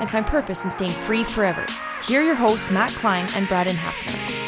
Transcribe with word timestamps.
and 0.00 0.10
find 0.10 0.26
purpose 0.26 0.64
in 0.64 0.70
staying 0.70 1.00
free 1.02 1.24
forever. 1.24 1.66
Here 2.04 2.20
are 2.20 2.24
your 2.24 2.34
hosts, 2.34 2.70
Matt 2.70 2.90
Klein 2.92 3.26
and 3.34 3.48
Braden 3.48 3.76
Hafner. 3.76 4.38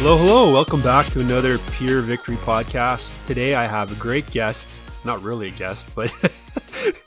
Hello, 0.00 0.16
hello. 0.16 0.52
Welcome 0.52 0.80
back 0.80 1.06
to 1.08 1.20
another 1.20 1.58
Pure 1.72 2.02
Victory 2.02 2.36
podcast. 2.36 3.20
Today 3.24 3.56
I 3.56 3.66
have 3.66 3.90
a 3.90 3.96
great 3.96 4.30
guest. 4.30 4.80
Not 5.04 5.20
really 5.22 5.48
a 5.48 5.50
guest, 5.50 5.92
but 5.94 6.12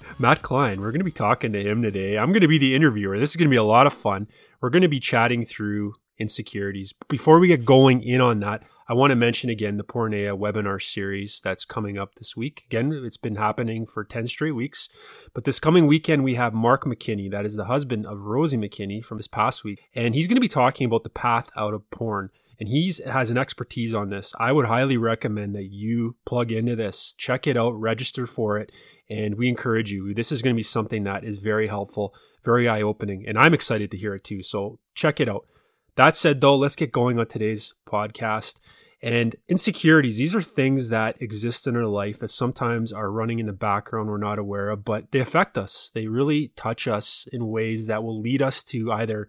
Matt 0.19 0.41
Klein. 0.41 0.81
We're 0.81 0.91
going 0.91 0.99
to 0.99 1.05
be 1.05 1.11
talking 1.11 1.53
to 1.53 1.61
him 1.63 1.81
today. 1.81 2.17
I'm 2.17 2.33
going 2.33 2.41
to 2.41 2.49
be 2.49 2.57
the 2.57 2.75
interviewer. 2.75 3.17
This 3.17 3.29
is 3.29 3.37
going 3.37 3.47
to 3.47 3.53
be 3.53 3.55
a 3.55 3.63
lot 3.63 3.87
of 3.87 3.93
fun. 3.93 4.27
We're 4.59 4.69
going 4.71 4.81
to 4.81 4.89
be 4.89 4.99
chatting 4.99 5.45
through 5.45 5.95
insecurities. 6.21 6.93
Before 7.09 7.39
we 7.39 7.47
get 7.47 7.65
going 7.65 8.01
in 8.03 8.21
on 8.21 8.39
that, 8.39 8.63
I 8.87 8.93
want 8.93 9.11
to 9.11 9.15
mention 9.15 9.49
again 9.49 9.77
the 9.77 9.83
Porneia 9.83 10.37
webinar 10.37 10.81
series 10.81 11.41
that's 11.41 11.65
coming 11.65 11.97
up 11.97 12.15
this 12.15 12.35
week. 12.35 12.63
Again, 12.67 12.91
it's 13.05 13.17
been 13.17 13.35
happening 13.35 13.85
for 13.85 14.03
10 14.03 14.27
straight 14.27 14.51
weeks. 14.51 14.89
But 15.33 15.45
this 15.45 15.59
coming 15.59 15.87
weekend, 15.87 16.23
we 16.23 16.35
have 16.35 16.53
Mark 16.53 16.85
McKinney, 16.85 17.31
that 17.31 17.45
is 17.45 17.55
the 17.55 17.65
husband 17.65 18.05
of 18.05 18.25
Rosie 18.25 18.57
McKinney 18.57 19.03
from 19.03 19.17
this 19.17 19.27
past 19.27 19.63
week. 19.63 19.81
And 19.95 20.13
he's 20.13 20.27
going 20.27 20.35
to 20.35 20.41
be 20.41 20.47
talking 20.47 20.85
about 20.85 21.03
the 21.03 21.09
path 21.09 21.49
out 21.55 21.73
of 21.73 21.89
porn. 21.89 22.29
And 22.59 22.69
he 22.69 22.93
has 23.07 23.31
an 23.31 23.39
expertise 23.39 23.93
on 23.93 24.09
this. 24.09 24.35
I 24.39 24.51
would 24.51 24.67
highly 24.67 24.95
recommend 24.95 25.55
that 25.55 25.71
you 25.71 26.17
plug 26.25 26.51
into 26.51 26.75
this, 26.75 27.15
check 27.17 27.47
it 27.47 27.57
out, 27.57 27.71
register 27.71 28.27
for 28.27 28.59
it. 28.59 28.71
And 29.09 29.35
we 29.35 29.49
encourage 29.49 29.91
you. 29.91 30.13
This 30.13 30.31
is 30.31 30.43
going 30.43 30.53
to 30.53 30.59
be 30.59 30.63
something 30.63 31.01
that 31.03 31.23
is 31.23 31.39
very 31.39 31.67
helpful, 31.67 32.13
very 32.43 32.69
eye 32.69 32.83
opening. 32.83 33.25
And 33.27 33.39
I'm 33.39 33.55
excited 33.55 33.89
to 33.91 33.97
hear 33.97 34.13
it 34.13 34.23
too. 34.23 34.43
So 34.43 34.77
check 34.93 35.19
it 35.19 35.27
out. 35.27 35.47
That 35.95 36.15
said, 36.15 36.41
though, 36.41 36.55
let's 36.55 36.75
get 36.75 36.91
going 36.91 37.19
on 37.19 37.27
today's 37.27 37.73
podcast. 37.85 38.59
And 39.03 39.35
insecurities, 39.47 40.17
these 40.17 40.35
are 40.35 40.41
things 40.41 40.89
that 40.89 41.19
exist 41.21 41.65
in 41.65 41.75
our 41.75 41.87
life 41.87 42.19
that 42.19 42.29
sometimes 42.29 42.93
are 42.93 43.11
running 43.11 43.39
in 43.39 43.47
the 43.47 43.53
background 43.53 44.09
we're 44.09 44.17
not 44.17 44.37
aware 44.37 44.69
of, 44.69 44.85
but 44.85 45.11
they 45.11 45.19
affect 45.19 45.57
us. 45.57 45.91
They 45.93 46.07
really 46.07 46.49
touch 46.55 46.87
us 46.87 47.27
in 47.31 47.47
ways 47.47 47.87
that 47.87 48.03
will 48.03 48.21
lead 48.21 48.43
us 48.43 48.61
to 48.65 48.91
either 48.91 49.27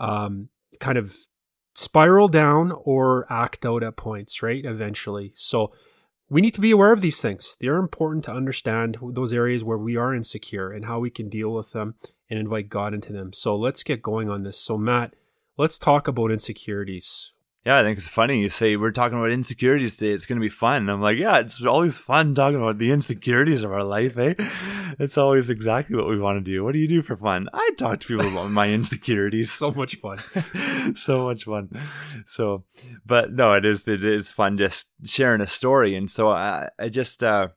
um, 0.00 0.48
kind 0.80 0.96
of 0.96 1.14
spiral 1.74 2.28
down 2.28 2.72
or 2.72 3.30
act 3.30 3.66
out 3.66 3.82
at 3.82 3.96
points, 3.96 4.42
right? 4.42 4.64
Eventually. 4.64 5.32
So 5.34 5.72
we 6.30 6.40
need 6.40 6.54
to 6.54 6.60
be 6.60 6.70
aware 6.70 6.92
of 6.92 7.02
these 7.02 7.20
things. 7.20 7.58
They're 7.60 7.76
important 7.76 8.24
to 8.24 8.32
understand 8.32 8.96
those 9.12 9.34
areas 9.34 9.62
where 9.62 9.76
we 9.76 9.96
are 9.96 10.14
insecure 10.14 10.70
and 10.70 10.86
how 10.86 10.98
we 10.98 11.10
can 11.10 11.28
deal 11.28 11.52
with 11.52 11.72
them 11.72 11.96
and 12.30 12.38
invite 12.38 12.70
God 12.70 12.94
into 12.94 13.12
them. 13.12 13.34
So 13.34 13.54
let's 13.54 13.82
get 13.82 14.00
going 14.00 14.30
on 14.30 14.44
this. 14.44 14.58
So, 14.58 14.78
Matt, 14.78 15.14
let's 15.56 15.78
talk 15.78 16.08
about 16.08 16.30
insecurities. 16.30 17.32
Yeah, 17.64 17.78
I 17.78 17.82
think 17.82 17.96
it's 17.96 18.08
funny. 18.08 18.42
You 18.42 18.50
say 18.50 18.76
we're 18.76 18.90
talking 18.90 19.16
about 19.16 19.30
insecurities 19.30 19.96
today. 19.96 20.12
It's 20.12 20.26
going 20.26 20.38
to 20.38 20.44
be 20.44 20.50
fun. 20.50 20.82
And 20.82 20.90
I'm 20.90 21.00
like, 21.00 21.16
yeah, 21.16 21.38
it's 21.38 21.64
always 21.64 21.96
fun 21.96 22.34
talking 22.34 22.58
about 22.58 22.76
the 22.76 22.90
insecurities 22.90 23.62
of 23.62 23.72
our 23.72 23.84
life, 23.84 24.18
eh? 24.18 24.34
It's 24.98 25.16
always 25.16 25.48
exactly 25.48 25.96
what 25.96 26.06
we 26.06 26.18
want 26.18 26.44
to 26.44 26.44
do. 26.44 26.62
What 26.62 26.72
do 26.72 26.78
you 26.78 26.86
do 26.86 27.00
for 27.00 27.16
fun? 27.16 27.48
I 27.54 27.70
talk 27.78 28.00
to 28.00 28.06
people 28.06 28.30
about 28.30 28.50
my 28.50 28.70
insecurities. 28.70 29.50
so 29.58 29.72
much 29.72 29.96
fun. 29.96 30.18
so 30.94 31.24
much 31.24 31.44
fun. 31.44 31.70
So, 32.26 32.64
but 33.06 33.32
no, 33.32 33.54
it 33.54 33.64
is, 33.64 33.88
it 33.88 34.04
is 34.04 34.30
fun 34.30 34.58
just 34.58 34.88
sharing 35.02 35.40
a 35.40 35.46
story. 35.46 35.94
And 35.94 36.10
so 36.10 36.30
I, 36.32 36.68
I 36.78 36.88
just, 36.90 37.24
uh, 37.24 37.48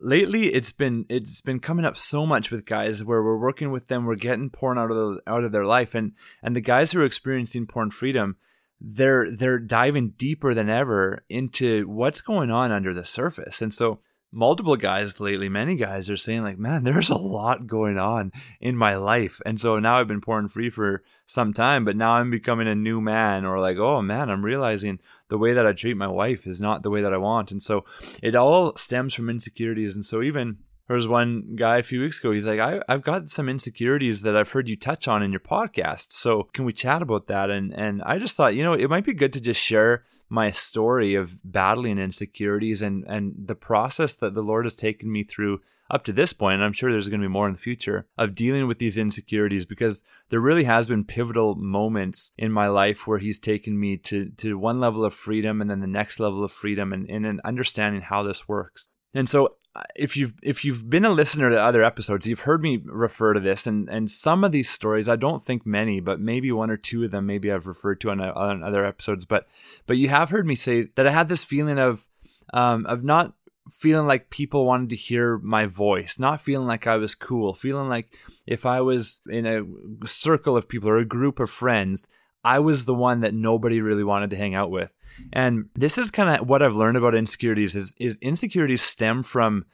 lately 0.00 0.46
it's 0.46 0.72
been 0.72 1.04
it's 1.08 1.40
been 1.40 1.60
coming 1.60 1.84
up 1.84 1.96
so 1.96 2.26
much 2.26 2.50
with 2.50 2.64
guys 2.64 3.04
where 3.04 3.22
we're 3.22 3.38
working 3.38 3.70
with 3.70 3.88
them 3.88 4.04
we're 4.04 4.14
getting 4.14 4.50
porn 4.50 4.78
out 4.78 4.90
of 4.90 4.96
the, 4.96 5.20
out 5.26 5.44
of 5.44 5.52
their 5.52 5.66
life 5.66 5.94
and 5.94 6.12
and 6.42 6.56
the 6.56 6.60
guys 6.60 6.92
who 6.92 7.00
are 7.00 7.04
experiencing 7.04 7.66
porn 7.66 7.90
freedom 7.90 8.36
they're 8.80 9.30
they're 9.30 9.58
diving 9.58 10.10
deeper 10.10 10.54
than 10.54 10.70
ever 10.70 11.24
into 11.28 11.86
what's 11.88 12.20
going 12.20 12.50
on 12.50 12.72
under 12.72 12.94
the 12.94 13.04
surface. 13.04 13.60
And 13.60 13.74
so 13.74 14.00
multiple 14.32 14.76
guys 14.76 15.20
lately, 15.20 15.48
many 15.48 15.76
guys 15.76 16.08
are 16.08 16.16
saying 16.16 16.42
like, 16.42 16.58
man, 16.58 16.84
there's 16.84 17.10
a 17.10 17.16
lot 17.16 17.66
going 17.66 17.98
on 17.98 18.32
in 18.60 18.76
my 18.76 18.96
life. 18.96 19.40
And 19.44 19.60
so 19.60 19.78
now 19.78 19.98
I've 19.98 20.08
been 20.08 20.20
porn 20.20 20.48
free 20.48 20.70
for 20.70 21.02
some 21.26 21.52
time, 21.52 21.84
but 21.84 21.96
now 21.96 22.12
I'm 22.12 22.30
becoming 22.30 22.68
a 22.68 22.74
new 22.74 23.00
man 23.00 23.44
or 23.44 23.58
like, 23.58 23.78
oh 23.78 24.02
man, 24.02 24.30
I'm 24.30 24.44
realizing 24.44 25.00
the 25.28 25.38
way 25.38 25.52
that 25.52 25.66
I 25.66 25.72
treat 25.72 25.96
my 25.96 26.08
wife 26.08 26.46
is 26.46 26.60
not 26.60 26.82
the 26.82 26.90
way 26.90 27.02
that 27.02 27.12
I 27.12 27.18
want. 27.18 27.50
And 27.52 27.62
so 27.62 27.84
it 28.22 28.34
all 28.34 28.76
stems 28.76 29.14
from 29.14 29.30
insecurities. 29.30 29.94
And 29.94 30.04
so 30.04 30.22
even 30.22 30.58
there 30.90 30.96
was 30.96 31.06
one 31.06 31.54
guy 31.54 31.78
a 31.78 31.84
few 31.84 32.00
weeks 32.00 32.18
ago. 32.18 32.32
He's 32.32 32.48
like, 32.48 32.58
I, 32.58 32.82
I've 32.88 33.02
got 33.02 33.28
some 33.28 33.48
insecurities 33.48 34.22
that 34.22 34.34
I've 34.36 34.50
heard 34.50 34.68
you 34.68 34.74
touch 34.74 35.06
on 35.06 35.22
in 35.22 35.30
your 35.30 35.38
podcast. 35.38 36.10
So 36.10 36.48
can 36.52 36.64
we 36.64 36.72
chat 36.72 37.00
about 37.00 37.28
that? 37.28 37.48
And 37.48 37.72
and 37.72 38.02
I 38.02 38.18
just 38.18 38.36
thought, 38.36 38.56
you 38.56 38.64
know, 38.64 38.72
it 38.72 38.90
might 38.90 39.04
be 39.04 39.14
good 39.14 39.32
to 39.34 39.40
just 39.40 39.62
share 39.62 40.02
my 40.28 40.50
story 40.50 41.14
of 41.14 41.38
battling 41.44 41.98
insecurities 41.98 42.82
and 42.82 43.04
and 43.06 43.34
the 43.38 43.54
process 43.54 44.14
that 44.14 44.34
the 44.34 44.42
Lord 44.42 44.64
has 44.64 44.74
taken 44.74 45.12
me 45.12 45.22
through 45.22 45.60
up 45.92 46.02
to 46.04 46.12
this 46.12 46.32
point, 46.32 46.54
and 46.54 46.64
I'm 46.64 46.72
sure 46.72 46.90
there's 46.90 47.08
going 47.08 47.20
to 47.20 47.28
be 47.28 47.32
more 47.32 47.46
in 47.46 47.52
the 47.52 47.58
future, 47.60 48.06
of 48.18 48.34
dealing 48.34 48.66
with 48.66 48.80
these 48.80 48.98
insecurities 48.98 49.66
because 49.66 50.02
there 50.30 50.40
really 50.40 50.64
has 50.64 50.88
been 50.88 51.04
pivotal 51.04 51.54
moments 51.54 52.32
in 52.36 52.50
my 52.50 52.66
life 52.66 53.06
where 53.06 53.18
He's 53.18 53.38
taken 53.38 53.78
me 53.78 53.96
to, 53.98 54.30
to 54.38 54.58
one 54.58 54.80
level 54.80 55.04
of 55.04 55.14
freedom 55.14 55.60
and 55.60 55.70
then 55.70 55.80
the 55.80 55.86
next 55.86 56.18
level 56.18 56.42
of 56.42 56.50
freedom 56.50 56.92
and, 56.92 57.08
and 57.08 57.40
understanding 57.44 58.02
how 58.02 58.24
this 58.24 58.48
works. 58.48 58.88
And 59.14 59.28
so 59.28 59.56
if 59.94 60.16
you've 60.16 60.34
if 60.42 60.64
you've 60.64 60.90
been 60.90 61.04
a 61.04 61.10
listener 61.10 61.48
to 61.50 61.60
other 61.60 61.84
episodes, 61.84 62.26
you've 62.26 62.40
heard 62.40 62.62
me 62.62 62.82
refer 62.84 63.34
to 63.34 63.40
this, 63.40 63.66
and 63.66 63.88
and 63.88 64.10
some 64.10 64.42
of 64.42 64.52
these 64.52 64.68
stories, 64.68 65.08
I 65.08 65.16
don't 65.16 65.42
think 65.42 65.64
many, 65.64 66.00
but 66.00 66.20
maybe 66.20 66.50
one 66.50 66.70
or 66.70 66.76
two 66.76 67.04
of 67.04 67.10
them, 67.10 67.26
maybe 67.26 67.52
I've 67.52 67.66
referred 67.66 68.00
to 68.00 68.10
on, 68.10 68.20
on 68.20 68.62
other 68.62 68.84
episodes, 68.84 69.24
but 69.24 69.46
but 69.86 69.96
you 69.96 70.08
have 70.08 70.30
heard 70.30 70.46
me 70.46 70.56
say 70.56 70.88
that 70.96 71.06
I 71.06 71.10
had 71.10 71.28
this 71.28 71.44
feeling 71.44 71.78
of 71.78 72.06
um, 72.52 72.84
of 72.86 73.04
not 73.04 73.34
feeling 73.70 74.06
like 74.06 74.30
people 74.30 74.66
wanted 74.66 74.90
to 74.90 74.96
hear 74.96 75.38
my 75.38 75.66
voice, 75.66 76.18
not 76.18 76.40
feeling 76.40 76.66
like 76.66 76.86
I 76.86 76.96
was 76.96 77.14
cool, 77.14 77.54
feeling 77.54 77.88
like 77.88 78.16
if 78.46 78.66
I 78.66 78.80
was 78.80 79.20
in 79.28 79.46
a 79.46 80.08
circle 80.08 80.56
of 80.56 80.68
people 80.68 80.88
or 80.88 80.98
a 80.98 81.04
group 81.04 81.38
of 81.38 81.50
friends, 81.50 82.08
I 82.42 82.58
was 82.58 82.84
the 82.84 82.94
one 82.94 83.20
that 83.20 83.34
nobody 83.34 83.80
really 83.80 84.04
wanted 84.04 84.30
to 84.30 84.36
hang 84.36 84.54
out 84.54 84.70
with. 84.70 84.90
And 85.32 85.68
this 85.74 85.98
is 85.98 86.10
kind 86.10 86.40
of 86.40 86.48
what 86.48 86.62
I've 86.62 86.74
learned 86.74 86.96
about 86.96 87.14
insecurities 87.14 87.74
is 87.74 87.94
is 87.98 88.18
insecurities 88.18 88.82
stem 88.82 89.22
from 89.22 89.66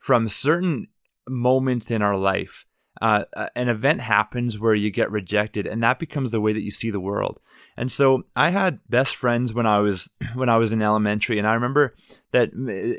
from 0.00 0.28
certain 0.28 0.88
moments 1.28 1.90
in 1.90 2.02
our 2.02 2.16
life 2.16 2.64
uh, 3.02 3.24
an 3.56 3.68
event 3.68 4.00
happens 4.00 4.58
where 4.58 4.74
you 4.74 4.90
get 4.90 5.10
rejected 5.10 5.66
and 5.66 5.82
that 5.82 5.98
becomes 5.98 6.30
the 6.30 6.40
way 6.40 6.52
that 6.52 6.62
you 6.62 6.70
see 6.70 6.88
the 6.88 7.00
world. 7.00 7.40
And 7.76 7.90
so 7.90 8.24
i 8.36 8.50
had 8.50 8.80
best 8.88 9.16
friends 9.16 9.52
when 9.52 9.66
i 9.66 9.78
was 9.78 10.12
when 10.34 10.48
i 10.48 10.56
was 10.56 10.72
in 10.72 10.82
elementary 10.82 11.38
and 11.38 11.46
i 11.46 11.54
remember 11.54 11.94
that 12.32 12.52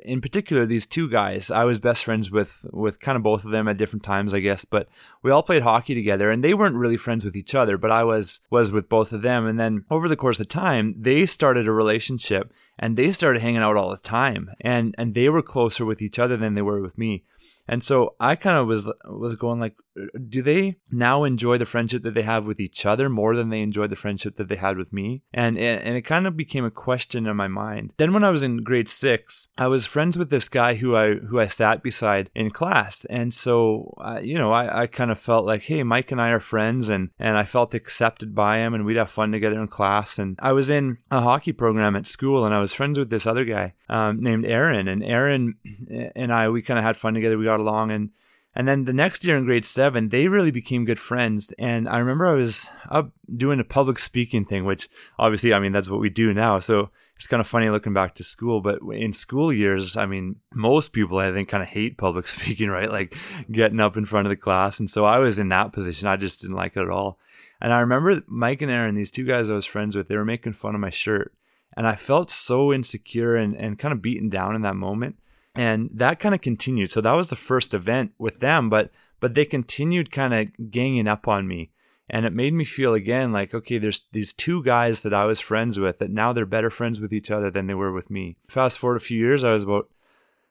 in 0.06 0.22
particular 0.22 0.66
these 0.66 0.86
two 0.86 1.10
guys 1.10 1.50
i 1.50 1.64
was 1.64 1.80
best 1.80 2.04
friends 2.04 2.30
with 2.30 2.66
with 2.72 3.00
kind 3.00 3.16
of 3.16 3.24
both 3.24 3.46
of 3.46 3.52
them 3.52 3.68
at 3.68 3.78
different 3.78 4.04
times 4.04 4.34
i 4.34 4.40
guess 4.40 4.66
but 4.66 4.88
we 5.22 5.32
all 5.32 5.44
played 5.44 5.64
hockey 5.64 5.96
together 5.96 6.30
and 6.30 6.44
they 6.44 6.54
weren't 6.54 6.76
really 6.76 6.98
friends 6.98 7.24
with 7.26 7.36
each 7.36 7.56
other 7.56 7.78
but 7.78 7.92
i 7.92 8.04
was 8.04 8.42
was 8.50 8.72
with 8.72 8.90
both 8.90 9.12
of 9.12 9.22
them 9.22 9.46
and 9.48 9.60
then 9.60 9.86
over 9.90 10.08
the 10.08 10.16
course 10.16 10.40
of 10.40 10.48
time 10.48 10.94
they 10.98 11.26
started 11.26 11.68
a 11.68 11.72
relationship 11.72 12.54
and 12.80 12.98
they 12.98 13.12
started 13.12 13.42
hanging 13.42 13.62
out 13.62 13.78
all 13.78 13.90
the 13.90 13.98
time 13.98 14.50
and 14.62 14.96
and 14.98 15.14
they 15.14 15.30
were 15.30 15.42
closer 15.42 15.86
with 15.86 16.02
each 16.02 16.20
other 16.20 16.38
than 16.38 16.54
they 16.54 16.62
were 16.62 16.82
with 16.82 16.98
me. 16.98 17.24
And 17.68 17.84
so 17.84 18.16
I 18.20 18.36
kind 18.36 18.58
of 18.58 18.68
was 18.68 18.92
was 19.06 19.36
going 19.36 19.60
like, 19.60 19.76
do 20.28 20.42
they 20.42 20.78
now 20.92 21.24
enjoy 21.24 21.58
the 21.58 21.66
friendship 21.66 22.04
that 22.04 22.14
they 22.14 22.24
have 22.24 22.46
with 22.46 22.60
each 22.60 22.86
other 22.86 23.10
more 23.10 23.36
than 23.36 23.50
they 23.50 23.62
enjoyed 23.62 23.90
the 23.90 23.96
friendship 23.96 24.36
that 24.36 24.50
they 24.50 24.56
had 24.56 24.78
with 24.78 24.92
me? 24.92 25.24
And 25.34 25.58
and 25.58 25.96
it 25.96 26.02
kind 26.02 26.28
of 26.28 26.36
became 26.38 26.66
a 26.66 26.72
question 26.72 27.28
in 27.28 27.36
my 27.36 27.48
mind. 27.48 27.94
Then 27.98 28.14
when 28.14 28.24
I 28.24 28.32
was 28.32 28.44
in 28.44 28.64
grade 28.64 28.90
six, 28.90 29.48
I 29.58 29.68
was 29.68 29.86
friends 29.86 30.18
with 30.18 30.30
this 30.30 30.50
guy 30.50 30.76
who 30.76 30.96
I 30.96 31.16
who 31.16 31.40
I 31.40 31.48
sat 31.48 31.84
beside 31.84 32.30
in 32.36 32.52
class, 32.52 33.06
and 33.06 33.34
so 33.34 33.94
uh, 34.00 34.20
you 34.22 34.38
know 34.38 34.52
I, 34.52 34.84
I 34.84 34.88
kind 34.88 35.12
of 35.12 35.20
felt 35.20 35.46
like, 35.46 35.64
hey, 35.64 35.84
Mike 35.84 36.12
and 36.12 36.22
I 36.22 36.30
are 36.30 36.40
friends, 36.40 36.90
and 36.90 37.10
and 37.20 37.38
I 37.38 37.44
felt 37.44 37.74
accepted 37.74 38.34
by 38.34 38.58
him, 38.58 38.74
and 38.74 38.86
we'd 38.86 38.98
have 38.98 39.10
fun 39.10 39.32
together 39.32 39.62
in 39.62 39.68
class. 39.68 40.18
And 40.18 40.38
I 40.42 40.54
was 40.54 40.70
in 40.70 40.98
a 41.12 41.22
hockey 41.22 41.54
program 41.54 41.96
at 41.96 42.08
school, 42.08 42.46
and 42.46 42.54
I 42.54 42.60
was 42.60 42.74
friends 42.74 42.98
with 42.98 43.10
this 43.10 43.28
other 43.28 43.46
guy 43.46 43.74
um, 43.90 44.22
named 44.22 44.46
Aaron, 44.46 44.88
and 44.88 45.04
Aaron 45.04 45.54
and 46.16 46.34
I 46.34 46.50
we 46.50 46.62
kind 46.62 46.80
of 46.80 46.86
had 46.86 46.98
fun 46.98 47.14
together. 47.14 47.38
We 47.38 47.46
got 47.46 47.60
along 47.60 47.92
and 47.92 48.10
and 48.56 48.68
then 48.68 48.86
the 48.86 48.94
next 48.94 49.24
year 49.24 49.36
in 49.36 49.46
grade 49.46 49.66
seven, 49.66 50.10
they 50.10 50.28
really 50.28 50.52
became 50.52 50.86
good 50.86 51.00
friends. 51.00 51.52
And 51.58 51.90
I 51.90 51.98
remember 51.98 52.28
I 52.28 52.36
was 52.36 52.68
up 52.90 53.12
doing 53.36 53.60
a 53.60 53.64
public 53.64 53.98
speaking 53.98 54.46
thing, 54.46 54.64
which 54.64 54.90
obviously, 55.18 55.54
I 55.54 55.60
mean, 55.60 55.72
that's 55.72 55.90
what 55.90 56.00
we 56.00 56.10
do 56.10 56.34
now. 56.34 56.60
So 56.60 56.92
it's 57.16 57.26
kind 57.26 57.42
of 57.42 57.48
funny 57.48 57.70
looking 57.70 57.94
back 57.94 58.14
to 58.16 58.24
school. 58.24 58.62
But 58.62 58.80
in 58.92 59.12
school 59.12 59.52
years, 59.52 59.98
I 59.98 60.06
mean, 60.06 60.36
most 60.54 60.94
people, 60.94 61.18
I 61.18 61.32
think, 61.32 61.50
kind 61.50 61.64
of 61.64 61.70
hate 61.70 61.98
public 61.98 62.28
speaking, 62.28 62.70
right? 62.70 62.92
Like 62.92 63.16
getting 63.52 63.80
up 63.80 63.98
in 63.98 64.06
front 64.06 64.28
of 64.28 64.30
the 64.30 64.38
class. 64.38 64.80
And 64.80 64.90
so 64.90 65.04
I 65.04 65.18
was 65.18 65.40
in 65.40 65.50
that 65.50 65.74
position. 65.74 66.08
I 66.08 66.16
just 66.16 66.42
didn't 66.42 66.56
like 66.56 66.78
it 66.78 66.82
at 66.82 66.90
all. 66.90 67.20
And 67.60 67.74
I 67.74 67.80
remember 67.80 68.22
Mike 68.28 68.62
and 68.62 68.70
Aaron, 68.70 68.94
these 68.94 69.12
two 69.12 69.26
guys 69.26 69.50
I 69.50 69.54
was 69.54 69.66
friends 69.66 69.96
with, 69.96 70.10
they 70.10 70.18
were 70.18 70.26
making 70.26 70.54
fun 70.54 70.76
of 70.76 70.82
my 70.82 70.90
shirt. 70.92 71.34
And 71.76 71.88
I 71.88 71.96
felt 71.96 72.30
so 72.30 72.72
insecure 72.72 73.36
and, 73.36 73.56
and 73.56 73.80
kind 73.80 73.94
of 73.94 74.02
beaten 74.02 74.30
down 74.30 74.56
in 74.56 74.62
that 74.62 74.76
moment 74.76 75.16
and 75.56 75.90
that 75.94 76.20
kind 76.20 76.36
of 76.36 76.42
continued. 76.42 76.92
So 76.92 77.02
that 77.02 77.14
was 77.14 77.30
the 77.30 77.36
first 77.36 77.74
event 77.74 78.14
with 78.18 78.40
them, 78.40 78.70
but 78.70 78.92
but 79.20 79.36
they 79.36 79.46
continued 79.46 80.12
kind 80.12 80.34
of 80.34 80.72
ganging 80.72 81.08
up 81.08 81.28
on 81.28 81.48
me, 81.48 81.72
and 82.10 82.26
it 82.26 82.34
made 82.34 82.54
me 82.54 82.66
feel 82.66 82.94
again 82.94 83.32
like 83.32 83.54
okay, 83.54 83.78
there's 83.78 84.02
these 84.12 84.34
two 84.34 84.64
guys 84.64 85.02
that 85.02 85.14
I 85.14 85.26
was 85.26 85.40
friends 85.40 85.80
with 85.80 86.00
that 86.00 86.12
now 86.12 86.34
they're 86.34 86.46
better 86.46 86.70
friends 86.70 87.00
with 87.00 87.14
each 87.14 87.32
other 87.32 87.50
than 87.50 87.68
they 87.68 87.76
were 87.76 87.92
with 87.92 88.10
me. 88.10 88.38
Fast 88.48 88.78
forward 88.78 88.98
a 88.98 89.02
few 89.02 89.18
years, 89.18 89.44
I 89.44 89.54
was 89.54 89.64
about 89.64 89.90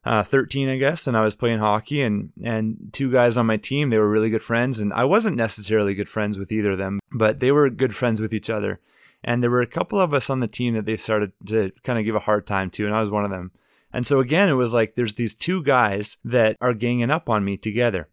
uh, 0.05 0.25
13, 0.25 0.69
I 0.69 0.79
guess, 0.79 1.07
and 1.07 1.17
I 1.17 1.25
was 1.25 1.37
playing 1.37 1.61
hockey, 1.61 2.03
and 2.03 2.33
and 2.43 2.91
two 2.93 3.11
guys 3.11 3.37
on 3.37 3.47
my 3.47 3.57
team, 3.57 3.91
they 3.91 3.99
were 3.99 4.11
really 4.11 4.31
good 4.31 4.43
friends, 4.43 4.79
and 4.79 4.93
I 4.93 5.05
wasn't 5.05 5.37
necessarily 5.37 5.95
good 5.95 6.09
friends 6.09 6.39
with 6.39 6.51
either 6.51 6.73
of 6.73 6.79
them, 6.79 7.01
but 7.13 7.41
they 7.41 7.53
were 7.53 7.71
good 7.71 7.95
friends 7.95 8.21
with 8.21 8.33
each 8.33 8.51
other. 8.51 8.81
And 9.25 9.41
there 9.41 9.51
were 9.53 9.63
a 9.63 9.69
couple 9.69 10.01
of 10.01 10.13
us 10.13 10.29
on 10.29 10.41
the 10.41 10.49
team 10.49 10.75
that 10.75 10.85
they 10.85 10.97
started 10.97 11.31
to 11.47 11.71
kind 11.85 11.97
of 11.97 12.05
give 12.05 12.17
a 12.17 12.21
hard 12.21 12.45
time 12.45 12.71
to, 12.71 12.87
and 12.87 12.95
I 12.95 13.01
was 13.01 13.11
one 13.11 13.25
of 13.25 13.31
them. 13.31 13.53
And 13.93 14.07
so 14.07 14.21
again, 14.21 14.49
it 14.49 14.55
was 14.55 14.73
like 14.73 14.95
there's 14.95 15.15
these 15.15 15.35
two 15.35 15.63
guys 15.63 16.17
that 16.25 16.57
are 16.61 16.75
ganging 16.75 17.11
up 17.11 17.29
on 17.29 17.45
me 17.45 17.57
together. 17.57 18.09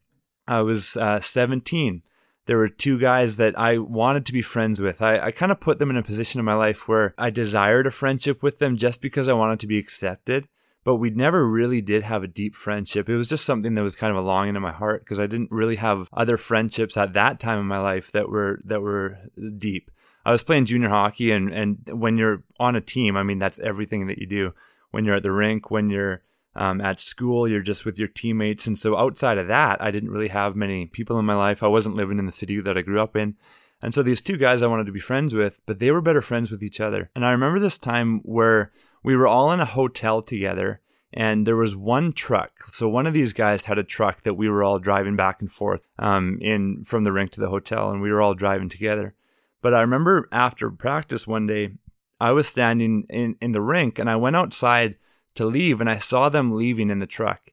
I 0.47 0.61
was 0.61 0.97
uh, 0.97 1.21
17. 1.21 2.01
There 2.47 2.57
were 2.57 2.67
two 2.67 2.99
guys 2.99 3.37
that 3.37 3.57
I 3.57 3.77
wanted 3.77 4.25
to 4.25 4.33
be 4.33 4.41
friends 4.41 4.81
with. 4.81 5.01
I, 5.01 5.19
I 5.19 5.31
kind 5.31 5.51
of 5.51 5.59
put 5.59 5.77
them 5.77 5.91
in 5.91 5.97
a 5.97 6.03
position 6.03 6.39
in 6.39 6.45
my 6.45 6.55
life 6.55 6.87
where 6.87 7.13
I 7.17 7.29
desired 7.29 7.85
a 7.85 7.91
friendship 7.91 8.41
with 8.41 8.57
them 8.57 8.75
just 8.75 9.01
because 9.01 9.27
I 9.27 9.33
wanted 9.33 9.59
to 9.59 9.67
be 9.67 9.77
accepted. 9.77 10.47
But 10.83 10.95
we 10.95 11.11
never 11.11 11.47
really 11.47 11.81
did 11.81 12.03
have 12.03 12.23
a 12.23 12.27
deep 12.27 12.55
friendship. 12.55 13.07
It 13.07 13.17
was 13.17 13.29
just 13.29 13.45
something 13.45 13.75
that 13.75 13.83
was 13.83 13.95
kind 13.95 14.11
of 14.11 14.17
a 14.17 14.25
longing 14.25 14.55
in 14.55 14.61
my 14.61 14.71
heart 14.71 15.01
because 15.03 15.19
I 15.19 15.27
didn't 15.27 15.51
really 15.51 15.75
have 15.75 16.09
other 16.11 16.37
friendships 16.37 16.97
at 16.97 17.13
that 17.13 17.39
time 17.39 17.59
in 17.59 17.65
my 17.67 17.79
life 17.79 18.11
that 18.13 18.29
were 18.29 18.59
that 18.65 18.81
were 18.81 19.19
deep. 19.57 19.91
I 20.25 20.31
was 20.31 20.41
playing 20.41 20.65
junior 20.65 20.89
hockey, 20.89 21.31
and 21.31 21.53
and 21.53 21.77
when 21.91 22.17
you're 22.17 22.43
on 22.59 22.75
a 22.75 22.81
team, 22.81 23.17
I 23.17 23.23
mean 23.23 23.39
that's 23.39 23.59
everything 23.59 24.07
that 24.07 24.17
you 24.17 24.25
do 24.25 24.53
when 24.91 25.05
you're 25.05 25.15
at 25.15 25.23
the 25.23 25.31
rink, 25.31 25.71
when 25.71 25.89
you're 25.89 26.23
um, 26.55 26.81
at 26.81 26.99
school, 26.99 27.47
you're 27.47 27.61
just 27.61 27.85
with 27.85 27.99
your 27.99 28.07
teammates. 28.07 28.67
And 28.67 28.77
so 28.77 28.97
outside 28.97 29.37
of 29.37 29.47
that, 29.47 29.81
I 29.81 29.91
didn't 29.91 30.11
really 30.11 30.29
have 30.29 30.55
many 30.55 30.87
people 30.87 31.19
in 31.19 31.25
my 31.25 31.35
life. 31.35 31.63
I 31.63 31.67
wasn't 31.67 31.95
living 31.95 32.19
in 32.19 32.25
the 32.25 32.31
city 32.31 32.59
that 32.59 32.77
I 32.77 32.81
grew 32.81 33.01
up 33.01 33.15
in. 33.15 33.35
And 33.81 33.93
so 33.93 34.03
these 34.03 34.21
two 34.21 34.35
guys 34.35 34.61
I 34.61 34.67
wanted 34.67 34.87
to 34.87 34.91
be 34.91 34.99
friends 34.99 35.33
with, 35.33 35.61
but 35.65 35.79
they 35.79 35.91
were 35.91 36.01
better 36.01 36.21
friends 36.21 36.51
with 36.51 36.61
each 36.61 36.81
other. 36.81 37.09
And 37.15 37.25
I 37.25 37.31
remember 37.31 37.59
this 37.59 37.77
time 37.77 38.19
where 38.23 38.71
we 39.03 39.15
were 39.15 39.27
all 39.27 39.51
in 39.51 39.61
a 39.61 39.65
hotel 39.65 40.21
together 40.21 40.81
and 41.11 41.47
there 41.47 41.55
was 41.55 41.75
one 41.75 42.13
truck. 42.13 42.63
So 42.69 42.87
one 42.87 43.07
of 43.07 43.13
these 43.13 43.33
guys 43.33 43.65
had 43.65 43.79
a 43.79 43.83
truck 43.83 44.21
that 44.21 44.35
we 44.35 44.49
were 44.49 44.63
all 44.63 44.79
driving 44.79 45.15
back 45.15 45.41
and 45.41 45.51
forth 45.51 45.81
um, 45.97 46.37
in 46.41 46.83
from 46.83 47.03
the 47.03 47.11
rink 47.11 47.31
to 47.31 47.41
the 47.41 47.49
hotel, 47.49 47.89
and 47.89 48.01
we 48.01 48.11
were 48.11 48.21
all 48.21 48.35
driving 48.35 48.69
together. 48.69 49.15
But 49.61 49.73
I 49.73 49.81
remember 49.81 50.29
after 50.31 50.69
practice 50.69 51.25
one 51.25 51.47
day, 51.47 51.71
I 52.19 52.31
was 52.31 52.47
standing 52.47 53.05
in, 53.09 53.35
in 53.41 53.51
the 53.51 53.61
rink 53.61 53.99
and 53.99 54.09
I 54.09 54.15
went 54.15 54.35
outside 54.35 54.95
to 55.35 55.45
leave 55.45 55.79
and 55.79 55.89
I 55.89 55.97
saw 55.97 56.29
them 56.29 56.55
leaving 56.55 56.89
in 56.89 56.99
the 56.99 57.07
truck. 57.07 57.51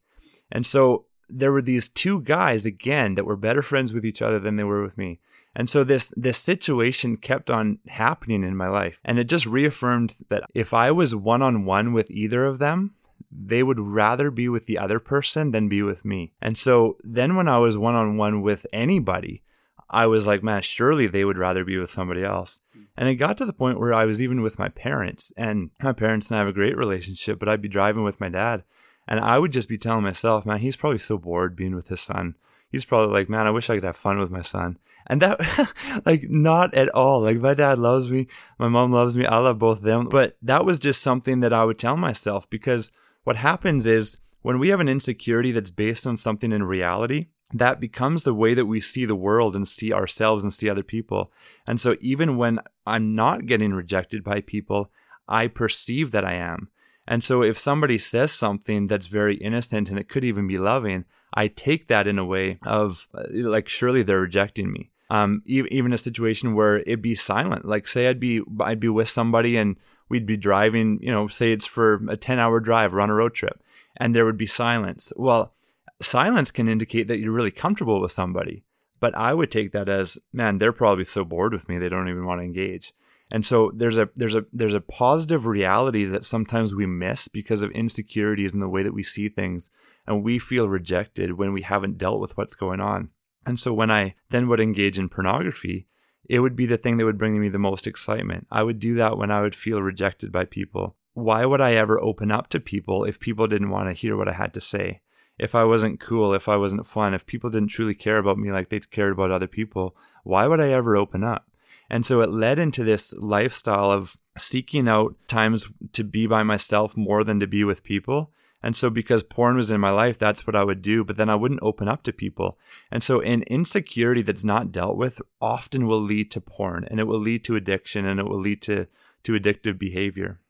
And 0.51 0.67
so 0.67 1.07
there 1.29 1.53
were 1.53 1.63
these 1.63 1.89
two 1.89 2.21
guys 2.21 2.65
again 2.65 3.15
that 3.15 3.27
were 3.27 3.37
better 3.37 3.63
friends 3.63 3.93
with 3.93 4.05
each 4.05 4.23
other 4.23 4.39
than 4.39 4.57
they 4.57 4.65
were 4.65 4.83
with 4.83 4.97
me. 4.97 5.21
And 5.55 5.71
so 5.71 5.85
this 5.85 6.13
this 6.17 6.37
situation 6.37 7.17
kept 7.17 7.51
on 7.51 7.79
happening 7.89 8.45
in 8.45 8.57
my 8.57 8.69
life. 8.69 9.01
And 9.05 9.19
it 9.19 9.25
just 9.25 9.47
reaffirmed 9.47 10.17
that 10.29 10.45
if 10.55 10.75
I 10.75 10.91
was 10.91 11.15
one 11.15 11.43
on 11.43 11.65
one 11.65 11.95
with 11.95 12.11
either 12.11 12.45
of 12.45 12.59
them, 12.59 12.95
they 13.31 13.63
would 13.63 13.81
rather 13.81 14.31
be 14.31 14.49
with 14.49 14.67
the 14.67 14.79
other 14.79 15.01
person 15.01 15.53
than 15.53 15.69
be 15.69 15.83
with 15.83 16.05
me. 16.05 16.35
And 16.43 16.59
so 16.59 16.99
then 17.03 17.37
when 17.37 17.49
I 17.49 17.59
was 17.59 17.77
one 17.77 17.95
on 17.95 18.17
one 18.17 18.43
with 18.43 18.67
anybody, 18.73 19.43
I 19.89 20.07
was 20.07 20.27
like, 20.27 20.43
man, 20.43 20.63
surely 20.63 21.07
they 21.07 21.25
would 21.25 21.39
rather 21.39 21.65
be 21.65 21.79
with 21.79 21.91
somebody 21.91 22.23
else. 22.23 22.61
And 22.97 23.09
it 23.09 23.17
got 23.17 23.37
to 23.39 23.47
the 23.47 23.53
point 23.53 23.79
where 23.79 23.93
I 23.93 24.07
was 24.07 24.23
even 24.23 24.43
with 24.43 24.59
my 24.59 24.69
parents, 24.69 25.33
and 25.37 25.71
my 25.83 25.93
parents 25.93 26.31
and 26.31 26.37
I 26.37 26.39
have 26.41 26.49
a 26.49 26.53
great 26.53 26.77
relationship, 26.77 27.39
but 27.39 27.49
I'd 27.49 27.63
be 27.63 27.69
driving 27.69 28.05
with 28.05 28.21
my 28.21 28.29
dad, 28.29 28.65
and 29.07 29.21
I 29.21 29.39
would 29.39 29.53
just 29.53 29.69
be 29.69 29.79
telling 29.79 30.03
myself, 30.03 30.47
man, 30.47 30.61
he's 30.61 30.77
probably 30.77 30.99
so 30.99 31.19
bored 31.19 31.57
being 31.57 31.75
with 31.75 31.89
his 31.89 32.01
son. 32.01 32.35
He's 32.69 32.85
probably 32.85 33.13
like, 33.13 33.29
man, 33.29 33.47
I 33.47 33.51
wish 33.51 33.71
I 33.71 33.77
could 33.77 33.85
have 33.85 33.97
fun 33.97 34.19
with 34.19 34.31
my 34.31 34.43
son. 34.43 34.79
And 35.07 35.23
that, 35.23 35.73
like, 36.05 36.25
not 36.29 36.75
at 36.75 36.89
all. 36.91 37.21
Like, 37.21 37.39
my 37.39 37.55
dad 37.55 37.79
loves 37.79 38.11
me, 38.11 38.27
my 38.59 38.69
mom 38.69 38.93
loves 38.93 39.17
me, 39.17 39.25
I 39.25 39.39
love 39.39 39.59
both 39.59 39.79
of 39.79 39.85
them. 39.85 40.09
But 40.09 40.37
that 40.43 40.65
was 40.65 40.81
just 40.81 41.03
something 41.03 41.41
that 41.41 41.53
I 41.53 41.65
would 41.65 41.79
tell 41.79 41.97
myself 41.97 42.51
because 42.51 42.91
what 43.25 43.37
happens 43.37 43.87
is 43.87 44.19
when 44.43 44.59
we 44.59 44.69
have 44.69 44.81
an 44.81 44.89
insecurity 44.89 45.53
that's 45.53 45.71
based 45.71 46.07
on 46.07 46.17
something 46.17 46.53
in 46.53 46.65
reality, 46.65 47.27
that 47.53 47.81
becomes 47.81 48.25
the 48.25 48.35
way 48.35 48.55
that 48.55 48.67
we 48.67 48.81
see 48.81 49.05
the 49.05 49.15
world 49.15 49.55
and 49.55 49.69
see 49.69 49.93
ourselves 49.93 50.43
and 50.43 50.53
see 50.53 50.69
other 50.69 50.83
people. 50.83 51.33
And 51.67 51.81
so 51.81 51.97
even 52.01 52.37
when 52.37 52.61
I'm 52.87 53.15
not 53.15 53.47
getting 53.47 53.73
rejected 53.73 54.25
by 54.25 54.41
people, 54.41 54.91
I 55.29 55.49
perceive 55.49 56.11
that 56.11 56.25
I 56.25 56.35
am. 56.35 56.69
And 57.07 57.23
so 57.23 57.43
if 57.43 57.59
somebody 57.59 57.99
says 57.99 58.33
something 58.33 58.89
that's 58.89 59.07
very 59.07 59.37
innocent 59.37 59.89
and 59.91 59.99
it 59.99 60.09
could 60.09 60.25
even 60.25 60.49
be 60.49 60.59
loving, 60.59 61.05
I 61.35 61.49
take 61.49 61.87
that 61.87 62.09
in 62.09 62.19
a 62.19 62.25
way 62.25 62.59
of 62.65 63.07
uh, 63.15 63.25
like, 63.31 63.69
surely 63.69 64.03
they're 64.03 64.21
rejecting 64.21 64.73
me. 64.73 64.91
Um, 65.09 65.43
even 65.47 65.93
a 65.93 65.99
situation 65.99 66.57
where 66.57 66.79
it'd 66.79 67.01
be 67.01 67.15
silent. 67.15 67.65
Like 67.65 67.87
say 67.87 68.09
I'd 68.09 68.19
be, 68.19 68.43
I'd 68.59 68.81
be 68.81 68.89
with 68.89 69.09
somebody 69.09 69.57
and 69.57 69.77
we'd 70.09 70.27
be 70.27 70.37
driving, 70.37 70.99
you 71.01 71.13
know, 71.13 71.29
say 71.29 71.53
it's 71.53 71.67
for 71.67 72.03
a 72.09 72.17
10 72.17 72.41
hour 72.41 72.59
drive 72.59 72.93
or 72.93 73.01
on 73.01 73.11
a 73.11 73.15
road 73.15 73.35
trip 73.35 73.63
and 73.97 74.15
there 74.15 74.25
would 74.25 74.37
be 74.37 74.47
silence. 74.47 75.13
Well, 75.15 75.55
silence 76.01 76.51
can 76.51 76.69
indicate 76.69 77.09
that 77.09 77.19
you're 77.19 77.33
really 77.33 77.51
comfortable 77.51 78.01
with 78.01 78.13
somebody. 78.13 78.65
But 78.99 79.15
I 79.15 79.35
would 79.35 79.51
take 79.51 79.73
that 79.73 79.89
as, 79.89 80.19
man, 80.33 80.59
they're 80.59 80.73
probably 80.73 81.05
so 81.05 81.25
bored 81.25 81.53
with 81.53 81.69
me 81.69 81.79
they 81.79 81.89
don't 81.89 82.09
even 82.09 82.25
want 82.25 82.41
to 82.41 82.45
engage. 82.45 82.93
And 83.31 83.45
so 83.45 83.73
there's 83.75 83.99
a 83.99 84.09
there's 84.15 84.37
a 84.37 84.47
there's 84.53 84.75
a 84.75 84.81
positive 84.81 85.47
reality 85.47 86.05
that 86.05 86.25
sometimes 86.25 86.75
we 86.75 86.87
miss 86.87 87.27
because 87.27 87.61
of 87.61 87.73
insecurities 87.73 88.55
in 88.55 88.61
the 88.61 88.69
way 88.69 88.85
that 88.85 88.95
we 88.95 89.03
see 89.03 89.29
things 89.29 89.69
and 90.07 90.23
we 90.23 90.39
feel 90.39 90.69
rejected 90.69 91.33
when 91.33 91.53
we 91.53 91.63
haven't 91.63 91.99
dealt 91.99 92.21
with 92.21 92.37
what's 92.37 92.55
going 92.55 92.81
on. 92.81 93.11
And 93.45 93.59
so 93.59 93.75
when 93.75 93.91
I 93.91 94.15
then 94.31 94.47
would 94.49 94.61
engage 94.61 94.97
in 94.97 95.09
pornography, 95.09 95.89
it 96.29 96.39
would 96.39 96.55
be 96.55 96.67
the 96.67 96.79
thing 96.79 96.97
that 96.97 97.05
would 97.05 97.19
bring 97.19 97.41
me 97.41 97.49
the 97.49 97.59
most 97.59 97.87
excitement. 97.87 98.47
I 98.51 98.63
would 98.63 98.79
do 98.79 98.95
that 98.95 99.19
when 99.19 99.33
I 99.33 99.41
would 99.41 99.57
feel 99.57 99.83
rejected 99.83 100.31
by 100.31 100.45
people 100.45 100.97
why 101.17 101.47
would 101.47 101.63
I 101.63 101.73
ever 101.73 101.99
open 101.99 102.31
up 102.31 102.49
to 102.49 102.61
people 102.61 103.05
if 103.05 103.19
people 103.19 103.47
didn't 103.47 103.71
want 103.71 103.89
to 103.89 103.95
hear 103.95 104.19
what 104.19 104.29
I 104.29 104.35
had 104.35 104.53
to 104.53 104.61
say? 104.61 105.01
If 105.39 105.55
I 105.55 105.65
wasn't 105.65 106.01
cool, 106.01 106.33
if 106.33 106.49
I 106.49 106.57
wasn't 106.57 106.87
fun, 106.87 107.15
if 107.15 107.27
people 107.27 107.51
didn't 107.51 107.69
truly 107.69 107.95
care 107.95 108.19
about 108.19 108.39
me 108.39 108.51
like 108.51 108.69
they 108.69 108.81
cared 108.81 109.13
about 109.13 109.31
other 109.31 109.47
people, 109.47 109.97
why 110.25 110.47
would 110.47 110.61
I 110.61 110.71
ever 110.71 110.97
open 110.97 111.23
up? 111.23 111.47
And 111.89 112.05
so 112.05 112.21
it 112.21 112.31
led 112.31 112.59
into 112.59 112.83
this 112.83 113.13
lifestyle 113.15 113.91
of 113.91 114.17
seeking 114.37 114.89
out 114.89 115.15
times 115.29 115.69
to 115.93 116.05
be 116.05 116.27
by 116.27 116.43
myself 116.43 116.97
more 116.97 117.23
than 117.23 117.39
to 117.41 117.47
be 117.47 117.65
with 117.65 117.85
people. 117.85 118.33
And 118.63 118.75
so 118.75 118.91
because 118.91 119.23
porn 119.23 119.57
was 119.57 119.71
in 119.71 119.81
my 119.81 119.91
life, 119.91 120.19
that's 120.19 120.47
what 120.47 120.57
I 120.57 120.65
would 120.65 120.83
do, 120.83 121.05
but 121.05 121.17
then 121.17 121.29
I 121.31 121.37
wouldn't 121.37 121.63
open 121.63 121.89
up 121.89 122.03
to 122.05 122.13
people. 122.13 122.59
And 122.91 123.03
so 123.03 123.21
an 123.21 123.43
insecurity 123.45 124.23
that's 124.23 124.43
not 124.43 124.73
dealt 124.73 124.97
with 124.97 125.23
often 125.41 125.87
will 125.87 126.01
lead 126.01 126.31
to 126.33 126.41
porn 126.41 126.87
and 126.91 126.99
it 126.99 127.07
will 127.07 127.21
lead 127.21 127.45
to 127.45 127.57
addiction 127.57 128.07
and 128.07 128.19
it 128.19 128.27
will 128.27 128.41
lead 128.41 128.63
to, 128.63 128.89
to 129.25 129.33
addictive 129.33 129.79
behavior. 129.79 130.41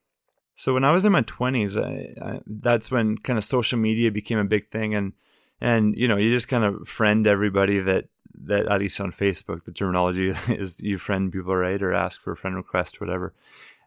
So 0.57 0.75
when 0.75 0.85
I 0.85 0.93
was 0.93 1.05
in 1.05 1.13
my 1.13 1.23
20s, 1.23 1.81
I, 1.81 2.27
I, 2.27 2.41
that's 2.47 2.91
when 2.91 3.19
kind 3.19 3.39
of 3.39 3.45
social 3.45 3.79
media 3.79 4.11
became 4.11 4.39
a 4.39 4.45
big 4.45 4.69
thing 4.69 4.95
and 4.95 5.13
and 5.59 5.97
you 5.97 6.07
know, 6.07 6.17
you 6.17 6.31
just 6.31 6.49
kind 6.49 6.65
of 6.65 6.87
friend 6.87 7.27
everybody 7.27 7.79
that 7.79 8.07
that 8.45 8.67
at 8.67 8.81
least 8.81 9.01
on 9.01 9.13
Facebook, 9.13 9.65
the 9.65 9.73
terminology 9.73 10.29
is 10.49 10.81
you 10.81 10.99
friend 10.99 11.33
people, 11.33 11.55
right? 11.55 11.83
Or 11.83 11.93
ask 11.93 12.21
for 12.21 12.33
a 12.33 12.37
friend 12.37 12.57
request, 12.57 13.01
whatever. 13.01 13.35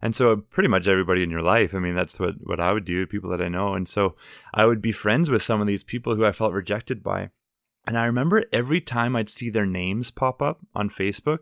And 0.02 0.16
so 0.16 0.38
pretty 0.38 0.70
much 0.70 0.88
everybody 0.88 1.24
in 1.24 1.30
your 1.30 1.42
life, 1.42 1.76
I 1.76 1.80
mean, 1.80 1.96
that's 1.96 2.20
what, 2.20 2.36
what 2.42 2.60
I 2.60 2.72
would 2.72 2.86
do, 2.86 3.06
people 3.06 3.30
that 3.32 3.42
I 3.42 3.50
know. 3.50 3.74
And 3.74 3.88
so 3.88 4.16
I 4.54 4.66
would 4.66 4.82
be 4.82 4.94
friends 4.94 5.30
with 5.30 5.44
some 5.44 5.60
of 5.60 5.68
these 5.68 5.84
people 5.84 6.16
who 6.16 6.26
I 6.26 6.32
felt 6.32 6.54
rejected 6.54 7.04
by. 7.04 7.32
And 7.86 7.98
I 7.98 8.06
remember 8.06 8.46
every 8.54 8.80
time 8.80 9.16
I'd 9.16 9.30
see 9.30 9.50
their 9.50 9.66
names 9.66 10.10
pop 10.10 10.42
up 10.42 10.60
on 10.74 10.90
Facebook, 10.90 11.40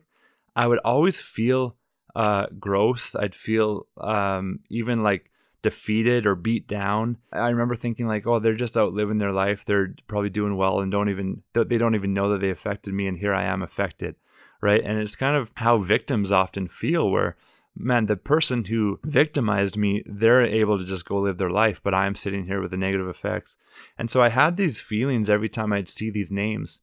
I 0.55 0.65
would 0.65 0.79
always 0.79 1.19
feel 1.19 1.76
uh, 2.17 2.47
gross. 2.59 3.15
I'd 3.15 3.35
feel 3.35 3.85
um, 3.97 4.61
even 4.71 5.03
like 5.03 5.29
defeated 5.61 6.25
or 6.25 6.35
beat 6.35 6.67
down. 6.67 7.17
I 7.31 7.49
remember 7.49 7.75
thinking 7.75 8.07
like, 8.07 8.25
oh, 8.25 8.39
they're 8.39 8.55
just 8.55 8.75
out 8.75 8.91
living 8.91 9.19
their 9.19 9.31
life. 9.31 9.63
They're 9.63 9.93
probably 10.07 10.31
doing 10.31 10.57
well 10.57 10.79
and 10.79 10.91
don't 10.91 11.09
even 11.09 11.43
they 11.53 11.77
don't 11.77 11.93
even 11.93 12.15
know 12.15 12.29
that 12.29 12.41
they 12.41 12.49
affected 12.49 12.95
me, 12.95 13.05
and 13.05 13.19
here 13.19 13.35
I 13.35 13.43
am 13.43 13.61
affected, 13.61 14.15
right? 14.61 14.81
And 14.83 14.97
it's 14.97 15.15
kind 15.15 15.37
of 15.37 15.51
how 15.57 15.77
victims 15.77 16.31
often 16.31 16.67
feel, 16.67 17.11
where 17.11 17.37
man, 17.75 18.07
the 18.07 18.17
person 18.17 18.63
who 18.63 18.99
victimized 19.03 19.77
me, 19.77 20.01
they're 20.07 20.41
able 20.41 20.79
to 20.79 20.85
just 20.85 21.05
go 21.05 21.17
live 21.17 21.37
their 21.37 21.51
life, 21.51 21.83
but 21.83 21.93
I'm 21.93 22.15
sitting 22.15 22.47
here 22.47 22.59
with 22.59 22.71
the 22.71 22.77
negative 22.77 23.07
effects. 23.07 23.57
And 23.95 24.09
so 24.09 24.23
I 24.23 24.29
had 24.29 24.57
these 24.57 24.79
feelings 24.79 25.29
every 25.29 25.49
time 25.49 25.71
I'd 25.71 25.87
see 25.87 26.09
these 26.09 26.31
names. 26.31 26.79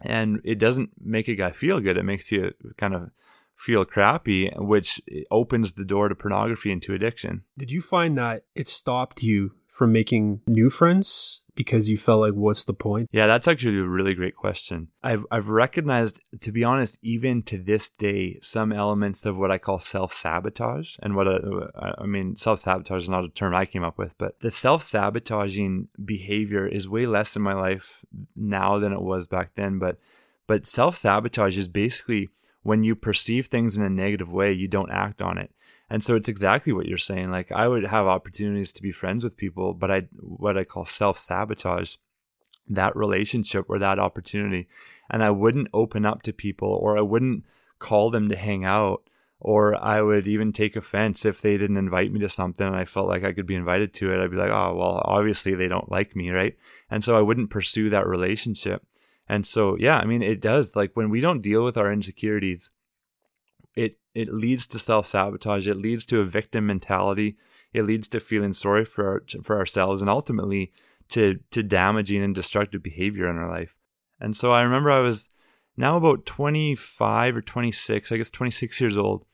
And 0.00 0.40
it 0.42 0.58
doesn't 0.58 0.90
make 1.00 1.28
a 1.28 1.36
guy 1.36 1.52
feel 1.52 1.78
good. 1.78 1.96
It 1.96 2.04
makes 2.04 2.32
you 2.32 2.52
kind 2.76 2.94
of 2.94 3.10
feel 3.58 3.84
crappy, 3.84 4.50
which 4.56 5.00
opens 5.30 5.72
the 5.72 5.84
door 5.84 6.08
to 6.08 6.14
pornography 6.14 6.72
and 6.72 6.80
to 6.82 6.94
addiction. 6.94 7.42
Did 7.58 7.70
you 7.70 7.80
find 7.80 8.16
that 8.16 8.44
it 8.54 8.68
stopped 8.68 9.22
you 9.22 9.52
from 9.68 9.92
making 9.92 10.40
new 10.46 10.70
friends 10.70 11.42
because 11.54 11.90
you 11.90 11.96
felt 11.96 12.20
like, 12.20 12.34
what's 12.34 12.64
the 12.64 12.72
point? 12.72 13.08
Yeah, 13.10 13.26
that's 13.26 13.48
actually 13.48 13.78
a 13.78 13.84
really 13.84 14.14
great 14.14 14.36
question. 14.36 14.88
I've, 15.02 15.24
I've 15.30 15.48
recognized, 15.48 16.20
to 16.40 16.52
be 16.52 16.62
honest, 16.62 17.00
even 17.02 17.42
to 17.42 17.58
this 17.58 17.88
day, 17.88 18.38
some 18.40 18.72
elements 18.72 19.26
of 19.26 19.38
what 19.38 19.50
I 19.50 19.58
call 19.58 19.80
self 19.80 20.12
sabotage. 20.12 20.96
And 21.02 21.16
what 21.16 21.26
uh, 21.26 21.66
I, 21.76 22.02
I 22.02 22.06
mean, 22.06 22.36
self 22.36 22.60
sabotage 22.60 23.02
is 23.02 23.08
not 23.08 23.24
a 23.24 23.28
term 23.28 23.54
I 23.54 23.66
came 23.66 23.82
up 23.82 23.98
with, 23.98 24.16
but 24.18 24.38
the 24.38 24.52
self 24.52 24.82
sabotaging 24.82 25.88
behavior 26.04 26.64
is 26.64 26.88
way 26.88 27.06
less 27.06 27.34
in 27.34 27.42
my 27.42 27.54
life 27.54 28.04
now 28.36 28.78
than 28.78 28.92
it 28.92 29.02
was 29.02 29.26
back 29.26 29.56
then. 29.56 29.80
But 29.80 29.98
but 30.48 30.66
self 30.66 30.96
sabotage 30.96 31.56
is 31.56 31.68
basically 31.68 32.30
when 32.62 32.82
you 32.82 32.96
perceive 32.96 33.46
things 33.46 33.76
in 33.76 33.84
a 33.84 33.90
negative 33.90 34.32
way, 34.32 34.52
you 34.52 34.66
don't 34.66 34.90
act 34.90 35.22
on 35.22 35.38
it. 35.38 35.52
And 35.88 36.02
so 36.02 36.16
it's 36.16 36.28
exactly 36.28 36.72
what 36.72 36.86
you're 36.86 36.98
saying. 36.98 37.30
Like 37.30 37.52
I 37.52 37.68
would 37.68 37.86
have 37.86 38.06
opportunities 38.06 38.72
to 38.72 38.82
be 38.82 38.90
friends 38.90 39.22
with 39.22 39.36
people, 39.36 39.74
but 39.74 39.90
I 39.90 40.08
what 40.18 40.58
I 40.58 40.64
call 40.64 40.84
self 40.84 41.18
sabotage 41.18 41.96
that 42.66 42.96
relationship 42.96 43.66
or 43.68 43.78
that 43.78 43.98
opportunity, 43.98 44.68
and 45.08 45.22
I 45.22 45.30
wouldn't 45.30 45.68
open 45.72 46.04
up 46.04 46.22
to 46.22 46.32
people 46.32 46.68
or 46.68 46.98
I 46.98 47.02
wouldn't 47.02 47.44
call 47.78 48.10
them 48.10 48.28
to 48.28 48.36
hang 48.36 48.64
out. 48.64 49.02
Or 49.40 49.76
I 49.80 50.02
would 50.02 50.26
even 50.26 50.52
take 50.52 50.74
offense 50.74 51.24
if 51.24 51.40
they 51.40 51.56
didn't 51.56 51.76
invite 51.76 52.10
me 52.10 52.18
to 52.18 52.28
something 52.28 52.66
and 52.66 52.74
I 52.74 52.84
felt 52.84 53.06
like 53.06 53.22
I 53.22 53.32
could 53.32 53.46
be 53.46 53.54
invited 53.54 53.94
to 53.94 54.12
it. 54.12 54.20
I'd 54.20 54.32
be 54.32 54.36
like, 54.36 54.50
oh, 54.50 54.74
well, 54.74 55.00
obviously 55.04 55.54
they 55.54 55.68
don't 55.68 55.92
like 55.92 56.16
me, 56.16 56.30
right? 56.30 56.56
And 56.90 57.04
so 57.04 57.16
I 57.16 57.22
wouldn't 57.22 57.48
pursue 57.48 57.88
that 57.90 58.08
relationship. 58.08 58.82
And 59.28 59.46
so, 59.46 59.76
yeah, 59.78 59.98
I 59.98 60.04
mean, 60.04 60.22
it 60.22 60.40
does. 60.40 60.74
Like 60.74 60.92
when 60.94 61.10
we 61.10 61.20
don't 61.20 61.42
deal 61.42 61.64
with 61.64 61.76
our 61.76 61.92
insecurities, 61.92 62.70
it 63.74 63.98
it 64.14 64.32
leads 64.32 64.66
to 64.68 64.78
self 64.78 65.06
sabotage. 65.06 65.68
It 65.68 65.76
leads 65.76 66.06
to 66.06 66.20
a 66.20 66.24
victim 66.24 66.66
mentality. 66.66 67.36
It 67.72 67.82
leads 67.82 68.08
to 68.08 68.20
feeling 68.20 68.54
sorry 68.54 68.84
for 68.84 69.06
our, 69.06 69.22
for 69.42 69.58
ourselves, 69.58 70.00
and 70.00 70.08
ultimately 70.08 70.72
to 71.10 71.40
to 71.50 71.62
damaging 71.62 72.22
and 72.22 72.34
destructive 72.34 72.82
behavior 72.82 73.28
in 73.28 73.36
our 73.36 73.48
life. 73.48 73.76
And 74.18 74.34
so, 74.34 74.52
I 74.52 74.62
remember 74.62 74.90
I 74.90 75.00
was 75.00 75.28
now 75.76 75.96
about 75.96 76.26
25 76.26 77.36
or 77.36 77.42
26, 77.42 78.10
I 78.10 78.16
guess 78.16 78.30
26 78.30 78.80
years 78.80 78.96
old, 78.96 79.24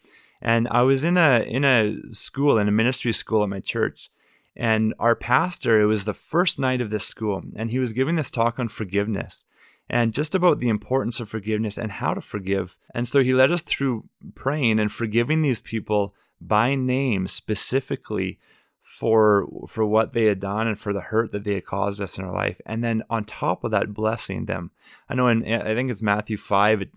and 0.42 0.66
I 0.70 0.82
was 0.82 1.04
in 1.04 1.16
a 1.16 1.40
in 1.40 1.64
a 1.64 1.96
school 2.10 2.58
in 2.58 2.66
a 2.66 2.72
ministry 2.72 3.12
school 3.12 3.44
at 3.44 3.48
my 3.48 3.60
church. 3.60 4.10
And 4.56 4.94
our 5.00 5.16
pastor, 5.16 5.80
it 5.80 5.86
was 5.86 6.04
the 6.04 6.14
first 6.14 6.60
night 6.60 6.80
of 6.80 6.90
this 6.90 7.04
school, 7.04 7.42
and 7.56 7.70
he 7.70 7.80
was 7.80 7.92
giving 7.92 8.14
this 8.14 8.30
talk 8.30 8.60
on 8.60 8.68
forgiveness 8.68 9.44
and 9.88 10.14
just 10.14 10.34
about 10.34 10.60
the 10.60 10.68
importance 10.68 11.20
of 11.20 11.28
forgiveness 11.28 11.76
and 11.76 11.92
how 11.92 12.14
to 12.14 12.20
forgive. 12.20 12.78
And 12.94 13.06
so 13.06 13.22
he 13.22 13.34
led 13.34 13.50
us 13.50 13.62
through 13.62 14.08
praying 14.34 14.80
and 14.80 14.90
forgiving 14.90 15.42
these 15.42 15.60
people 15.60 16.14
by 16.40 16.74
name 16.74 17.28
specifically 17.28 18.38
for 18.80 19.48
for 19.66 19.84
what 19.84 20.12
they 20.12 20.26
had 20.26 20.40
done 20.40 20.68
and 20.68 20.78
for 20.78 20.92
the 20.92 21.00
hurt 21.00 21.32
that 21.32 21.42
they 21.42 21.54
had 21.54 21.64
caused 21.64 22.00
us 22.00 22.18
in 22.18 22.24
our 22.24 22.32
life. 22.32 22.60
And 22.64 22.84
then 22.84 23.02
on 23.10 23.24
top 23.24 23.64
of 23.64 23.70
that 23.72 23.92
blessing 23.92 24.46
them. 24.46 24.70
I 25.08 25.14
know 25.14 25.28
in 25.28 25.44
i 25.44 25.74
think 25.74 25.90
it's 25.90 26.02
matthew 26.02 26.36
5 26.36 26.82
it, 26.82 26.90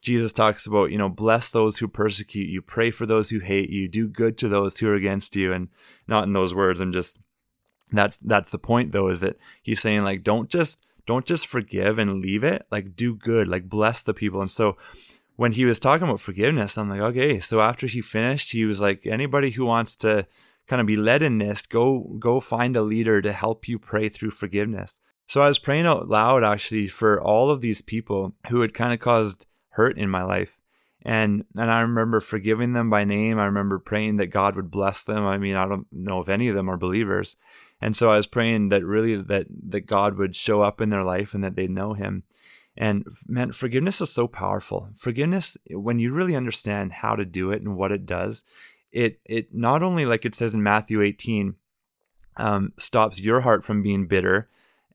jesus 0.00 0.32
talks 0.32 0.66
about 0.66 0.90
you 0.90 0.98
know 0.98 1.08
bless 1.08 1.50
those 1.50 1.78
who 1.78 1.86
persecute 1.86 2.48
you 2.48 2.60
pray 2.60 2.90
for 2.90 3.06
those 3.06 3.30
who 3.30 3.38
hate 3.38 3.70
you 3.70 3.88
do 3.88 4.08
good 4.08 4.36
to 4.38 4.48
those 4.48 4.78
who 4.78 4.88
are 4.88 4.94
against 4.94 5.36
you. 5.36 5.52
And 5.52 5.68
not 6.08 6.24
in 6.24 6.32
those 6.32 6.54
words 6.54 6.80
i'm 6.80 6.92
just 6.92 7.18
that's 7.92 8.16
that's 8.18 8.50
the 8.50 8.58
point 8.58 8.92
though 8.92 9.08
is 9.08 9.20
that 9.20 9.36
he's 9.62 9.80
saying 9.80 10.02
like 10.02 10.24
don't 10.24 10.48
just 10.48 10.86
don't 11.06 11.26
just 11.26 11.46
forgive 11.46 11.98
and 11.98 12.20
leave 12.20 12.44
it. 12.44 12.66
Like 12.70 12.96
do 12.96 13.14
good, 13.14 13.48
like 13.48 13.68
bless 13.68 14.02
the 14.02 14.14
people. 14.14 14.40
And 14.40 14.50
so 14.50 14.76
when 15.36 15.52
he 15.52 15.64
was 15.64 15.78
talking 15.78 16.08
about 16.08 16.20
forgiveness, 16.20 16.78
I'm 16.78 16.88
like, 16.88 17.00
okay. 17.00 17.40
So 17.40 17.60
after 17.60 17.86
he 17.86 18.00
finished, 18.00 18.52
he 18.52 18.64
was 18.64 18.80
like, 18.80 19.06
anybody 19.06 19.50
who 19.50 19.64
wants 19.64 19.96
to 19.96 20.26
kind 20.66 20.80
of 20.80 20.86
be 20.86 20.96
led 20.96 21.22
in 21.22 21.38
this, 21.38 21.66
go 21.66 22.16
go 22.18 22.40
find 22.40 22.76
a 22.76 22.82
leader 22.82 23.20
to 23.20 23.32
help 23.32 23.68
you 23.68 23.78
pray 23.78 24.08
through 24.08 24.30
forgiveness. 24.30 25.00
So 25.26 25.42
I 25.42 25.48
was 25.48 25.58
praying 25.58 25.86
out 25.86 26.08
loud 26.08 26.44
actually 26.44 26.88
for 26.88 27.20
all 27.20 27.50
of 27.50 27.60
these 27.60 27.80
people 27.80 28.34
who 28.48 28.60
had 28.60 28.74
kind 28.74 28.92
of 28.92 29.00
caused 29.00 29.46
hurt 29.70 29.98
in 29.98 30.08
my 30.08 30.22
life. 30.22 30.60
And 31.02 31.44
and 31.56 31.70
I 31.70 31.80
remember 31.80 32.20
forgiving 32.20 32.72
them 32.72 32.88
by 32.88 33.04
name. 33.04 33.38
I 33.38 33.44
remember 33.46 33.78
praying 33.78 34.16
that 34.18 34.28
God 34.28 34.56
would 34.56 34.70
bless 34.70 35.04
them. 35.04 35.24
I 35.26 35.36
mean, 35.38 35.56
I 35.56 35.68
don't 35.68 35.86
know 35.92 36.20
if 36.20 36.28
any 36.28 36.48
of 36.48 36.54
them 36.54 36.70
are 36.70 36.78
believers. 36.78 37.36
And 37.84 37.94
so 37.94 38.10
I 38.10 38.16
was 38.16 38.26
praying 38.26 38.70
that 38.70 38.82
really 38.82 39.14
that 39.14 39.46
that 39.68 39.82
God 39.82 40.16
would 40.16 40.34
show 40.34 40.62
up 40.62 40.80
in 40.80 40.88
their 40.88 41.04
life 41.04 41.34
and 41.34 41.44
that 41.44 41.54
they'd 41.54 41.70
know 41.70 41.92
him. 41.92 42.22
And 42.78 43.06
man, 43.28 43.52
forgiveness 43.52 44.00
is 44.00 44.10
so 44.10 44.26
powerful. 44.26 44.88
Forgiveness, 44.94 45.58
when 45.70 45.98
you 45.98 46.10
really 46.10 46.34
understand 46.34 46.92
how 46.92 47.14
to 47.14 47.26
do 47.26 47.50
it 47.50 47.60
and 47.60 47.76
what 47.76 47.92
it 47.92 48.06
does, 48.06 48.42
it 48.90 49.20
it 49.26 49.54
not 49.54 49.82
only 49.82 50.06
like 50.06 50.24
it 50.24 50.34
says 50.34 50.54
in 50.54 50.62
Matthew 50.62 51.02
18, 51.02 51.56
um, 52.38 52.72
stops 52.78 53.20
your 53.20 53.42
heart 53.42 53.62
from 53.62 53.82
being 53.82 54.06
bitter, 54.06 54.48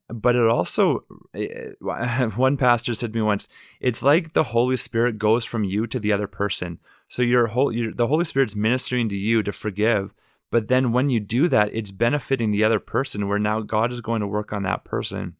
but 0.08 0.34
it 0.34 0.48
also 0.48 1.04
one 1.80 2.56
pastor 2.56 2.94
said 2.94 3.12
to 3.12 3.18
me 3.20 3.22
once, 3.22 3.46
it's 3.78 4.02
like 4.02 4.32
the 4.32 4.50
Holy 4.50 4.76
Spirit 4.76 5.16
goes 5.16 5.44
from 5.44 5.62
you 5.62 5.86
to 5.86 6.00
the 6.00 6.12
other 6.12 6.26
person. 6.26 6.80
So 7.06 7.22
your 7.22 7.46
whole 7.46 7.70
your, 7.70 7.94
the 7.94 8.08
Holy 8.08 8.24
Spirit's 8.24 8.56
ministering 8.56 9.08
to 9.10 9.16
you 9.16 9.44
to 9.44 9.52
forgive, 9.52 10.12
but 10.50 10.68
then 10.68 10.92
when 10.92 11.10
you 11.10 11.20
do 11.20 11.48
that, 11.48 11.70
it's 11.72 11.90
benefiting 11.90 12.50
the 12.50 12.64
other 12.64 12.80
person 12.80 13.28
where 13.28 13.38
now 13.38 13.60
God 13.60 13.92
is 13.92 14.00
going 14.00 14.20
to 14.20 14.26
work 14.26 14.52
on 14.52 14.62
that 14.64 14.84
person. 14.84 15.36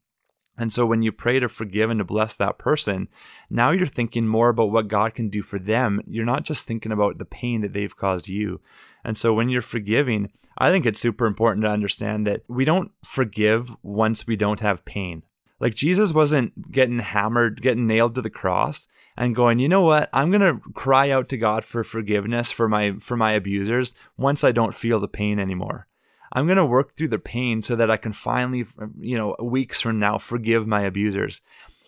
And 0.56 0.72
so 0.72 0.84
when 0.84 1.00
you 1.00 1.10
pray 1.10 1.40
to 1.40 1.48
forgive 1.48 1.88
and 1.88 1.98
to 1.98 2.04
bless 2.04 2.36
that 2.36 2.58
person, 2.58 3.08
now 3.48 3.70
you're 3.70 3.86
thinking 3.86 4.26
more 4.26 4.50
about 4.50 4.70
what 4.70 4.88
God 4.88 5.14
can 5.14 5.30
do 5.30 5.40
for 5.40 5.58
them. 5.58 6.02
You're 6.06 6.26
not 6.26 6.44
just 6.44 6.66
thinking 6.66 6.92
about 6.92 7.18
the 7.18 7.24
pain 7.24 7.62
that 7.62 7.72
they've 7.72 7.96
caused 7.96 8.28
you. 8.28 8.60
And 9.02 9.16
so 9.16 9.32
when 9.32 9.48
you're 9.48 9.62
forgiving, 9.62 10.30
I 10.58 10.70
think 10.70 10.84
it's 10.84 11.00
super 11.00 11.24
important 11.24 11.64
to 11.64 11.70
understand 11.70 12.26
that 12.26 12.42
we 12.46 12.66
don't 12.66 12.92
forgive 13.02 13.74
once 13.82 14.26
we 14.26 14.36
don't 14.36 14.60
have 14.60 14.84
pain. 14.84 15.22
Like 15.60 15.74
Jesus 15.74 16.12
wasn't 16.12 16.72
getting 16.72 16.98
hammered, 16.98 17.60
getting 17.60 17.86
nailed 17.86 18.14
to 18.14 18.22
the 18.22 18.30
cross 18.30 18.88
and 19.16 19.34
going, 19.34 19.58
"You 19.58 19.68
know 19.68 19.82
what? 19.82 20.08
I'm 20.12 20.30
going 20.30 20.40
to 20.40 20.60
cry 20.72 21.10
out 21.10 21.28
to 21.28 21.36
God 21.36 21.64
for 21.64 21.84
forgiveness 21.84 22.50
for 22.50 22.68
my 22.68 22.92
for 22.98 23.16
my 23.16 23.32
abusers 23.32 23.94
once 24.16 24.42
I 24.42 24.52
don't 24.52 24.74
feel 24.74 25.00
the 25.00 25.08
pain 25.08 25.38
anymore." 25.38 25.86
I'm 26.32 26.46
going 26.46 26.58
to 26.58 26.66
work 26.66 26.92
through 26.92 27.08
the 27.08 27.18
pain 27.18 27.60
so 27.60 27.74
that 27.74 27.90
I 27.90 27.96
can 27.96 28.12
finally, 28.12 28.64
you 29.00 29.16
know, 29.16 29.34
weeks 29.42 29.80
from 29.80 29.98
now 29.98 30.16
forgive 30.16 30.64
my 30.64 30.82
abusers. 30.82 31.40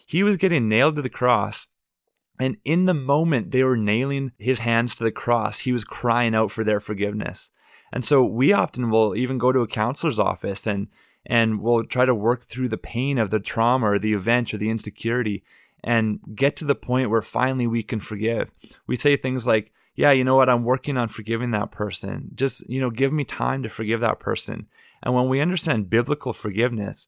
He 0.08 0.24
was 0.24 0.36
getting 0.36 0.68
nailed 0.68 0.96
to 0.96 1.02
the 1.02 1.08
cross 1.08 1.68
and 2.42 2.56
in 2.64 2.86
the 2.86 2.94
moment 2.94 3.52
they 3.52 3.62
were 3.62 3.76
nailing 3.76 4.32
his 4.36 4.58
hands 4.58 4.96
to 4.96 5.04
the 5.04 5.12
cross, 5.12 5.60
he 5.60 5.72
was 5.72 5.84
crying 5.84 6.34
out 6.34 6.50
for 6.50 6.64
their 6.64 6.80
forgiveness. 6.80 7.50
And 7.92 8.04
so 8.04 8.24
we 8.24 8.52
often 8.52 8.90
will 8.90 9.14
even 9.14 9.38
go 9.38 9.52
to 9.52 9.60
a 9.60 9.68
counselor's 9.68 10.18
office 10.18 10.66
and 10.66 10.88
and 11.26 11.60
we'll 11.60 11.84
try 11.84 12.04
to 12.04 12.14
work 12.14 12.44
through 12.44 12.68
the 12.68 12.78
pain 12.78 13.18
of 13.18 13.30
the 13.30 13.40
trauma 13.40 13.90
or 13.90 13.98
the 13.98 14.14
event 14.14 14.52
or 14.52 14.58
the 14.58 14.70
insecurity 14.70 15.42
and 15.84 16.20
get 16.34 16.56
to 16.56 16.64
the 16.64 16.74
point 16.74 17.10
where 17.10 17.22
finally 17.22 17.66
we 17.66 17.82
can 17.82 18.00
forgive. 18.00 18.52
We 18.86 18.96
say 18.96 19.16
things 19.16 19.46
like, 19.46 19.72
yeah, 19.94 20.10
you 20.10 20.24
know 20.24 20.36
what? 20.36 20.48
I'm 20.48 20.64
working 20.64 20.96
on 20.96 21.08
forgiving 21.08 21.50
that 21.50 21.70
person. 21.70 22.30
Just, 22.34 22.68
you 22.68 22.80
know, 22.80 22.90
give 22.90 23.12
me 23.12 23.24
time 23.24 23.62
to 23.62 23.68
forgive 23.68 24.00
that 24.00 24.20
person. 24.20 24.66
And 25.02 25.14
when 25.14 25.28
we 25.28 25.40
understand 25.40 25.90
biblical 25.90 26.32
forgiveness, 26.32 27.06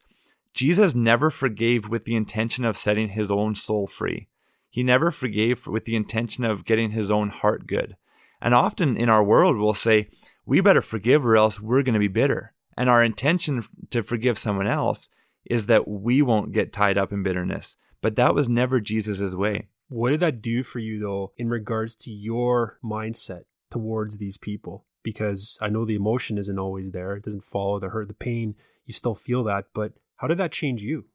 Jesus 0.53 0.95
never 0.95 1.31
forgave 1.31 1.89
with 1.89 2.05
the 2.05 2.15
intention 2.15 2.65
of 2.65 2.77
setting 2.77 3.11
his 3.11 3.31
own 3.31 3.55
soul 3.55 3.87
free. 3.87 4.29
He 4.69 4.83
never 4.83 5.11
forgave 5.11 5.67
with 5.67 5.85
the 5.85 5.97
intention 5.97 6.45
of 6.45 6.65
getting 6.65 6.91
his 6.91 7.11
own 7.11 7.29
heart 7.29 7.67
good. 7.67 7.97
And 8.41 8.55
often 8.55 8.97
in 8.97 9.09
our 9.09 9.25
world, 9.25 9.57
we'll 9.57 9.75
say, 9.75 10.09
we 10.45 10.61
better 10.61 10.83
forgive 10.83 11.25
or 11.25 11.37
else 11.37 11.61
we're 11.61 11.83
going 11.83 11.95
to 11.95 12.01
be 12.01 12.09
bitter. 12.09 12.54
And 12.77 12.91
our 12.91 13.03
intention 13.03 13.63
to 13.91 14.03
forgive 14.03 14.39
someone 14.39 14.67
else 14.67 15.09
is 15.45 15.67
that 15.67 15.87
we 15.87 16.23
won't 16.23 16.53
get 16.53 16.73
tied 16.73 16.99
up 16.99 17.13
in 17.13 17.23
bitterness. 17.23 17.77
But 18.01 18.17
that 18.17 18.35
was 18.35 18.49
never 18.49 18.81
Jesus' 18.81 19.35
way. 19.35 19.69
What 19.89 20.11
did 20.11 20.21
that 20.21 20.43
do 20.43 20.63
for 20.63 20.79
you, 20.79 20.99
though, 20.99 21.33
in 21.37 21.49
regards 21.49 21.95
to 21.97 22.11
your 22.11 22.79
mindset 22.83 23.43
towards 23.71 24.19
these 24.19 24.39
people? 24.39 24.87
Because 25.03 25.59
I 25.61 25.69
know 25.69 25.85
the 25.85 25.95
emotion 25.95 26.39
isn't 26.39 26.59
always 26.59 26.93
there, 26.93 27.15
it 27.15 27.25
doesn't 27.25 27.45
follow 27.45 27.79
the 27.79 27.91
hurt, 27.91 28.09
the 28.09 28.15
pain. 28.15 28.55
You 28.87 28.95
still 28.95 29.15
feel 29.15 29.45
that. 29.45 29.67
But 29.75 29.93
how 30.17 30.27
did 30.27 30.39
that 30.39 30.53
change 30.53 30.83
you? 30.83 31.07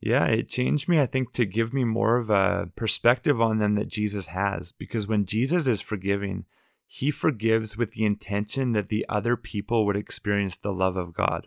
Yeah, 0.00 0.26
it 0.26 0.48
changed 0.48 0.88
me, 0.88 1.00
I 1.00 1.06
think, 1.06 1.32
to 1.34 1.44
give 1.44 1.72
me 1.72 1.84
more 1.84 2.16
of 2.16 2.28
a 2.28 2.70
perspective 2.74 3.40
on 3.40 3.58
them 3.58 3.76
that 3.76 3.88
Jesus 3.88 4.28
has. 4.28 4.72
Because 4.72 5.06
when 5.06 5.26
Jesus 5.26 5.66
is 5.66 5.80
forgiving, 5.80 6.44
he 6.94 7.10
forgives 7.10 7.74
with 7.74 7.92
the 7.92 8.04
intention 8.04 8.72
that 8.72 8.90
the 8.90 9.06
other 9.08 9.34
people 9.34 9.86
would 9.86 9.96
experience 9.96 10.58
the 10.58 10.74
love 10.74 10.94
of 10.94 11.14
God. 11.14 11.46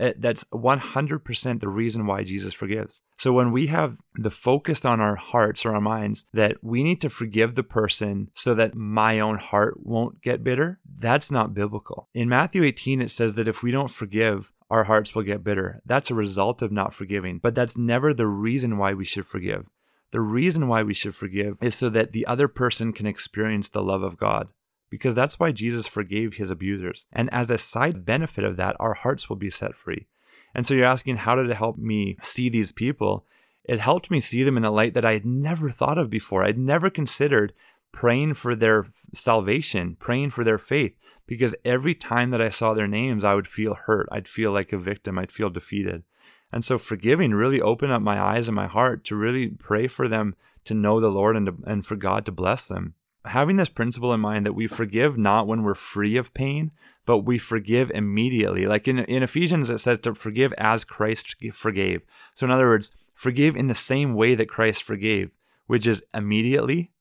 Uh, 0.00 0.12
that's 0.16 0.44
100% 0.44 1.60
the 1.60 1.68
reason 1.68 2.06
why 2.06 2.24
Jesus 2.24 2.54
forgives. 2.54 3.02
So 3.18 3.34
when 3.34 3.52
we 3.52 3.66
have 3.66 4.00
the 4.14 4.30
focus 4.30 4.86
on 4.86 4.98
our 5.02 5.16
hearts 5.16 5.66
or 5.66 5.74
our 5.74 5.82
minds 5.82 6.24
that 6.32 6.56
we 6.62 6.82
need 6.82 7.02
to 7.02 7.10
forgive 7.10 7.54
the 7.54 7.62
person 7.62 8.30
so 8.32 8.54
that 8.54 8.74
my 8.74 9.20
own 9.20 9.36
heart 9.36 9.74
won't 9.82 10.22
get 10.22 10.42
bitter, 10.42 10.80
that's 10.98 11.30
not 11.30 11.52
biblical. 11.52 12.08
In 12.14 12.30
Matthew 12.30 12.62
18, 12.62 13.02
it 13.02 13.10
says 13.10 13.34
that 13.34 13.48
if 13.48 13.62
we 13.62 13.70
don't 13.70 13.90
forgive, 13.90 14.50
our 14.70 14.84
hearts 14.84 15.14
will 15.14 15.24
get 15.24 15.44
bitter. 15.44 15.82
That's 15.84 16.10
a 16.10 16.14
result 16.14 16.62
of 16.62 16.72
not 16.72 16.94
forgiving, 16.94 17.38
but 17.38 17.54
that's 17.54 17.76
never 17.76 18.14
the 18.14 18.28
reason 18.28 18.78
why 18.78 18.94
we 18.94 19.04
should 19.04 19.26
forgive. 19.26 19.66
The 20.12 20.22
reason 20.22 20.68
why 20.68 20.82
we 20.84 20.94
should 20.94 21.14
forgive 21.14 21.58
is 21.60 21.74
so 21.74 21.90
that 21.90 22.12
the 22.12 22.26
other 22.26 22.48
person 22.48 22.94
can 22.94 23.04
experience 23.04 23.68
the 23.68 23.82
love 23.82 24.02
of 24.02 24.16
God 24.16 24.48
because 24.90 25.14
that's 25.14 25.38
why 25.38 25.52
Jesus 25.52 25.86
forgave 25.86 26.34
his 26.34 26.50
abusers. 26.50 27.06
And 27.12 27.32
as 27.32 27.50
a 27.50 27.58
side 27.58 28.04
benefit 28.04 28.44
of 28.44 28.56
that, 28.56 28.76
our 28.78 28.94
hearts 28.94 29.28
will 29.28 29.36
be 29.36 29.50
set 29.50 29.74
free. 29.74 30.06
And 30.54 30.66
so 30.66 30.74
you're 30.74 30.86
asking, 30.86 31.16
how 31.16 31.34
did 31.34 31.50
it 31.50 31.56
help 31.56 31.76
me 31.76 32.16
see 32.22 32.48
these 32.48 32.72
people? 32.72 33.26
It 33.64 33.80
helped 33.80 34.10
me 34.10 34.20
see 34.20 34.42
them 34.42 34.56
in 34.56 34.64
a 34.64 34.70
light 34.70 34.94
that 34.94 35.04
I 35.04 35.12
had 35.12 35.26
never 35.26 35.70
thought 35.70 35.98
of 35.98 36.08
before. 36.08 36.44
I'd 36.44 36.58
never 36.58 36.88
considered 36.88 37.52
praying 37.92 38.34
for 38.34 38.54
their 38.54 38.84
salvation, 39.12 39.96
praying 39.98 40.30
for 40.30 40.44
their 40.44 40.58
faith, 40.58 40.94
because 41.26 41.54
every 41.64 41.94
time 41.94 42.30
that 42.30 42.42
I 42.42 42.48
saw 42.48 42.74
their 42.74 42.86
names, 42.86 43.24
I 43.24 43.34
would 43.34 43.46
feel 43.46 43.74
hurt. 43.74 44.08
I'd 44.12 44.28
feel 44.28 44.52
like 44.52 44.72
a 44.72 44.78
victim. 44.78 45.18
I'd 45.18 45.32
feel 45.32 45.50
defeated. 45.50 46.04
And 46.52 46.64
so 46.64 46.78
forgiving 46.78 47.34
really 47.34 47.60
opened 47.60 47.92
up 47.92 48.02
my 48.02 48.20
eyes 48.20 48.48
and 48.48 48.54
my 48.54 48.66
heart 48.66 49.04
to 49.04 49.16
really 49.16 49.48
pray 49.48 49.88
for 49.88 50.08
them 50.08 50.36
to 50.64 50.74
know 50.74 51.00
the 51.00 51.10
Lord 51.10 51.36
and, 51.36 51.46
to, 51.46 51.56
and 51.66 51.84
for 51.84 51.96
God 51.96 52.24
to 52.26 52.32
bless 52.32 52.66
them 52.66 52.94
having 53.26 53.56
this 53.56 53.68
principle 53.68 54.12
in 54.12 54.20
mind 54.20 54.46
that 54.46 54.54
we 54.54 54.66
forgive 54.66 55.16
not 55.18 55.46
when 55.46 55.62
we're 55.62 55.74
free 55.74 56.16
of 56.16 56.34
pain, 56.34 56.70
but 57.04 57.18
we 57.18 57.38
forgive 57.38 57.90
immediately. 57.90 58.66
Like 58.66 58.88
in, 58.88 58.98
in 59.00 59.22
Ephesians, 59.22 59.70
it 59.70 59.78
says 59.78 59.98
to 60.00 60.14
forgive 60.14 60.52
as 60.58 60.84
Christ 60.84 61.34
forgave. 61.52 62.02
So, 62.34 62.46
in 62.46 62.50
other 62.50 62.66
words, 62.66 62.90
forgive 63.14 63.56
in 63.56 63.68
the 63.68 63.74
same 63.74 64.14
way 64.14 64.34
that 64.34 64.48
Christ 64.48 64.82
forgave, 64.82 65.30
which 65.66 65.86
is 65.86 66.04
immediately, 66.14 66.92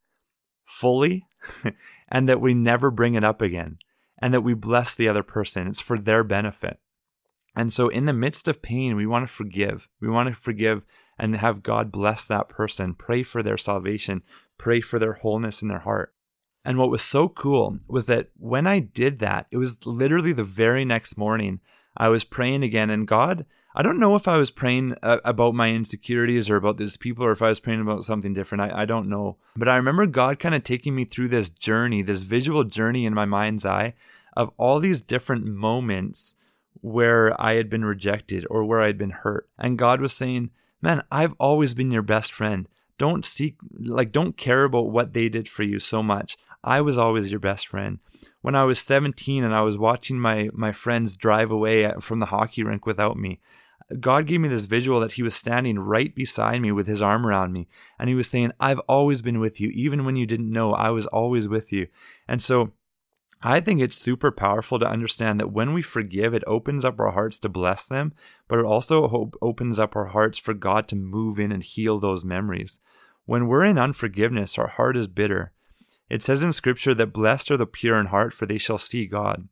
fully, 0.64 1.26
and 2.10 2.28
that 2.30 2.42
we 2.42 2.54
never 2.54 2.92
bring 2.92 3.16
it 3.16 3.24
up 3.24 3.42
again, 3.42 3.78
and 4.20 4.34
that 4.34 4.42
we 4.42 4.54
bless 4.54 4.96
the 4.96 5.08
other 5.08 5.24
person. 5.24 5.68
It's 5.68 5.82
for 5.82 5.98
their 5.98 6.24
benefit. 6.24 6.80
And 7.56 7.72
so, 7.72 7.88
in 7.88 8.06
the 8.06 8.14
midst 8.14 8.48
of 8.48 8.62
pain, 8.62 8.96
we 8.96 9.06
want 9.06 9.28
to 9.28 9.34
forgive. 9.34 9.88
We 10.02 10.10
want 10.10 10.30
to 10.30 10.36
forgive 10.36 10.84
and 11.18 11.38
have 11.38 11.64
God 11.64 11.92
bless 11.92 12.28
that 12.28 12.50
person, 12.50 12.94
pray 12.94 13.24
for 13.24 13.42
their 13.42 13.58
salvation, 13.58 14.24
pray 14.58 14.82
for 14.82 15.00
their 15.00 15.14
wholeness 15.14 15.62
in 15.62 15.70
their 15.70 15.80
heart. 15.80 16.15
And 16.66 16.78
what 16.78 16.90
was 16.90 17.04
so 17.04 17.30
cool 17.30 17.78
was 17.88 18.08
that 18.08 18.30
when 18.38 18.66
I 18.66 18.80
did 18.80 19.20
that, 19.20 19.46
it 19.52 19.58
was 19.58 19.86
literally 19.86 20.34
the 20.34 20.44
very 20.44 20.84
next 20.84 21.18
morning 21.18 21.60
I 21.96 22.10
was 22.10 22.24
praying 22.24 22.64
again. 22.64 22.90
And 22.90 23.08
God, 23.08 23.46
I 23.76 23.84
don't 23.84 24.00
know 24.00 24.16
if 24.16 24.28
I 24.28 24.38
was 24.38 24.52
praying 24.52 24.96
uh, 25.04 25.20
about 25.24 25.54
my 25.54 25.70
insecurities 25.70 26.50
or 26.50 26.56
about 26.56 26.78
these 26.78 26.98
people 26.98 27.24
or 27.24 27.32
if 27.32 27.42
I 27.42 27.50
was 27.50 27.60
praying 27.60 27.82
about 27.82 28.04
something 28.04 28.34
different. 28.34 28.64
I, 28.64 28.82
I 28.82 28.86
don't 28.86 29.08
know. 29.08 29.38
But 29.56 29.70
I 29.70 29.76
remember 29.76 30.08
God 30.08 30.40
kind 30.40 30.56
of 30.56 30.64
taking 30.64 30.96
me 30.96 31.06
through 31.06 31.28
this 31.28 31.50
journey, 31.50 32.02
this 32.02 32.22
visual 32.22 32.64
journey 32.64 33.06
in 33.06 33.14
my 33.14 33.26
mind's 33.26 33.66
eye 33.66 33.94
of 34.36 34.52
all 34.58 34.80
these 34.80 35.02
different 35.02 35.46
moments 35.46 36.36
where 36.82 37.40
I 37.42 37.54
had 37.54 37.70
been 37.70 37.86
rejected 37.86 38.46
or 38.50 38.64
where 38.64 38.82
I 38.82 38.88
had 38.88 38.98
been 38.98 39.12
hurt. 39.12 39.48
And 39.58 39.78
God 39.78 40.02
was 40.02 40.14
saying, 40.14 40.52
Man, 40.82 41.04
I've 41.12 41.34
always 41.40 41.74
been 41.74 41.90
your 41.90 42.04
best 42.04 42.32
friend. 42.32 42.68
Don't 42.98 43.26
seek, 43.26 43.58
like, 43.78 44.12
don't 44.12 44.38
care 44.38 44.64
about 44.64 44.92
what 44.92 45.14
they 45.14 45.30
did 45.30 45.50
for 45.50 45.64
you 45.64 45.80
so 45.80 46.04
much. 46.04 46.38
I 46.66 46.82
was 46.82 46.98
always 46.98 47.30
your 47.30 47.40
best 47.40 47.68
friend. 47.68 48.00
When 48.42 48.56
I 48.56 48.64
was 48.64 48.80
17 48.80 49.44
and 49.44 49.54
I 49.54 49.62
was 49.62 49.78
watching 49.78 50.20
my, 50.20 50.50
my 50.52 50.72
friends 50.72 51.16
drive 51.16 51.52
away 51.52 51.90
from 52.00 52.20
the 52.20 52.26
hockey 52.26 52.64
rink 52.64 52.88
without 52.88 53.18
me, 53.18 53.40
God 54.00 54.26
gave 54.26 54.42
me 54.42 54.48
this 54.48 54.66
visual 54.66 55.00
that 55.02 55.12
He 55.12 55.22
was 55.22 55.36
standing 55.36 55.78
right 55.78 56.14
beside 56.16 56.62
me 56.62 56.72
with 56.72 56.88
His 56.88 57.04
arm 57.04 57.28
around 57.28 57.54
me. 57.54 57.68
And 58.00 58.10
He 58.10 58.16
was 58.16 58.28
saying, 58.28 58.52
I've 58.60 58.80
always 58.90 59.22
been 59.22 59.40
with 59.40 59.62
you. 59.62 59.70
Even 59.76 60.06
when 60.06 60.16
you 60.16 60.26
didn't 60.26 60.52
know, 60.52 60.74
I 60.74 60.90
was 60.90 61.06
always 61.06 61.48
with 61.48 61.72
you. 61.72 61.86
And 62.28 62.42
so 62.42 62.74
I 63.44 63.60
think 63.60 63.80
it's 63.80 63.96
super 63.96 64.32
powerful 64.32 64.80
to 64.80 64.90
understand 64.90 65.40
that 65.40 65.52
when 65.52 65.72
we 65.72 65.84
forgive, 65.84 66.34
it 66.34 66.44
opens 66.48 66.84
up 66.84 67.00
our 67.00 67.12
hearts 67.12 67.38
to 67.40 67.50
bless 67.50 67.86
them, 67.86 68.12
but 68.48 68.58
it 68.58 68.66
also 68.66 69.30
opens 69.40 69.78
up 69.78 69.96
our 69.96 70.08
hearts 70.08 70.40
for 70.40 70.56
God 70.56 70.88
to 70.88 70.96
move 70.96 71.38
in 71.38 71.52
and 71.52 71.62
heal 71.62 72.00
those 72.00 72.26
memories. 72.26 72.80
When 73.26 73.48
we're 73.48 73.66
in 73.66 73.78
unforgiveness, 73.78 74.58
our 74.58 74.68
heart 74.68 74.98
is 74.98 75.08
bitter. 75.08 75.52
It 76.10 76.22
says 76.22 76.44
in 76.44 76.54
Scripture 76.54 76.94
that 76.94 77.14
blessed 77.14 77.52
are 77.52 77.58
the 77.58 77.66
pure 77.66 78.00
in 78.00 78.08
heart, 78.08 78.34
for 78.34 78.46
they 78.46 78.58
shall 78.58 78.78
see 78.78 79.06
God. 79.06 79.48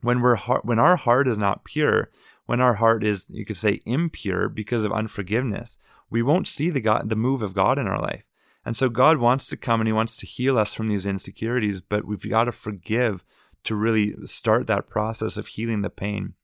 When 0.00 0.20
we're 0.20 0.38
when 0.62 0.78
our 0.78 0.96
heart 0.96 1.28
is 1.28 1.38
not 1.38 1.64
pure, 1.64 2.10
when 2.46 2.60
our 2.60 2.74
heart 2.74 3.04
is, 3.04 3.30
you 3.30 3.44
could 3.44 3.56
say, 3.56 3.80
impure 3.86 4.48
because 4.48 4.84
of 4.84 4.92
unforgiveness, 4.92 5.78
we 6.10 6.22
won't 6.22 6.48
see 6.48 6.70
the 6.70 6.80
God, 6.80 7.08
the 7.08 7.16
move 7.16 7.42
of 7.42 7.54
God 7.54 7.78
in 7.78 7.86
our 7.86 8.00
life. 8.00 8.24
And 8.64 8.76
so 8.76 8.88
God 8.88 9.18
wants 9.18 9.48
to 9.48 9.56
come 9.56 9.80
and 9.80 9.88
He 9.88 9.92
wants 9.92 10.16
to 10.18 10.26
heal 10.26 10.58
us 10.58 10.74
from 10.74 10.88
these 10.88 11.06
insecurities, 11.06 11.80
but 11.80 12.04
we've 12.04 12.28
got 12.28 12.44
to 12.44 12.52
forgive 12.52 13.24
to 13.64 13.74
really 13.74 14.14
start 14.24 14.66
that 14.66 14.86
process 14.86 15.36
of 15.36 15.46
healing 15.48 15.82
the 15.82 15.90
pain. 15.90 16.34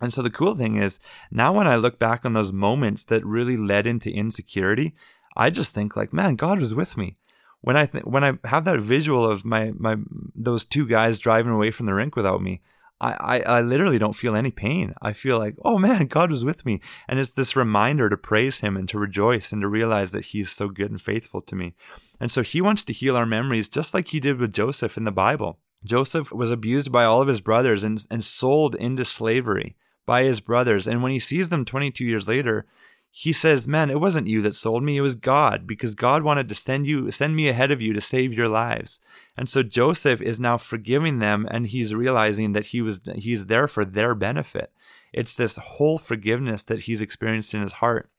And 0.00 0.12
so 0.12 0.22
the 0.22 0.30
cool 0.30 0.54
thing 0.54 0.76
is, 0.76 1.00
now 1.30 1.52
when 1.52 1.66
I 1.66 1.76
look 1.76 1.98
back 1.98 2.24
on 2.24 2.32
those 2.32 2.52
moments 2.52 3.04
that 3.06 3.24
really 3.24 3.56
led 3.56 3.86
into 3.86 4.10
insecurity, 4.10 4.94
I 5.36 5.50
just 5.50 5.74
think 5.74 5.96
like, 5.96 6.12
man, 6.12 6.36
God 6.36 6.60
was 6.60 6.74
with 6.74 6.96
me. 6.96 7.14
When 7.60 7.76
I 7.76 7.86
th- 7.86 8.04
when 8.04 8.24
I 8.24 8.38
have 8.44 8.64
that 8.64 8.80
visual 8.80 9.28
of 9.28 9.44
my 9.44 9.72
my 9.76 9.96
those 10.34 10.64
two 10.64 10.86
guys 10.86 11.18
driving 11.18 11.52
away 11.52 11.70
from 11.70 11.86
the 11.86 11.94
rink 11.94 12.16
without 12.16 12.40
me, 12.40 12.60
I, 13.00 13.12
I, 13.12 13.58
I 13.58 13.60
literally 13.60 13.98
don't 13.98 14.14
feel 14.14 14.34
any 14.34 14.50
pain. 14.50 14.94
I 15.02 15.12
feel 15.12 15.38
like, 15.38 15.56
oh 15.64 15.78
man, 15.78 16.06
God 16.08 16.30
was 16.30 16.44
with 16.44 16.66
me. 16.66 16.80
And 17.08 17.18
it's 17.18 17.32
this 17.32 17.56
reminder 17.56 18.08
to 18.08 18.16
praise 18.16 18.60
Him 18.60 18.76
and 18.76 18.88
to 18.88 18.98
rejoice 18.98 19.52
and 19.52 19.62
to 19.62 19.68
realize 19.68 20.12
that 20.12 20.26
He's 20.26 20.50
so 20.50 20.68
good 20.68 20.90
and 20.90 21.00
faithful 21.00 21.40
to 21.42 21.56
me. 21.56 21.74
And 22.20 22.30
so 22.30 22.42
He 22.42 22.60
wants 22.60 22.84
to 22.84 22.92
heal 22.92 23.16
our 23.16 23.26
memories 23.26 23.68
just 23.68 23.94
like 23.94 24.08
He 24.08 24.20
did 24.20 24.38
with 24.38 24.52
Joseph 24.52 24.96
in 24.96 25.04
the 25.04 25.12
Bible. 25.12 25.58
Joseph 25.84 26.32
was 26.32 26.50
abused 26.50 26.90
by 26.90 27.04
all 27.04 27.22
of 27.22 27.28
his 27.28 27.40
brothers 27.40 27.84
and, 27.84 28.04
and 28.10 28.24
sold 28.24 28.74
into 28.74 29.04
slavery 29.04 29.76
by 30.06 30.24
his 30.24 30.40
brothers. 30.40 30.88
And 30.88 31.02
when 31.02 31.12
he 31.12 31.18
sees 31.18 31.50
them 31.50 31.64
22 31.64 32.04
years 32.04 32.26
later, 32.26 32.66
he 33.10 33.32
says, 33.32 33.66
"Man, 33.66 33.90
it 33.90 34.00
wasn't 34.00 34.28
you 34.28 34.42
that 34.42 34.54
sold 34.54 34.82
me; 34.82 34.96
it 34.96 35.02
was 35.02 35.16
God, 35.16 35.66
because 35.66 35.94
God 35.94 36.22
wanted 36.22 36.48
to 36.48 36.54
send 36.54 36.86
you, 36.86 37.10
send 37.10 37.34
me 37.34 37.48
ahead 37.48 37.70
of 37.70 37.82
you 37.82 37.92
to 37.92 38.00
save 38.00 38.34
your 38.34 38.48
lives." 38.48 39.00
And 39.36 39.48
so 39.48 39.62
Joseph 39.62 40.20
is 40.20 40.38
now 40.38 40.56
forgiving 40.56 41.18
them, 41.18 41.46
and 41.50 41.66
he's 41.66 41.94
realizing 41.94 42.52
that 42.52 42.66
he 42.66 42.82
was 42.82 43.00
he's 43.14 43.46
there 43.46 43.68
for 43.68 43.84
their 43.84 44.14
benefit. 44.14 44.72
It's 45.12 45.36
this 45.36 45.56
whole 45.56 45.98
forgiveness 45.98 46.62
that 46.64 46.82
he's 46.82 47.00
experienced 47.00 47.54
in 47.54 47.62
his 47.62 47.74
heart. 47.74 48.10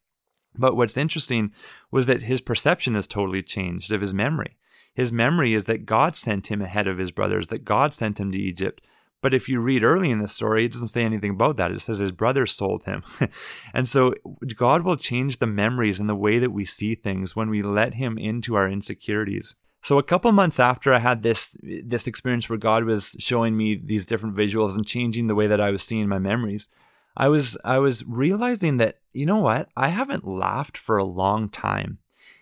But 0.58 0.76
what's 0.76 0.98
interesting 0.98 1.54
was 1.92 2.08
that 2.08 2.24
his 2.24 2.42
perception 2.42 2.96
has 2.96 3.08
totally 3.08 3.44
changed 3.44 3.92
of 3.92 4.02
his 4.02 4.14
memory. 4.14 4.58
His 4.94 5.12
memory 5.12 5.54
is 5.54 5.66
that 5.66 5.86
God 5.86 6.16
sent 6.16 6.48
him 6.48 6.62
ahead 6.62 6.88
of 6.88 6.98
his 6.98 7.12
brothers, 7.12 7.48
that 7.48 7.64
God 7.64 7.94
sent 7.94 8.20
him 8.20 8.32
to 8.32 8.40
Egypt, 8.40 8.82
but 9.22 9.34
if 9.34 9.50
you 9.50 9.60
read 9.60 9.84
early 9.84 10.12
in 10.12 10.20
the 10.20 10.28
story, 10.28 10.66
it 10.66 10.72
doesn't 10.72 10.88
say 10.90 11.04
anything 11.04 11.32
about 11.32 11.58
that. 11.58 11.72
It 11.72 11.82
says 11.82 11.98
his 11.98 12.12
brothers 12.12 12.52
sold 12.52 12.86
him. 12.86 13.04
and 13.74 13.88
so 13.88 14.14
God 14.56 14.84
will 14.84 14.96
change 14.96 15.40
the 15.40 15.48
memories 15.48 16.00
and 16.00 16.10
the 16.10 16.16
way 16.16 16.40
that 16.40 16.52
we 16.52 16.66
see 16.66 16.96
things 16.96 17.36
when 17.36 17.50
we 17.50 17.62
let 17.62 17.96
him 17.96 18.18
into 18.18 18.56
our 18.56 18.70
insecurities. 18.70 19.56
So 19.82 19.98
a 19.98 20.04
couple 20.04 20.32
months 20.32 20.60
after 20.60 20.94
I 20.94 21.00
had 21.00 21.24
this 21.24 21.56
this 21.62 22.08
experience 22.08 22.50
where 22.50 22.58
God 22.58 22.84
was 22.84 23.16
showing 23.20 23.56
me 23.56 23.76
these 23.76 24.06
different 24.06 24.36
visuals 24.36 24.76
and 24.76 24.86
changing 24.86 25.28
the 25.28 25.36
way 25.36 25.48
that 25.48 25.62
I 25.62 25.72
was 25.72 25.84
seeing 25.84 26.08
my 26.08 26.20
memories, 26.20 26.68
I 27.16 27.30
was 27.30 27.58
I 27.64 27.80
was 27.80 28.06
realizing 28.06 28.78
that 28.78 29.00
you 29.14 29.26
know 29.26 29.40
what 29.40 29.70
I 29.76 29.90
haven't 29.90 30.28
laughed 30.28 30.78
for 30.78 30.98
a 30.98 31.06
long 31.06 31.50
time, 31.50 32.00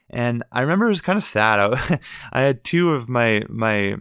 and 0.09 0.43
I 0.51 0.61
remember 0.61 0.87
it 0.87 0.89
was 0.89 1.01
kind 1.01 1.17
of 1.17 1.23
sad. 1.23 1.59
I, 1.59 1.99
I 2.33 2.41
had 2.41 2.63
two 2.63 2.91
of 2.91 3.07
my 3.07 3.43
my 3.49 3.97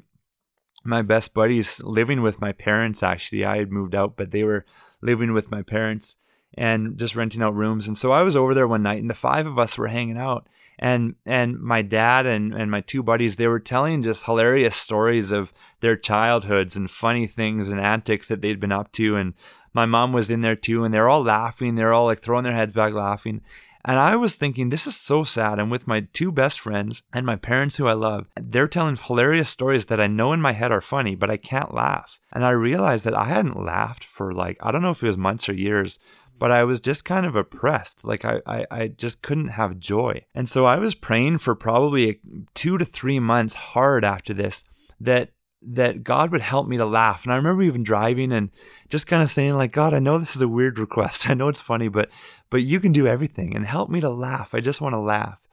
my 0.86 1.02
best 1.02 1.34
buddies 1.34 1.82
living 1.82 2.22
with 2.22 2.40
my 2.40 2.52
parents. 2.52 3.02
Actually, 3.02 3.44
I 3.44 3.58
had 3.58 3.72
moved 3.72 3.94
out, 3.94 4.16
but 4.16 4.30
they 4.30 4.44
were 4.44 4.64
living 5.02 5.32
with 5.32 5.50
my 5.50 5.62
parents 5.62 6.16
and 6.54 6.96
just 6.96 7.16
renting 7.16 7.42
out 7.42 7.54
rooms. 7.54 7.86
And 7.86 7.98
so 7.98 8.12
I 8.12 8.22
was 8.22 8.36
over 8.36 8.54
there 8.54 8.68
one 8.68 8.82
night, 8.82 9.00
and 9.00 9.10
the 9.10 9.14
five 9.14 9.46
of 9.46 9.58
us 9.58 9.76
were 9.76 9.88
hanging 9.88 10.18
out 10.18 10.48
and 10.78 11.14
and 11.24 11.58
my 11.58 11.82
dad 11.82 12.26
and, 12.26 12.54
and 12.54 12.70
my 12.70 12.80
two 12.80 13.02
buddies 13.02 13.36
they 13.36 13.46
were 13.46 13.60
telling 13.60 14.02
just 14.02 14.26
hilarious 14.26 14.76
stories 14.76 15.30
of 15.30 15.52
their 15.80 15.96
childhoods 15.96 16.76
and 16.76 16.90
funny 16.90 17.26
things 17.26 17.70
and 17.70 17.80
antics 17.80 18.28
that 18.28 18.42
they'd 18.42 18.60
been 18.60 18.72
up 18.72 18.92
to 18.92 19.16
and 19.16 19.34
my 19.72 19.86
mom 19.86 20.12
was 20.12 20.30
in 20.30 20.42
there 20.42 20.56
too 20.56 20.84
and 20.84 20.92
they're 20.92 21.08
all 21.08 21.22
laughing 21.22 21.74
they're 21.74 21.94
all 21.94 22.06
like 22.06 22.20
throwing 22.20 22.44
their 22.44 22.54
heads 22.54 22.74
back 22.74 22.92
laughing 22.92 23.40
and 23.86 24.00
I 24.00 24.16
was 24.16 24.34
thinking, 24.34 24.68
this 24.68 24.86
is 24.86 24.96
so 24.96 25.22
sad. 25.22 25.60
I'm 25.60 25.70
with 25.70 25.86
my 25.86 26.08
two 26.12 26.32
best 26.32 26.58
friends 26.58 27.04
and 27.12 27.24
my 27.24 27.36
parents 27.36 27.76
who 27.76 27.86
I 27.86 27.92
love. 27.92 28.28
They're 28.34 28.66
telling 28.66 28.96
hilarious 28.96 29.48
stories 29.48 29.86
that 29.86 30.00
I 30.00 30.08
know 30.08 30.32
in 30.32 30.40
my 30.40 30.52
head 30.52 30.72
are 30.72 30.80
funny, 30.80 31.14
but 31.14 31.30
I 31.30 31.36
can't 31.36 31.72
laugh. 31.72 32.18
And 32.32 32.44
I 32.44 32.50
realized 32.50 33.04
that 33.04 33.16
I 33.16 33.26
hadn't 33.26 33.64
laughed 33.64 34.02
for 34.02 34.32
like, 34.32 34.58
I 34.60 34.72
don't 34.72 34.82
know 34.82 34.90
if 34.90 35.04
it 35.04 35.06
was 35.06 35.16
months 35.16 35.48
or 35.48 35.54
years, 35.54 36.00
but 36.36 36.50
I 36.50 36.64
was 36.64 36.80
just 36.80 37.04
kind 37.04 37.24
of 37.24 37.36
oppressed. 37.36 38.04
Like 38.04 38.24
I, 38.24 38.40
I, 38.44 38.66
I, 38.70 38.88
just 38.88 39.22
couldn't 39.22 39.48
have 39.48 39.78
joy. 39.78 40.24
And 40.34 40.48
so 40.48 40.66
I 40.66 40.78
was 40.78 40.96
praying 40.96 41.38
for 41.38 41.54
probably 41.54 42.20
two 42.54 42.78
to 42.78 42.84
three 42.84 43.20
months 43.20 43.54
hard 43.54 44.04
after 44.04 44.34
this 44.34 44.64
that 45.00 45.30
that 45.66 46.04
God 46.04 46.30
would 46.30 46.40
help 46.40 46.68
me 46.68 46.76
to 46.76 46.86
laugh. 46.86 47.24
And 47.24 47.32
I 47.32 47.36
remember 47.36 47.62
even 47.62 47.82
driving 47.82 48.32
and 48.32 48.50
just 48.88 49.06
kind 49.06 49.22
of 49.22 49.30
saying 49.30 49.54
like, 49.54 49.72
God, 49.72 49.94
I 49.94 49.98
know 49.98 50.18
this 50.18 50.36
is 50.36 50.42
a 50.42 50.48
weird 50.48 50.78
request. 50.78 51.28
I 51.28 51.34
know 51.34 51.48
it's 51.48 51.60
funny, 51.60 51.88
but 51.88 52.10
but 52.50 52.62
you 52.62 52.80
can 52.80 52.92
do 52.92 53.06
everything 53.06 53.54
and 53.54 53.66
help 53.66 53.90
me 53.90 54.00
to 54.00 54.08
laugh. 54.08 54.54
I 54.54 54.60
just 54.60 54.80
want 54.80 54.94
to 54.94 55.00
laugh. 55.00 55.46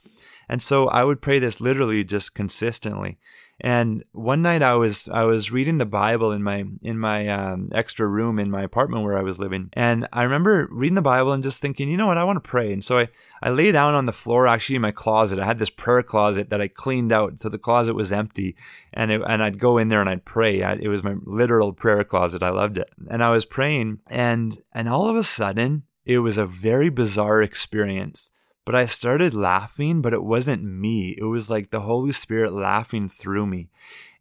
And 0.48 0.62
so 0.62 0.88
I 0.90 1.04
would 1.04 1.22
pray 1.22 1.40
this 1.40 1.60
literally 1.60 2.04
just 2.04 2.36
consistently. 2.36 3.18
And 3.64 4.04
one 4.12 4.42
night 4.42 4.62
I 4.62 4.76
was 4.76 5.08
I 5.08 5.24
was 5.24 5.50
reading 5.50 5.78
the 5.78 5.86
Bible 5.86 6.34
in 6.34 6.44
my 6.44 6.66
in 6.82 7.00
my 7.00 7.30
um, 7.30 7.70
extra 7.72 8.06
room 8.06 8.38
in 8.38 8.52
my 8.52 8.62
apartment 8.62 9.06
where 9.06 9.18
I 9.18 9.24
was 9.24 9.40
living, 9.40 9.70
and 9.72 10.06
I 10.12 10.24
remember 10.24 10.68
reading 10.70 10.96
the 10.96 11.02
Bible 11.02 11.32
and 11.32 11.42
just 11.42 11.62
thinking, 11.62 11.88
you 11.88 11.96
know 11.96 12.08
what, 12.08 12.18
I 12.18 12.26
want 12.26 12.44
to 12.44 12.50
pray. 12.50 12.74
And 12.74 12.84
so 12.84 13.00
I 13.00 13.08
I 13.42 13.52
lay 13.52 13.72
down 13.72 13.94
on 13.94 14.06
the 14.06 14.12
floor 14.12 14.48
actually 14.48 14.76
in 14.76 14.82
my 14.82 14.92
closet. 14.92 15.40
I 15.40 15.46
had 15.46 15.60
this 15.60 15.70
prayer 15.70 16.04
closet 16.04 16.50
that 16.50 16.60
I 16.60 16.68
cleaned 16.68 17.14
out, 17.14 17.40
so 17.40 17.48
the 17.48 17.58
closet 17.58 17.96
was 17.96 18.12
empty, 18.12 18.58
and 18.92 19.12
it, 19.12 19.22
and 19.26 19.42
I'd 19.42 19.60
go 19.60 19.78
in 19.78 19.88
there 19.88 20.02
and 20.02 20.10
I'd 20.10 20.26
pray. 20.26 20.62
I, 20.62 20.74
it 20.74 20.90
was 20.90 21.02
my 21.02 21.16
literal 21.24 21.72
prayer 21.72 22.04
closet. 22.04 22.44
I 22.44 22.50
loved 22.50 22.78
it, 22.78 22.90
and 23.10 23.24
I 23.24 23.30
was 23.30 23.46
praying, 23.46 24.00
and 24.08 24.58
and 24.74 24.90
all 24.90 25.08
of 25.08 25.16
a 25.16 25.24
sudden 25.24 25.84
it 26.06 26.20
was 26.20 26.38
a 26.38 26.46
very 26.46 26.90
bizarre 26.90 27.42
experience 27.42 28.30
but 28.66 28.76
I 28.76 28.86
started 28.86 29.34
laughing, 29.34 30.02
but 30.02 30.14
it 30.14 30.24
wasn't 30.24 30.64
me. 30.64 31.16
It 31.18 31.26
was 31.26 31.50
like 31.50 31.70
the 31.70 31.82
Holy 31.82 32.12
Spirit 32.14 32.54
laughing 32.54 33.10
through 33.10 33.46
me. 33.46 33.70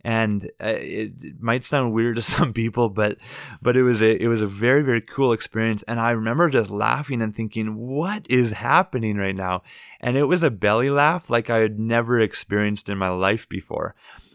And 0.04 0.50
uh, 0.60 0.74
it, 0.78 1.40
might 1.40 1.62
sound 1.62 1.92
weird 1.92 2.16
to 2.16 2.22
some 2.36 2.52
people, 2.52 2.88
but 2.88 3.18
but 3.60 3.76
it 3.76 3.84
was 3.84 4.02
a 4.02 4.20
it 4.20 4.26
was 4.26 4.40
a 4.40 4.48
very 4.48 4.82
very 4.82 5.00
cool 5.00 5.32
experience. 5.32 5.84
And 5.84 6.00
I 6.00 6.10
remember 6.10 6.50
just 6.50 6.72
laughing 6.72 7.22
and 7.22 7.34
thinking, 7.34 7.76
"What 7.76 8.26
is 8.28 8.50
happening 8.50 9.16
right 9.16 9.36
now?" 9.36 9.62
And 10.00 10.16
it 10.16 10.24
was 10.24 10.42
a 10.42 10.50
belly 10.50 10.90
laugh 10.90 11.30
like 11.30 11.50
I 11.50 11.58
had 11.58 11.78
never 11.78 12.20
experienced 12.20 12.88
in 12.88 12.98
my 12.98 13.10
life 13.10 13.48
before. 13.48 13.94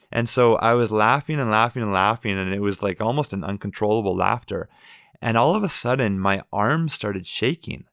And 0.10 0.30
so 0.30 0.56
I 0.56 0.74
was 0.74 0.90
laughing 0.90 1.38
and 1.38 1.52
laughing 1.52 1.84
and 1.84 1.92
laughing, 1.92 2.40
and 2.40 2.54
it 2.54 2.62
was 2.62 2.82
like 2.82 3.02
almost 3.02 3.34
an 3.34 3.44
uncontrollable 3.44 4.16
laughter. 4.16 4.70
And 5.22 5.36
all 5.36 5.54
of 5.54 5.64
a 5.64 5.70
sudden, 5.70 6.18
my 6.18 6.44
arms 6.54 6.94
started 6.94 7.28
shaking 7.28 7.86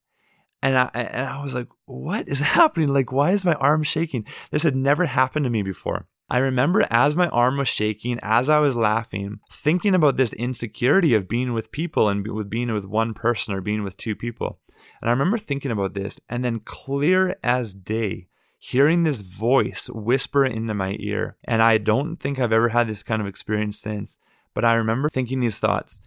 and 0.65 0.79
I, 0.79 0.91
and 0.95 1.29
I 1.29 1.43
was 1.43 1.55
like, 1.55 1.69
what 1.85 2.27
is 2.27 2.41
happening? 2.57 2.89
Like, 2.89 3.13
why 3.13 3.33
is 3.33 3.45
my 3.45 3.55
arm 3.57 3.83
shaking? 3.83 4.27
This 4.51 4.63
had 4.63 4.75
never 4.75 5.05
happened 5.05 5.45
to 5.45 5.51
me 5.51 5.63
before. 5.63 6.09
I 6.31 6.39
remember 6.39 6.87
as 6.91 7.19
my 7.19 7.29
arm 7.29 7.59
was 7.59 7.69
shaking, 7.69 8.19
as 8.23 8.49
I 8.49 8.59
was 8.61 8.75
laughing, 8.75 9.41
thinking 9.53 9.95
about 9.95 10.17
this 10.17 10.33
insecurity 10.33 11.13
of 11.13 11.29
being 11.29 11.53
with 11.53 11.71
people 11.71 12.09
and 12.09 12.27
with 12.27 12.49
being 12.49 12.73
with 12.73 12.87
one 12.87 13.13
person 13.13 13.53
or 13.53 13.61
being 13.61 13.83
with 13.83 13.99
two 13.99 14.17
people. 14.17 14.59
And 15.03 15.11
I 15.11 15.13
remember 15.13 15.37
thinking 15.37 15.71
about 15.71 15.93
this 15.93 16.19
and 16.31 16.43
then 16.43 16.61
clear 16.61 17.37
as 17.45 17.75
day, 17.75 18.29
hearing 18.59 19.03
this 19.03 19.21
voice 19.21 19.91
whisper 19.91 20.47
into 20.47 20.73
my 20.73 20.97
ear. 20.99 21.37
And 21.45 21.61
I 21.61 21.77
don't 21.77 22.17
think 22.17 22.39
I've 22.39 22.55
ever 22.55 22.71
had 22.71 22.89
this 22.89 23.03
kind 23.03 23.21
of 23.21 23.29
experience 23.29 23.79
since, 23.79 24.17
but 24.55 24.65
I 24.65 24.77
remember 24.77 25.11
thinking 25.11 25.41
these 25.41 25.59
thoughts. 25.59 26.01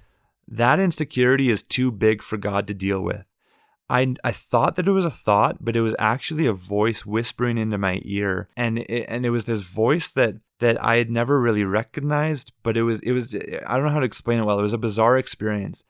That 0.47 0.79
insecurity 0.79 1.49
is 1.49 1.61
too 1.61 1.91
big 1.91 2.23
for 2.23 2.37
God 2.37 2.65
to 2.67 2.73
deal 2.73 3.03
with. 3.03 3.29
I, 3.89 4.15
I 4.23 4.31
thought 4.31 4.75
that 4.75 4.87
it 4.87 4.91
was 4.91 5.05
a 5.05 5.09
thought, 5.09 5.57
but 5.61 5.75
it 5.75 5.81
was 5.81 5.95
actually 5.97 6.45
a 6.45 6.53
voice 6.53 7.05
whispering 7.05 7.57
into 7.57 7.77
my 7.77 8.01
ear, 8.03 8.49
and 8.57 8.79
it, 8.79 9.05
and 9.07 9.25
it 9.25 9.29
was 9.29 9.45
this 9.45 9.61
voice 9.61 10.11
that 10.11 10.35
that 10.59 10.83
I 10.83 10.95
had 10.95 11.09
never 11.09 11.39
really 11.39 11.63
recognized. 11.63 12.51
But 12.63 12.75
it 12.75 12.83
was 12.83 12.99
it 13.01 13.13
was 13.13 13.33
I 13.35 13.75
don't 13.75 13.85
know 13.85 13.91
how 13.91 13.99
to 13.99 14.05
explain 14.05 14.39
it 14.39 14.45
well. 14.45 14.59
It 14.59 14.63
was 14.63 14.73
a 14.73 14.77
bizarre 14.77 15.17
experience. 15.17 15.85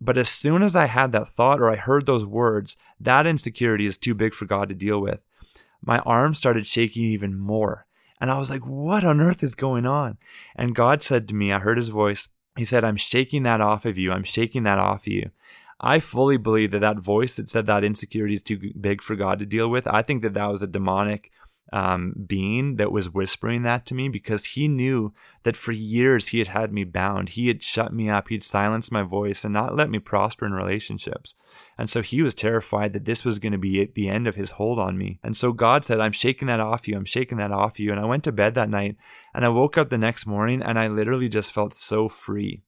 But 0.00 0.18
as 0.18 0.28
soon 0.28 0.62
as 0.62 0.74
I 0.74 0.86
had 0.86 1.12
that 1.12 1.28
thought 1.28 1.60
or 1.60 1.70
I 1.70 1.76
heard 1.76 2.06
those 2.06 2.26
words, 2.26 2.76
that 3.00 3.26
insecurity 3.26 3.86
is 3.86 3.96
too 3.96 4.14
big 4.14 4.34
for 4.34 4.46
God 4.46 4.68
to 4.68 4.74
deal 4.74 5.00
with. 5.00 5.20
My 5.80 6.00
arm 6.00 6.34
started 6.34 6.66
shaking 6.66 7.04
even 7.04 7.38
more, 7.38 7.86
and 8.20 8.30
I 8.30 8.38
was 8.38 8.50
like, 8.50 8.66
"What 8.66 9.04
on 9.04 9.20
earth 9.20 9.42
is 9.42 9.56
going 9.56 9.86
on?" 9.86 10.18
And 10.54 10.76
God 10.76 11.02
said 11.02 11.28
to 11.28 11.34
me, 11.34 11.52
I 11.52 11.58
heard 11.58 11.76
His 11.76 11.88
voice. 11.88 12.28
He 12.56 12.64
said, 12.64 12.84
"I'm 12.84 12.96
shaking 12.96 13.42
that 13.44 13.60
off 13.60 13.84
of 13.84 13.98
you. 13.98 14.12
I'm 14.12 14.24
shaking 14.24 14.62
that 14.62 14.78
off 14.78 15.08
of 15.08 15.12
you." 15.12 15.30
I 15.82 15.98
fully 15.98 16.36
believe 16.36 16.70
that 16.70 16.80
that 16.80 16.98
voice 16.98 17.36
that 17.36 17.48
said 17.48 17.66
that 17.66 17.84
insecurity 17.84 18.34
is 18.34 18.42
too 18.42 18.72
big 18.80 19.02
for 19.02 19.16
God 19.16 19.38
to 19.40 19.46
deal 19.46 19.68
with, 19.68 19.86
I 19.86 20.02
think 20.02 20.22
that 20.22 20.34
that 20.34 20.50
was 20.50 20.62
a 20.62 20.66
demonic 20.66 21.30
um, 21.72 22.12
being 22.26 22.76
that 22.76 22.92
was 22.92 23.08
whispering 23.08 23.62
that 23.62 23.86
to 23.86 23.94
me 23.94 24.08
because 24.10 24.44
he 24.44 24.68
knew 24.68 25.14
that 25.42 25.56
for 25.56 25.72
years 25.72 26.28
he 26.28 26.38
had 26.38 26.48
had 26.48 26.72
me 26.72 26.84
bound. 26.84 27.30
He 27.30 27.48
had 27.48 27.62
shut 27.62 27.94
me 27.94 28.10
up. 28.10 28.28
He'd 28.28 28.44
silenced 28.44 28.92
my 28.92 29.02
voice 29.02 29.42
and 29.42 29.54
not 29.54 29.74
let 29.74 29.88
me 29.88 29.98
prosper 29.98 30.44
in 30.44 30.52
relationships. 30.52 31.34
And 31.78 31.88
so 31.88 32.02
he 32.02 32.20
was 32.20 32.34
terrified 32.34 32.92
that 32.92 33.06
this 33.06 33.24
was 33.24 33.38
going 33.38 33.52
to 33.52 33.58
be 33.58 33.86
the 33.86 34.08
end 34.10 34.26
of 34.26 34.36
his 34.36 34.52
hold 34.52 34.78
on 34.78 34.98
me. 34.98 35.18
And 35.22 35.34
so 35.34 35.52
God 35.52 35.84
said, 35.84 35.98
I'm 35.98 36.12
shaking 36.12 36.48
that 36.48 36.60
off 36.60 36.86
you. 36.86 36.94
I'm 36.94 37.06
shaking 37.06 37.38
that 37.38 37.52
off 37.52 37.80
you. 37.80 37.90
And 37.90 37.98
I 37.98 38.04
went 38.04 38.24
to 38.24 38.32
bed 38.32 38.54
that 38.54 38.70
night 38.70 38.96
and 39.34 39.44
I 39.44 39.48
woke 39.48 39.78
up 39.78 39.88
the 39.88 39.98
next 39.98 40.26
morning 40.26 40.62
and 40.62 40.78
I 40.78 40.88
literally 40.88 41.30
just 41.30 41.52
felt 41.52 41.72
so 41.72 42.08
free. 42.08 42.62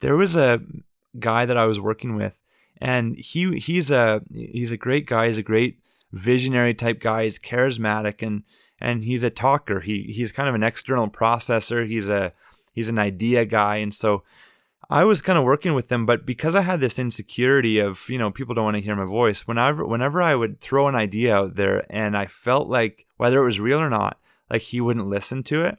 There 0.00 0.16
was 0.16 0.36
a 0.36 0.60
guy 1.20 1.46
that 1.46 1.56
I 1.56 1.66
was 1.66 1.80
working 1.80 2.14
with, 2.16 2.40
and 2.80 3.16
he 3.18 3.58
he's 3.58 3.90
a 3.90 4.22
he's 4.32 4.72
a 4.72 4.76
great 4.76 5.06
guy. 5.06 5.26
He's 5.26 5.38
a 5.38 5.42
great 5.42 5.78
visionary 6.12 6.74
type 6.74 7.00
guy. 7.00 7.24
He's 7.24 7.38
charismatic 7.38 8.26
and 8.26 8.42
and 8.80 9.04
he's 9.04 9.22
a 9.22 9.30
talker. 9.30 9.80
He 9.80 10.12
he's 10.14 10.32
kind 10.32 10.48
of 10.48 10.54
an 10.54 10.62
external 10.62 11.08
processor. 11.08 11.86
He's 11.86 12.08
a 12.08 12.32
he's 12.72 12.88
an 12.88 12.98
idea 12.98 13.44
guy, 13.44 13.76
and 13.76 13.92
so 13.92 14.22
I 14.90 15.04
was 15.04 15.20
kind 15.20 15.38
of 15.38 15.44
working 15.44 15.74
with 15.74 15.92
him, 15.92 16.06
but 16.06 16.24
because 16.24 16.54
I 16.54 16.62
had 16.62 16.80
this 16.80 16.98
insecurity 16.98 17.78
of, 17.78 18.08
you 18.08 18.16
know, 18.16 18.30
people 18.30 18.54
don't 18.54 18.64
want 18.64 18.76
to 18.76 18.82
hear 18.82 18.96
my 18.96 19.04
voice, 19.04 19.46
whenever 19.46 19.84
whenever 19.84 20.22
I 20.22 20.34
would 20.34 20.60
throw 20.60 20.88
an 20.88 20.94
idea 20.94 21.36
out 21.36 21.56
there 21.56 21.84
and 21.90 22.16
I 22.16 22.26
felt 22.26 22.68
like 22.68 23.06
whether 23.18 23.42
it 23.42 23.44
was 23.44 23.60
real 23.60 23.80
or 23.80 23.90
not, 23.90 24.18
like 24.48 24.62
he 24.62 24.80
wouldn't 24.80 25.08
listen 25.08 25.42
to 25.44 25.64
it, 25.64 25.78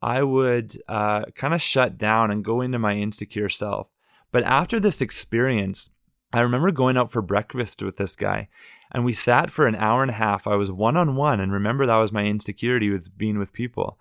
I 0.00 0.22
would 0.22 0.80
uh, 0.86 1.24
kind 1.34 1.52
of 1.52 1.62
shut 1.62 1.98
down 1.98 2.30
and 2.30 2.44
go 2.44 2.60
into 2.60 2.78
my 2.78 2.94
insecure 2.94 3.48
self. 3.48 3.90
But 4.34 4.42
after 4.42 4.80
this 4.80 5.00
experience, 5.00 5.90
I 6.32 6.40
remember 6.40 6.72
going 6.72 6.96
out 6.96 7.12
for 7.12 7.22
breakfast 7.22 7.80
with 7.80 7.98
this 7.98 8.16
guy 8.16 8.48
and 8.90 9.04
we 9.04 9.12
sat 9.12 9.48
for 9.48 9.68
an 9.68 9.76
hour 9.76 10.02
and 10.02 10.10
a 10.10 10.14
half. 10.14 10.48
I 10.48 10.56
was 10.56 10.72
one 10.72 10.96
on 10.96 11.14
one 11.14 11.38
and 11.38 11.52
remember 11.52 11.86
that 11.86 11.98
was 11.98 12.10
my 12.10 12.24
insecurity 12.24 12.90
with 12.90 13.16
being 13.16 13.38
with 13.38 13.52
people. 13.52 13.96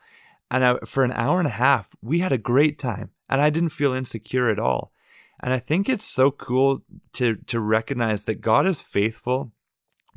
And 0.50 0.66
I, 0.66 0.78
for 0.86 1.04
an 1.04 1.12
hour 1.12 1.38
and 1.38 1.46
a 1.46 1.52
half, 1.52 1.90
we 2.02 2.22
had 2.22 2.32
a 2.32 2.40
great 2.40 2.80
time 2.80 3.12
and 3.30 3.42
I 3.42 3.52
didn't 3.52 3.70
feel 3.70 3.94
insecure 3.94 4.50
at 4.50 4.58
all. 4.58 4.92
And 5.44 5.54
I 5.54 5.60
think 5.60 5.88
it's 5.88 6.08
so 6.08 6.32
cool 6.32 6.82
to, 7.12 7.36
to 7.36 7.60
recognize 7.60 8.26
that 8.26 8.42
God 8.42 8.66
is 8.66 8.82
faithful 8.82 9.52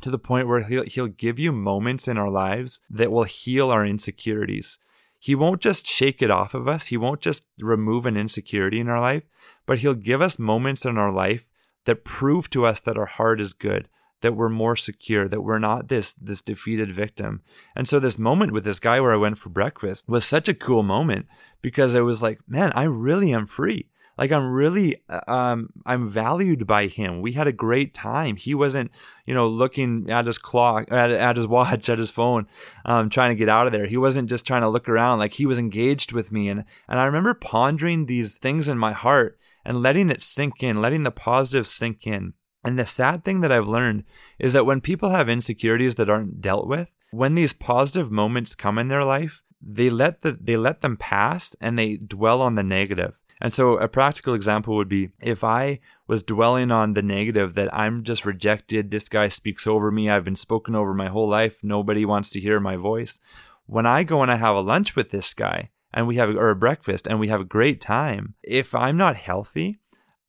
to 0.01 0.09
the 0.09 0.17
point 0.17 0.47
where 0.47 0.63
he'll, 0.63 0.85
he'll 0.85 1.05
give 1.05 1.37
you 1.37 1.51
moments 1.51 2.07
in 2.07 2.17
our 2.17 2.31
lives 2.31 2.79
that 2.89 3.11
will 3.11 3.25
heal 3.25 3.69
our 3.69 3.85
insecurities. 3.85 4.79
He 5.27 5.35
won't 5.35 5.59
just 5.59 5.85
shake 5.85 6.21
it 6.21 6.31
off 6.31 6.53
of 6.53 6.69
us. 6.69 6.85
He 6.85 6.95
won't 6.95 7.19
just 7.19 7.45
remove 7.59 8.05
an 8.05 8.15
insecurity 8.15 8.79
in 8.79 8.87
our 8.87 9.01
life, 9.01 9.23
but 9.65 9.79
He'll 9.79 9.93
give 9.93 10.21
us 10.21 10.39
moments 10.39 10.85
in 10.85 10.97
our 10.97 11.11
life 11.11 11.49
that 11.83 12.05
prove 12.05 12.49
to 12.51 12.65
us 12.65 12.79
that 12.79 12.97
our 12.97 13.07
heart 13.07 13.41
is 13.41 13.51
good, 13.51 13.89
that 14.21 14.37
we're 14.37 14.47
more 14.47 14.77
secure, 14.77 15.27
that 15.27 15.41
we're 15.41 15.59
not 15.59 15.89
this 15.89 16.13
this 16.13 16.41
defeated 16.41 16.93
victim. 16.93 17.41
And 17.75 17.89
so 17.89 17.99
this 17.99 18.17
moment 18.17 18.53
with 18.53 18.63
this 18.63 18.79
guy 18.79 19.01
where 19.01 19.11
I 19.11 19.17
went 19.17 19.37
for 19.37 19.49
breakfast 19.49 20.07
was 20.07 20.23
such 20.23 20.47
a 20.47 20.53
cool 20.53 20.81
moment 20.81 21.25
because 21.61 21.93
it 21.93 22.05
was 22.05 22.21
like, 22.21 22.39
man, 22.47 22.71
I 22.73 22.83
really 22.83 23.33
am 23.33 23.47
free. 23.47 23.89
Like 24.17 24.31
I'm 24.31 24.51
really, 24.51 24.95
um, 25.27 25.69
I'm 25.85 26.07
valued 26.07 26.65
by 26.65 26.87
him. 26.87 27.21
We 27.21 27.33
had 27.33 27.47
a 27.47 27.51
great 27.51 27.93
time. 27.93 28.35
He 28.35 28.55
wasn't, 28.55 28.91
you 29.25 29.33
know, 29.33 29.47
looking 29.47 30.09
at 30.09 30.25
his 30.25 30.37
clock, 30.37 30.91
at, 30.91 31.11
at 31.11 31.35
his 31.35 31.47
watch, 31.47 31.89
at 31.89 31.99
his 31.99 32.09
phone, 32.09 32.47
um, 32.85 33.09
trying 33.09 33.31
to 33.31 33.35
get 33.35 33.49
out 33.49 33.67
of 33.67 33.73
there. 33.73 33.85
He 33.85 33.97
wasn't 33.97 34.29
just 34.29 34.45
trying 34.45 34.61
to 34.61 34.69
look 34.69 34.89
around. 34.89 35.19
Like 35.19 35.33
he 35.33 35.45
was 35.45 35.57
engaged 35.57 36.11
with 36.11 36.31
me. 36.31 36.49
And, 36.49 36.65
and 36.87 36.99
I 36.99 37.05
remember 37.05 37.33
pondering 37.33 38.05
these 38.05 38.37
things 38.37 38.67
in 38.67 38.77
my 38.77 38.93
heart 38.93 39.37
and 39.63 39.81
letting 39.81 40.09
it 40.09 40.21
sink 40.21 40.63
in, 40.63 40.81
letting 40.81 41.03
the 41.03 41.11
positive 41.11 41.67
sink 41.67 42.07
in. 42.07 42.33
And 42.63 42.77
the 42.77 42.85
sad 42.85 43.23
thing 43.23 43.41
that 43.41 43.51
I've 43.51 43.67
learned 43.67 44.03
is 44.39 44.53
that 44.53 44.65
when 44.65 44.81
people 44.81 45.11
have 45.11 45.29
insecurities 45.29 45.95
that 45.95 46.09
aren't 46.09 46.41
dealt 46.41 46.67
with, 46.67 46.91
when 47.11 47.35
these 47.35 47.53
positive 47.53 48.11
moments 48.11 48.55
come 48.55 48.77
in 48.77 48.87
their 48.87 49.05
life, 49.05 49.43
they 49.61 49.89
let 49.89 50.21
the 50.21 50.37
they 50.39 50.57
let 50.57 50.81
them 50.81 50.97
pass 50.97 51.55
and 51.61 51.77
they 51.77 51.97
dwell 51.97 52.41
on 52.41 52.55
the 52.55 52.63
negative. 52.63 53.17
And 53.39 53.53
so 53.53 53.77
a 53.77 53.87
practical 53.87 54.33
example 54.33 54.75
would 54.75 54.89
be 54.89 55.09
if 55.21 55.43
I 55.43 55.79
was 56.07 56.23
dwelling 56.23 56.71
on 56.71 56.93
the 56.93 57.01
negative 57.01 57.53
that 57.53 57.73
I'm 57.73 58.03
just 58.03 58.25
rejected, 58.25 58.89
this 58.89 59.07
guy 59.07 59.27
speaks 59.27 59.67
over 59.67 59.91
me, 59.91 60.09
I've 60.09 60.23
been 60.23 60.35
spoken 60.35 60.75
over 60.75 60.93
my 60.93 61.07
whole 61.07 61.29
life, 61.29 61.63
nobody 61.63 62.05
wants 62.05 62.29
to 62.31 62.39
hear 62.39 62.59
my 62.59 62.77
voice. 62.77 63.19
When 63.65 63.85
I 63.85 64.03
go 64.03 64.21
and 64.21 64.31
I 64.31 64.37
have 64.37 64.55
a 64.55 64.61
lunch 64.61 64.95
with 64.95 65.11
this 65.11 65.33
guy 65.33 65.69
and 65.93 66.07
we 66.07 66.15
have 66.15 66.29
or 66.29 66.49
a 66.49 66.55
breakfast 66.55 67.05
and 67.07 67.19
we 67.19 67.27
have 67.27 67.41
a 67.41 67.45
great 67.45 67.79
time, 67.79 68.35
if 68.43 68.73
I'm 68.73 68.97
not 68.97 69.17
healthy, 69.17 69.79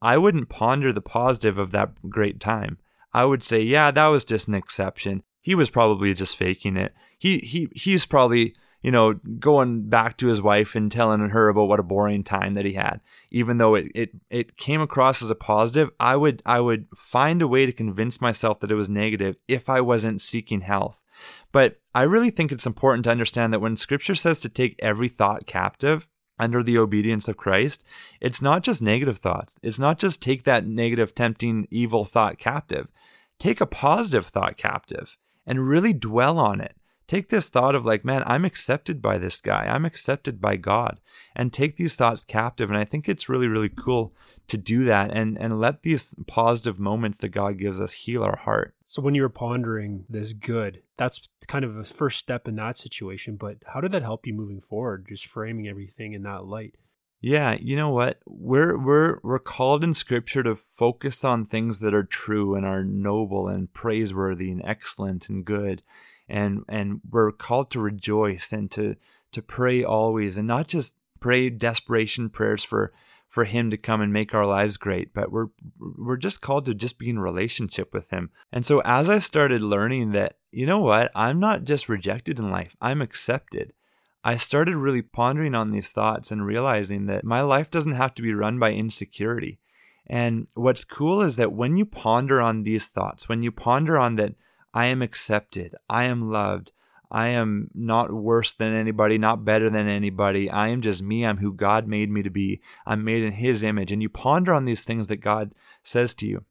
I 0.02 0.18
wouldn't 0.18 0.48
ponder 0.48 0.92
the 0.92 1.00
positive 1.00 1.56
of 1.56 1.70
that 1.72 2.10
great 2.10 2.40
time. 2.40 2.78
I 3.12 3.24
would 3.24 3.42
say, 3.42 3.62
yeah, 3.62 3.90
that 3.90 4.06
was 4.06 4.24
just 4.24 4.48
an 4.48 4.54
exception. 4.54 5.22
He 5.40 5.54
was 5.54 5.70
probably 5.70 6.12
just 6.14 6.36
faking 6.36 6.76
it. 6.76 6.94
He 7.18 7.38
he 7.38 7.68
he's 7.74 8.04
probably 8.04 8.54
you 8.80 8.90
know, 8.90 9.14
going 9.14 9.88
back 9.88 10.16
to 10.18 10.28
his 10.28 10.40
wife 10.40 10.76
and 10.76 10.90
telling 10.90 11.20
her 11.20 11.48
about 11.48 11.68
what 11.68 11.80
a 11.80 11.84
boring 11.84 12.22
time 12.22 12.54
that 12.54 12.64
he 12.64 12.74
had. 12.74 13.00
Even 13.30 13.58
though 13.58 13.74
it, 13.74 13.88
it, 13.94 14.10
it 14.30 14.56
came 14.56 14.80
across 14.80 15.22
as 15.22 15.30
a 15.30 15.34
positive, 15.34 15.90
I 15.98 16.16
would 16.16 16.42
I 16.46 16.60
would 16.60 16.86
find 16.94 17.42
a 17.42 17.48
way 17.48 17.66
to 17.66 17.72
convince 17.72 18.20
myself 18.20 18.60
that 18.60 18.70
it 18.70 18.76
was 18.76 18.88
negative 18.88 19.36
if 19.48 19.68
I 19.68 19.80
wasn't 19.80 20.20
seeking 20.20 20.60
health. 20.60 21.02
But 21.50 21.80
I 21.94 22.02
really 22.02 22.30
think 22.30 22.52
it's 22.52 22.66
important 22.66 23.04
to 23.04 23.10
understand 23.10 23.52
that 23.52 23.60
when 23.60 23.76
scripture 23.76 24.14
says 24.14 24.40
to 24.42 24.48
take 24.48 24.76
every 24.78 25.08
thought 25.08 25.46
captive, 25.46 26.08
under 26.38 26.62
the 26.62 26.78
obedience 26.78 27.26
of 27.26 27.36
Christ, 27.36 27.82
it's 28.20 28.40
not 28.40 28.62
just 28.62 28.80
negative 28.80 29.18
thoughts. 29.18 29.56
It's 29.62 29.78
not 29.78 29.98
just 29.98 30.22
take 30.22 30.44
that 30.44 30.64
negative, 30.64 31.14
tempting, 31.14 31.66
evil 31.70 32.04
thought 32.04 32.38
captive. 32.38 32.86
Take 33.40 33.60
a 33.60 33.66
positive 33.66 34.26
thought 34.26 34.56
captive 34.56 35.16
and 35.46 35.68
really 35.68 35.92
dwell 35.92 36.38
on 36.38 36.60
it 36.60 36.76
take 37.08 37.30
this 37.30 37.48
thought 37.48 37.74
of 37.74 37.84
like, 37.84 38.04
man, 38.04 38.22
I'm 38.26 38.44
accepted 38.44 39.02
by 39.02 39.18
this 39.18 39.40
guy. 39.40 39.64
I'm 39.64 39.84
accepted 39.84 40.40
by 40.40 40.56
God. 40.56 41.00
And 41.34 41.52
take 41.52 41.76
these 41.76 41.96
thoughts 41.96 42.24
captive. 42.24 42.68
And 42.68 42.78
I 42.78 42.84
think 42.84 43.08
it's 43.08 43.28
really, 43.28 43.48
really 43.48 43.70
cool 43.70 44.14
to 44.46 44.56
do 44.56 44.84
that 44.84 45.10
and, 45.10 45.36
and 45.38 45.58
let 45.58 45.82
these 45.82 46.14
positive 46.26 46.78
moments 46.78 47.18
that 47.18 47.30
God 47.30 47.58
gives 47.58 47.80
us 47.80 47.92
heal 47.92 48.22
our 48.22 48.36
heart. 48.36 48.74
So 48.84 49.02
when 49.02 49.14
you 49.14 49.22
were 49.22 49.28
pondering 49.28 50.04
this 50.08 50.32
good, 50.32 50.82
that's 50.96 51.28
kind 51.48 51.64
of 51.64 51.76
a 51.76 51.84
first 51.84 52.18
step 52.18 52.46
in 52.46 52.56
that 52.56 52.78
situation. 52.78 53.36
But 53.36 53.58
how 53.72 53.80
did 53.80 53.92
that 53.92 54.02
help 54.02 54.26
you 54.26 54.34
moving 54.34 54.60
forward? 54.60 55.06
Just 55.08 55.26
framing 55.26 55.66
everything 55.66 56.12
in 56.12 56.22
that 56.22 56.44
light. 56.44 56.76
Yeah, 57.20 57.56
you 57.60 57.74
know 57.74 57.92
what? 57.92 58.18
We're 58.28 58.78
we're 58.78 59.18
we're 59.24 59.40
called 59.40 59.82
in 59.82 59.92
scripture 59.92 60.44
to 60.44 60.54
focus 60.54 61.24
on 61.24 61.44
things 61.44 61.80
that 61.80 61.92
are 61.92 62.04
true 62.04 62.54
and 62.54 62.64
are 62.64 62.84
noble 62.84 63.48
and 63.48 63.72
praiseworthy 63.72 64.52
and 64.52 64.62
excellent 64.64 65.28
and 65.28 65.44
good 65.44 65.82
and 66.28 66.64
and 66.68 67.00
we're 67.08 67.32
called 67.32 67.70
to 67.70 67.80
rejoice 67.80 68.52
and 68.52 68.70
to 68.70 68.96
to 69.32 69.42
pray 69.42 69.82
always 69.82 70.36
and 70.36 70.46
not 70.46 70.68
just 70.68 70.96
pray 71.20 71.50
desperation 71.50 72.28
prayers 72.28 72.62
for 72.62 72.92
for 73.28 73.44
him 73.44 73.70
to 73.70 73.76
come 73.76 74.00
and 74.00 74.12
make 74.12 74.34
our 74.34 74.46
lives 74.46 74.76
great 74.76 75.12
but 75.12 75.30
we're 75.30 75.48
we're 75.78 76.16
just 76.16 76.40
called 76.40 76.66
to 76.66 76.74
just 76.74 76.98
be 76.98 77.10
in 77.10 77.18
relationship 77.18 77.92
with 77.92 78.10
him. 78.10 78.30
And 78.52 78.64
so 78.64 78.80
as 78.84 79.08
i 79.08 79.18
started 79.18 79.62
learning 79.62 80.12
that 80.12 80.34
you 80.50 80.64
know 80.64 80.80
what? 80.80 81.10
I'm 81.14 81.38
not 81.38 81.64
just 81.64 81.88
rejected 81.88 82.38
in 82.38 82.50
life 82.50 82.76
i'm 82.80 83.02
accepted 83.02 83.72
i 84.24 84.36
started 84.36 84.76
really 84.76 85.02
pondering 85.02 85.54
on 85.54 85.70
these 85.70 85.92
thoughts 85.92 86.30
and 86.30 86.46
realizing 86.46 87.06
that 87.06 87.24
my 87.24 87.40
life 87.40 87.70
doesn't 87.70 87.92
have 87.92 88.14
to 88.14 88.22
be 88.22 88.34
run 88.34 88.58
by 88.58 88.72
insecurity. 88.72 89.58
And 90.10 90.48
what's 90.54 90.84
cool 90.84 91.20
is 91.20 91.36
that 91.36 91.52
when 91.52 91.76
you 91.76 91.84
ponder 91.84 92.40
on 92.40 92.62
these 92.62 92.86
thoughts 92.86 93.28
when 93.28 93.42
you 93.42 93.52
ponder 93.52 93.98
on 93.98 94.16
that 94.16 94.34
I 94.78 94.84
am 94.84 95.02
accepted. 95.02 95.74
I 95.90 96.04
am 96.04 96.30
loved. 96.30 96.70
I 97.10 97.28
am 97.30 97.68
not 97.74 98.12
worse 98.12 98.52
than 98.52 98.72
anybody, 98.72 99.18
not 99.18 99.44
better 99.44 99.68
than 99.68 99.88
anybody. 99.88 100.48
I 100.48 100.68
am 100.68 100.82
just 100.82 101.02
me. 101.02 101.26
I'm 101.26 101.38
who 101.38 101.52
God 101.52 101.88
made 101.88 102.12
me 102.12 102.22
to 102.22 102.30
be. 102.30 102.60
I'm 102.86 103.02
made 103.02 103.24
in 103.24 103.32
His 103.32 103.64
image. 103.64 103.90
And 103.90 104.00
you 104.00 104.08
ponder 104.08 104.52
on 104.52 104.66
these 104.66 104.84
things 104.84 105.08
that 105.08 105.16
God 105.16 105.52
says 105.82 106.14
to 106.14 106.28
you. 106.28 106.44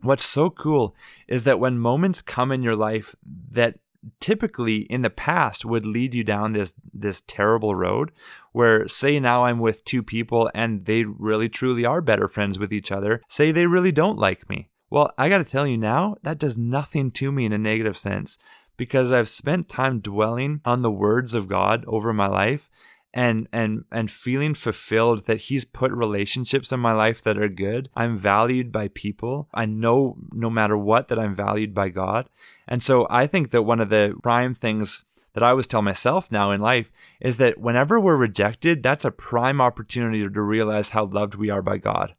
What's 0.00 0.24
so 0.24 0.48
cool 0.48 0.96
is 1.26 1.44
that 1.44 1.60
when 1.60 1.78
moments 1.78 2.22
come 2.22 2.52
in 2.52 2.62
your 2.62 2.74
life 2.74 3.14
that 3.50 3.80
typically 4.18 4.78
in 4.84 5.02
the 5.02 5.10
past 5.10 5.66
would 5.66 5.84
lead 5.84 6.14
you 6.14 6.24
down 6.24 6.54
this 6.54 6.72
this 6.94 7.22
terrible 7.26 7.74
road 7.74 8.12
where 8.52 8.88
say 8.88 9.20
now 9.20 9.44
I'm 9.44 9.58
with 9.58 9.84
two 9.84 10.02
people 10.02 10.50
and 10.54 10.86
they 10.86 11.04
really 11.04 11.50
truly 11.50 11.84
are 11.84 12.00
better 12.00 12.28
friends 12.28 12.58
with 12.60 12.72
each 12.72 12.92
other 12.92 13.20
say 13.28 13.50
they 13.50 13.66
really 13.66 13.90
don't 13.90 14.16
like 14.16 14.48
me 14.48 14.68
well, 14.90 15.12
I 15.18 15.28
got 15.28 15.38
to 15.38 15.44
tell 15.44 15.66
you 15.66 15.76
now, 15.76 16.16
that 16.22 16.38
does 16.38 16.56
nothing 16.56 17.10
to 17.12 17.30
me 17.32 17.44
in 17.44 17.52
a 17.52 17.58
negative 17.58 17.98
sense 17.98 18.38
because 18.76 19.12
I've 19.12 19.28
spent 19.28 19.68
time 19.68 20.00
dwelling 20.00 20.60
on 20.64 20.82
the 20.82 20.90
words 20.90 21.34
of 21.34 21.48
God 21.48 21.84
over 21.86 22.12
my 22.12 22.26
life 22.26 22.70
and 23.14 23.48
and 23.52 23.84
and 23.90 24.10
feeling 24.10 24.54
fulfilled 24.54 25.26
that 25.26 25.42
he's 25.42 25.64
put 25.64 25.90
relationships 25.92 26.70
in 26.72 26.80
my 26.80 26.92
life 26.92 27.22
that 27.22 27.38
are 27.38 27.48
good. 27.48 27.88
I'm 27.94 28.16
valued 28.16 28.70
by 28.70 28.88
people. 28.88 29.48
I 29.52 29.66
know 29.66 30.16
no 30.32 30.50
matter 30.50 30.76
what 30.76 31.08
that 31.08 31.18
I'm 31.18 31.34
valued 31.34 31.74
by 31.74 31.88
God. 31.88 32.28
And 32.66 32.82
so 32.82 33.06
I 33.10 33.26
think 33.26 33.50
that 33.50 33.62
one 33.62 33.80
of 33.80 33.88
the 33.88 34.14
prime 34.22 34.54
things 34.54 35.04
that 35.32 35.42
I 35.42 35.50
always 35.50 35.66
tell 35.66 35.82
myself 35.82 36.30
now 36.30 36.50
in 36.50 36.60
life 36.60 36.90
is 37.20 37.38
that 37.38 37.58
whenever 37.58 37.98
we're 37.98 38.16
rejected, 38.16 38.82
that's 38.82 39.04
a 39.04 39.10
prime 39.10 39.60
opportunity 39.60 40.28
to 40.28 40.42
realize 40.42 40.90
how 40.90 41.06
loved 41.06 41.34
we 41.34 41.50
are 41.50 41.62
by 41.62 41.78
God. 41.78 42.14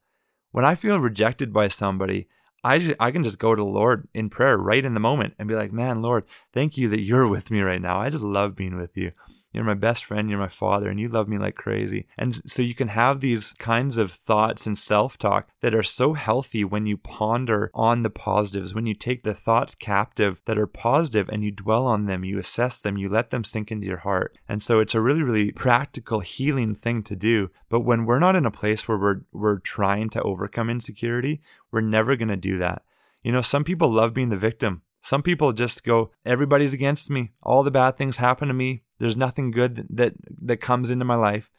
When 0.51 0.65
I 0.65 0.75
feel 0.75 0.99
rejected 0.99 1.53
by 1.53 1.67
somebody, 1.67 2.27
I, 2.63 2.80
just, 2.80 2.95
I 3.00 3.12
can 3.12 3.24
just 3.24 3.39
go 3.39 3.56
to 3.56 3.62
the 3.62 3.67
Lord 3.67 4.08
in 4.13 4.30
prayer 4.30 4.58
right 4.58 4.84
in 4.84 4.93
the 4.93 5.00
moment 5.00 5.34
and 5.39 5.48
be 5.48 5.56
like, 5.56 5.72
man, 5.72 6.02
Lord, 6.02 6.26
thank 6.54 6.78
you 6.78 6.89
that 6.89 7.02
you're 7.02 7.28
with 7.28 7.52
me 7.52 7.62
right 7.62 7.82
now. 7.82 8.00
I 8.00 8.10
just 8.10 8.24
love 8.24 8.56
being 8.56 8.76
with 8.76 8.98
you. 8.98 9.12
You're 9.51 9.63
my 9.63 9.73
best 9.73 10.05
friend. 10.05 10.29
You're 10.29 10.39
my 10.39 10.47
father, 10.47 10.89
and 10.89 10.99
you 10.99 11.07
love 11.07 11.27
me 11.27 11.38
like 11.38 11.55
crazy. 11.55 12.07
And 12.17 12.35
so 12.49 12.62
you 12.62 12.75
can 12.75 12.89
have 12.89 13.19
these 13.19 13.53
kinds 13.53 13.97
of 13.97 14.12
thoughts 14.12 14.67
and 14.67 14.77
self 14.77 15.17
talk 15.17 15.49
that 15.62 15.73
are 15.73 15.83
so 15.83 16.13
healthy 16.13 16.63
when 16.63 16.85
you 16.85 16.97
ponder 16.97 17.71
on 17.73 18.03
the 18.03 18.09
positives, 18.09 18.75
when 18.75 18.85
you 18.85 18.93
take 18.93 19.23
the 19.23 19.33
thoughts 19.33 19.75
captive 19.75 20.41
that 20.45 20.57
are 20.57 20.67
positive 20.67 21.29
and 21.29 21.43
you 21.43 21.51
dwell 21.51 21.85
on 21.85 22.05
them, 22.05 22.23
you 22.23 22.38
assess 22.38 22.81
them, 22.81 22.97
you 22.97 23.09
let 23.09 23.31
them 23.31 23.43
sink 23.43 23.71
into 23.71 23.88
your 23.88 23.97
heart. 23.97 24.38
And 24.47 24.62
so 24.62 24.79
it's 24.79 24.95
a 24.95 25.01
really, 25.01 25.23
really 25.23 25.51
practical 25.51 26.19
healing 26.19 26.75
thing 26.75 27.01
to 27.03 27.15
do. 27.15 27.49
But 27.69 27.81
when 27.81 28.05
we're 28.05 28.19
not 28.19 28.35
in 28.35 28.45
a 28.45 28.51
place 28.51 28.88
where 28.88 28.97
we're, 28.97 29.21
we're 29.33 29.59
trying 29.59 30.09
to 30.12 30.21
overcome 30.21 30.69
insecurity, 30.69 31.41
we're 31.71 31.81
never 31.81 32.15
going 32.15 32.29
to 32.29 32.38
do 32.38 32.57
that. 32.59 32.83
You 33.23 33.31
know, 33.31 33.41
some 33.41 33.63
people 33.63 33.89
love 33.91 34.13
being 34.13 34.29
the 34.29 34.38
victim. 34.38 34.83
Some 35.01 35.23
people 35.23 35.53
just 35.53 35.83
go, 35.83 36.12
everybody's 36.25 36.73
against 36.73 37.09
me. 37.09 37.31
All 37.41 37.63
the 37.63 37.71
bad 37.71 37.97
things 37.97 38.17
happen 38.17 38.47
to 38.47 38.53
me. 38.53 38.83
There's 38.99 39.17
nothing 39.17 39.51
good 39.51 39.88
that 39.89 40.13
that, 40.41 40.62
comes 40.62 40.89
into 40.89 41.05
my 41.05 41.15
life. 41.15 41.49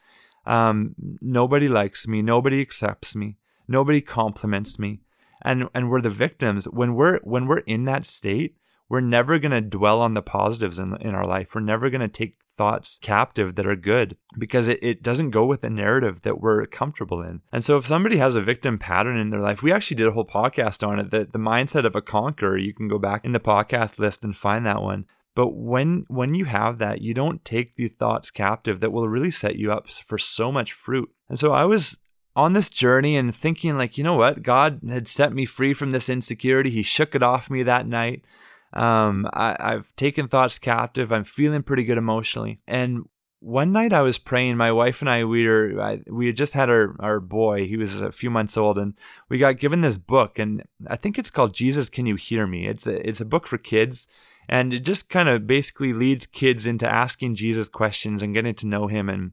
Um, 0.45 0.95
nobody 1.21 1.67
likes 1.67 2.07
me. 2.07 2.21
Nobody 2.21 2.61
accepts 2.61 3.15
me. 3.15 3.37
Nobody 3.67 4.01
compliments 4.01 4.79
me. 4.79 5.01
And 5.41 5.67
and 5.73 5.89
we're 5.89 6.01
the 6.01 6.09
victims. 6.09 6.65
When 6.65 6.93
we're 6.93 7.19
when 7.23 7.47
we're 7.47 7.59
in 7.59 7.85
that 7.85 8.05
state, 8.05 8.55
we're 8.91 8.99
never 8.99 9.39
going 9.39 9.53
to 9.53 9.61
dwell 9.61 10.01
on 10.01 10.15
the 10.15 10.21
positives 10.21 10.77
in, 10.77 10.97
in 10.97 11.15
our 11.15 11.25
life. 11.25 11.55
We're 11.55 11.61
never 11.61 11.89
going 11.89 12.01
to 12.01 12.09
take 12.09 12.35
thoughts 12.45 12.99
captive 13.01 13.55
that 13.55 13.65
are 13.65 13.77
good 13.77 14.17
because 14.37 14.67
it, 14.67 14.79
it 14.83 15.01
doesn't 15.01 15.29
go 15.29 15.45
with 15.45 15.61
the 15.61 15.69
narrative 15.69 16.23
that 16.23 16.41
we're 16.41 16.65
comfortable 16.65 17.21
in. 17.21 17.39
And 17.53 17.63
so 17.63 17.77
if 17.77 17.85
somebody 17.85 18.17
has 18.17 18.35
a 18.35 18.41
victim 18.41 18.77
pattern 18.77 19.15
in 19.15 19.29
their 19.29 19.39
life, 19.39 19.63
we 19.63 19.71
actually 19.71 19.95
did 19.95 20.07
a 20.07 20.11
whole 20.11 20.25
podcast 20.25 20.85
on 20.85 20.99
it, 20.99 21.09
that 21.11 21.31
the 21.31 21.39
mindset 21.39 21.85
of 21.85 21.95
a 21.95 22.01
conqueror, 22.01 22.57
you 22.57 22.73
can 22.73 22.89
go 22.89 22.99
back 22.99 23.23
in 23.23 23.31
the 23.31 23.39
podcast 23.39 23.97
list 23.97 24.25
and 24.25 24.35
find 24.35 24.65
that 24.65 24.81
one. 24.81 25.05
But 25.35 25.55
when 25.55 26.05
when 26.07 26.35
you 26.35 26.45
have 26.45 26.77
that, 26.79 27.01
you 27.01 27.13
don't 27.13 27.45
take 27.45 27.75
these 27.75 27.93
thoughts 27.93 28.31
captive 28.31 28.79
that 28.79 28.91
will 28.91 29.07
really 29.07 29.31
set 29.31 29.55
you 29.55 29.71
up 29.71 29.89
for 29.89 30.17
so 30.17 30.51
much 30.51 30.73
fruit. 30.73 31.09
And 31.29 31.39
so 31.39 31.53
I 31.53 31.65
was 31.65 31.97
on 32.35 32.53
this 32.53 32.69
journey 32.69 33.17
and 33.17 33.33
thinking 33.33 33.77
like, 33.77 33.97
you 33.97 34.03
know 34.03 34.17
what? 34.17 34.43
God 34.43 34.81
had 34.87 35.07
set 35.07 35.33
me 35.33 35.45
free 35.45 35.73
from 35.73 35.91
this 35.91 36.09
insecurity. 36.09 36.69
He 36.69 36.83
shook 36.83 37.15
it 37.15 37.23
off 37.23 37.49
me 37.49 37.63
that 37.63 37.87
night. 37.87 38.25
Um, 38.73 39.27
I, 39.33 39.55
I've 39.59 39.95
taken 39.95 40.27
thoughts 40.27 40.57
captive. 40.59 41.11
I'm 41.11 41.25
feeling 41.25 41.63
pretty 41.63 41.83
good 41.83 41.97
emotionally. 41.97 42.61
And 42.67 43.03
one 43.41 43.71
night 43.71 43.91
I 43.91 44.01
was 44.01 44.17
praying. 44.17 44.55
My 44.55 44.71
wife 44.71 45.01
and 45.01 45.09
I, 45.09 45.25
we 45.25 45.47
were, 45.47 45.99
we 46.07 46.27
had 46.27 46.37
just 46.37 46.53
had 46.53 46.69
our, 46.69 46.95
our 46.99 47.19
boy. 47.19 47.67
He 47.67 47.75
was 47.75 47.99
a 47.99 48.11
few 48.11 48.29
months 48.29 48.55
old, 48.55 48.77
and 48.77 48.93
we 49.29 49.39
got 49.39 49.57
given 49.57 49.81
this 49.81 49.97
book, 49.97 50.37
and 50.37 50.63
I 50.87 50.95
think 50.95 51.17
it's 51.17 51.31
called 51.31 51.53
Jesus. 51.53 51.89
Can 51.89 52.05
you 52.05 52.15
hear 52.15 52.45
me? 52.45 52.67
It's 52.67 52.85
a, 52.85 53.07
it's 53.07 53.19
a 53.19 53.25
book 53.25 53.47
for 53.47 53.57
kids, 53.57 54.07
and 54.47 54.73
it 54.73 54.81
just 54.81 55.09
kind 55.09 55.29
of 55.29 55.47
basically 55.47 55.93
leads 55.93 56.25
kids 56.25 56.65
into 56.65 56.87
asking 56.87 57.35
Jesus 57.35 57.67
questions 57.67 58.21
and 58.21 58.33
getting 58.33 58.55
to 58.55 58.67
know 58.67 58.87
Him. 58.87 59.09
And 59.09 59.31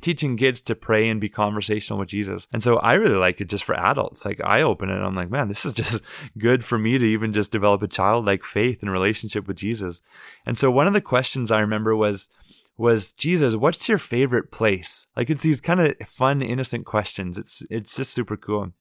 teaching 0.00 0.36
kids 0.36 0.60
to 0.60 0.74
pray 0.74 1.08
and 1.08 1.20
be 1.20 1.28
conversational 1.28 1.98
with 1.98 2.08
Jesus. 2.08 2.46
And 2.52 2.62
so 2.62 2.76
I 2.78 2.94
really 2.94 3.16
like 3.16 3.40
it 3.40 3.48
just 3.48 3.64
for 3.64 3.74
adults. 3.74 4.24
Like 4.24 4.40
I 4.44 4.62
open 4.62 4.90
it, 4.90 5.00
I'm 5.00 5.14
like, 5.14 5.30
man, 5.30 5.48
this 5.48 5.64
is 5.64 5.74
just 5.74 6.02
good 6.38 6.64
for 6.64 6.78
me 6.78 6.98
to 6.98 7.04
even 7.04 7.32
just 7.32 7.52
develop 7.52 7.82
a 7.82 7.88
childlike 7.88 8.44
faith 8.44 8.82
and 8.82 8.90
relationship 8.90 9.46
with 9.46 9.56
Jesus. 9.56 10.02
And 10.44 10.58
so 10.58 10.70
one 10.70 10.86
of 10.86 10.92
the 10.92 11.00
questions 11.00 11.50
I 11.50 11.60
remember 11.60 11.94
was, 11.96 12.28
was 12.76 13.12
Jesus, 13.12 13.54
what's 13.54 13.88
your 13.88 13.98
favorite 13.98 14.50
place? 14.50 15.06
Like 15.16 15.30
it's 15.30 15.42
these 15.42 15.60
kind 15.60 15.80
of 15.80 15.96
fun, 16.06 16.42
innocent 16.42 16.84
questions. 16.84 17.38
It's 17.38 17.62
it's 17.70 17.96
just 17.96 18.12
super 18.12 18.36
cool. 18.36 18.72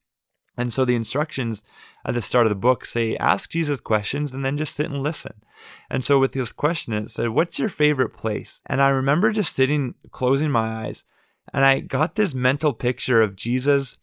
And 0.57 0.71
so 0.71 0.85
the 0.85 0.95
instructions 0.95 1.63
at 2.05 2.13
the 2.13 2.21
start 2.21 2.45
of 2.45 2.49
the 2.49 2.55
book 2.55 2.85
say, 2.85 3.15
ask 3.17 3.49
Jesus 3.49 3.79
questions 3.79 4.33
and 4.33 4.45
then 4.45 4.57
just 4.57 4.75
sit 4.75 4.89
and 4.89 5.01
listen. 5.01 5.41
And 5.89 6.03
so 6.03 6.19
with 6.19 6.33
this 6.33 6.51
question, 6.51 6.93
it 6.93 7.09
said, 7.09 7.29
what's 7.29 7.57
your 7.57 7.69
favorite 7.69 8.13
place? 8.13 8.61
And 8.67 8.81
I 8.81 8.89
remember 8.89 9.31
just 9.31 9.55
sitting, 9.55 9.95
closing 10.11 10.51
my 10.51 10.85
eyes, 10.85 11.05
and 11.51 11.65
I 11.65 11.79
got 11.79 12.15
this 12.15 12.33
mental 12.33 12.73
picture 12.73 13.21
of 13.21 13.35
Jesus 13.35 13.97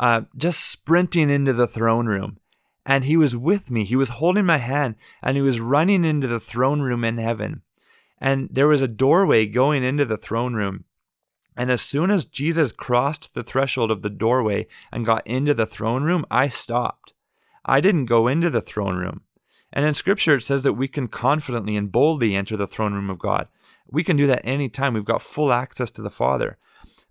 uh, 0.00 0.22
just 0.36 0.68
sprinting 0.68 1.30
into 1.30 1.52
the 1.52 1.66
throne 1.66 2.06
room. 2.06 2.38
And 2.84 3.04
he 3.04 3.16
was 3.16 3.36
with 3.36 3.70
me. 3.70 3.84
He 3.84 3.94
was 3.94 4.08
holding 4.08 4.44
my 4.44 4.58
hand 4.58 4.96
and 5.22 5.36
he 5.36 5.42
was 5.42 5.60
running 5.60 6.04
into 6.04 6.26
the 6.26 6.40
throne 6.40 6.80
room 6.80 7.04
in 7.04 7.18
heaven. 7.18 7.62
And 8.20 8.48
there 8.50 8.66
was 8.66 8.82
a 8.82 8.88
doorway 8.88 9.46
going 9.46 9.84
into 9.84 10.04
the 10.04 10.16
throne 10.16 10.54
room. 10.54 10.84
And 11.56 11.70
as 11.70 11.82
soon 11.82 12.10
as 12.10 12.24
Jesus 12.24 12.72
crossed 12.72 13.34
the 13.34 13.42
threshold 13.42 13.90
of 13.90 14.02
the 14.02 14.10
doorway 14.10 14.66
and 14.90 15.06
got 15.06 15.26
into 15.26 15.54
the 15.54 15.66
throne 15.66 16.04
room, 16.04 16.24
I 16.30 16.48
stopped. 16.48 17.12
I 17.64 17.80
didn't 17.80 18.06
go 18.06 18.26
into 18.26 18.50
the 18.50 18.60
throne 18.60 18.96
room. 18.96 19.22
And 19.72 19.86
in 19.86 19.94
scripture, 19.94 20.36
it 20.36 20.42
says 20.42 20.62
that 20.62 20.74
we 20.74 20.88
can 20.88 21.08
confidently 21.08 21.76
and 21.76 21.92
boldly 21.92 22.34
enter 22.34 22.56
the 22.56 22.66
throne 22.66 22.94
room 22.94 23.10
of 23.10 23.18
God. 23.18 23.48
We 23.90 24.04
can 24.04 24.16
do 24.16 24.26
that 24.26 24.44
anytime. 24.44 24.94
We've 24.94 25.04
got 25.04 25.22
full 25.22 25.52
access 25.52 25.90
to 25.92 26.02
the 26.02 26.10
Father. 26.10 26.58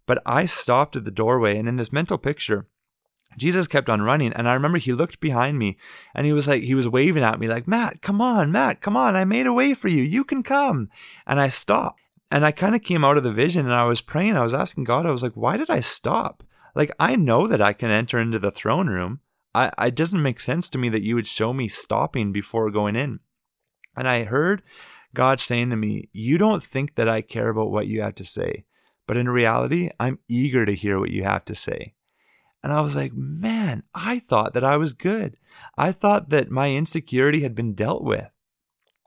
But 0.06 0.22
I 0.26 0.46
stopped 0.46 0.96
at 0.96 1.06
the 1.06 1.12
doorway, 1.12 1.58
and 1.58 1.68
in 1.68 1.76
this 1.76 1.94
mental 1.94 2.18
picture, 2.18 2.68
Jesus 3.38 3.68
kept 3.68 3.90
on 3.90 4.02
running. 4.02 4.34
And 4.34 4.48
I 4.48 4.54
remember 4.54 4.78
he 4.78 4.94
looked 4.94 5.20
behind 5.20 5.58
me 5.58 5.78
and 6.14 6.26
he 6.26 6.34
was 6.34 6.48
like, 6.48 6.64
he 6.64 6.76
was 6.76 6.88
waving 6.88 7.24
at 7.24 7.40
me, 7.40 7.48
like, 7.48 7.68
Matt, 7.68 8.02
come 8.02 8.22
on, 8.22 8.52
Matt, 8.52 8.82
come 8.82 8.98
on. 8.98 9.16
I 9.16 9.24
made 9.24 9.48
a 9.48 9.54
way 9.54 9.74
for 9.74 9.88
you. 9.88 10.04
You 10.04 10.24
can 10.24 10.44
come. 10.44 10.90
And 11.26 11.40
I 11.40 11.48
stopped. 11.48 12.01
And 12.32 12.46
I 12.46 12.52
kind 12.52 12.74
of 12.74 12.82
came 12.82 13.04
out 13.04 13.18
of 13.18 13.24
the 13.24 13.34
vision 13.34 13.66
and 13.66 13.76
I 13.76 13.84
was 13.84 14.00
praying. 14.00 14.38
I 14.38 14.44
was 14.44 14.54
asking 14.54 14.86
God, 14.86 15.06
I 15.06 15.12
was 15.12 15.22
like, 15.22 15.34
why 15.34 15.58
did 15.58 15.70
I 15.70 15.82
stop? 15.82 16.44
Like, 16.74 16.92
I 16.98 17.18
know 17.18 17.46
that 17.48 17.62
I 17.62 17.74
can 17.74 17.92
enter 17.92 18.20
into 18.20 18.40
the 18.40 18.52
throne 18.52 18.88
room. 18.88 19.20
I, 19.54 19.72
it 19.80 19.96
doesn't 19.96 20.22
make 20.24 20.40
sense 20.40 20.70
to 20.70 20.78
me 20.78 20.88
that 20.90 21.02
you 21.02 21.16
would 21.16 21.28
show 21.28 21.52
me 21.52 21.68
stopping 21.68 22.32
before 22.32 22.72
going 22.72 22.96
in. 22.96 23.20
And 23.98 24.08
I 24.08 24.24
heard 24.24 24.62
God 25.14 25.42
saying 25.42 25.72
to 25.72 25.76
me, 25.76 26.10
You 26.14 26.38
don't 26.38 26.64
think 26.64 26.96
that 26.96 27.10
I 27.10 27.20
care 27.20 27.50
about 27.50 27.72
what 27.72 27.88
you 27.88 28.02
have 28.02 28.16
to 28.16 28.24
say, 28.24 28.64
but 29.08 29.18
in 29.18 29.28
reality, 29.28 29.90
I'm 30.00 30.20
eager 30.30 30.66
to 30.66 30.74
hear 30.74 31.00
what 31.00 31.12
you 31.12 31.24
have 31.26 31.44
to 31.46 31.56
say. 31.56 31.96
And 32.64 32.72
I 32.72 32.80
was 32.80 32.96
like, 32.96 33.12
Man, 33.14 33.84
I 33.94 34.20
thought 34.20 34.54
that 34.54 34.64
I 34.64 34.78
was 34.78 34.94
good. 34.94 35.36
I 35.78 35.92
thought 35.92 36.30
that 36.30 36.50
my 36.50 36.72
insecurity 36.72 37.42
had 37.42 37.56
been 37.56 37.74
dealt 37.74 38.04
with. 38.04 38.30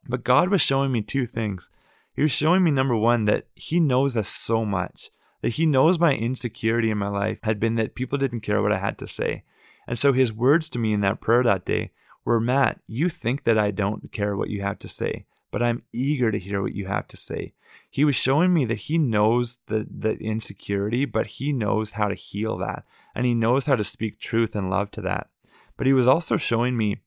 But 0.06 0.24
God 0.24 0.50
was 0.50 0.60
showing 0.60 0.92
me 0.92 1.00
two 1.00 1.24
things. 1.24 1.70
He 2.14 2.22
was 2.22 2.30
showing 2.30 2.62
me, 2.62 2.70
number 2.70 2.96
one, 2.96 3.24
that 3.24 3.46
He 3.54 3.80
knows 3.80 4.16
us 4.16 4.28
so 4.28 4.64
much, 4.64 5.10
that 5.42 5.54
He 5.54 5.66
knows 5.66 5.98
my 5.98 6.14
insecurity 6.14 6.90
in 6.90 6.98
my 6.98 7.08
life 7.08 7.40
had 7.42 7.58
been 7.58 7.74
that 7.74 7.94
people 7.94 8.18
didn't 8.18 8.40
care 8.40 8.62
what 8.62 8.72
I 8.72 8.78
had 8.78 8.98
to 8.98 9.06
say. 9.06 9.42
And 9.86 9.98
so 9.98 10.12
His 10.12 10.32
words 10.32 10.70
to 10.70 10.78
me 10.78 10.92
in 10.92 11.00
that 11.00 11.20
prayer 11.20 11.42
that 11.42 11.64
day 11.64 11.90
were, 12.24 12.40
Matt, 12.40 12.80
you 12.86 13.08
think 13.08 13.44
that 13.44 13.58
I 13.58 13.70
don't 13.70 14.12
care 14.12 14.36
what 14.36 14.48
you 14.48 14.62
have 14.62 14.78
to 14.80 14.88
say, 14.88 15.26
but 15.50 15.62
I'm 15.62 15.82
eager 15.92 16.30
to 16.30 16.38
hear 16.38 16.62
what 16.62 16.74
you 16.74 16.86
have 16.86 17.08
to 17.08 17.16
say. 17.16 17.52
He 17.90 18.04
was 18.04 18.14
showing 18.14 18.54
me 18.54 18.64
that 18.66 18.74
He 18.74 18.96
knows 18.96 19.58
the, 19.66 19.86
the 19.90 20.16
insecurity, 20.18 21.04
but 21.04 21.26
He 21.26 21.52
knows 21.52 21.92
how 21.92 22.08
to 22.08 22.14
heal 22.14 22.56
that, 22.58 22.84
and 23.14 23.26
He 23.26 23.34
knows 23.34 23.66
how 23.66 23.74
to 23.74 23.84
speak 23.84 24.20
truth 24.20 24.54
and 24.54 24.70
love 24.70 24.92
to 24.92 25.00
that. 25.02 25.28
But 25.76 25.88
He 25.88 25.92
was 25.92 26.06
also 26.06 26.36
showing 26.36 26.76
me 26.76 26.98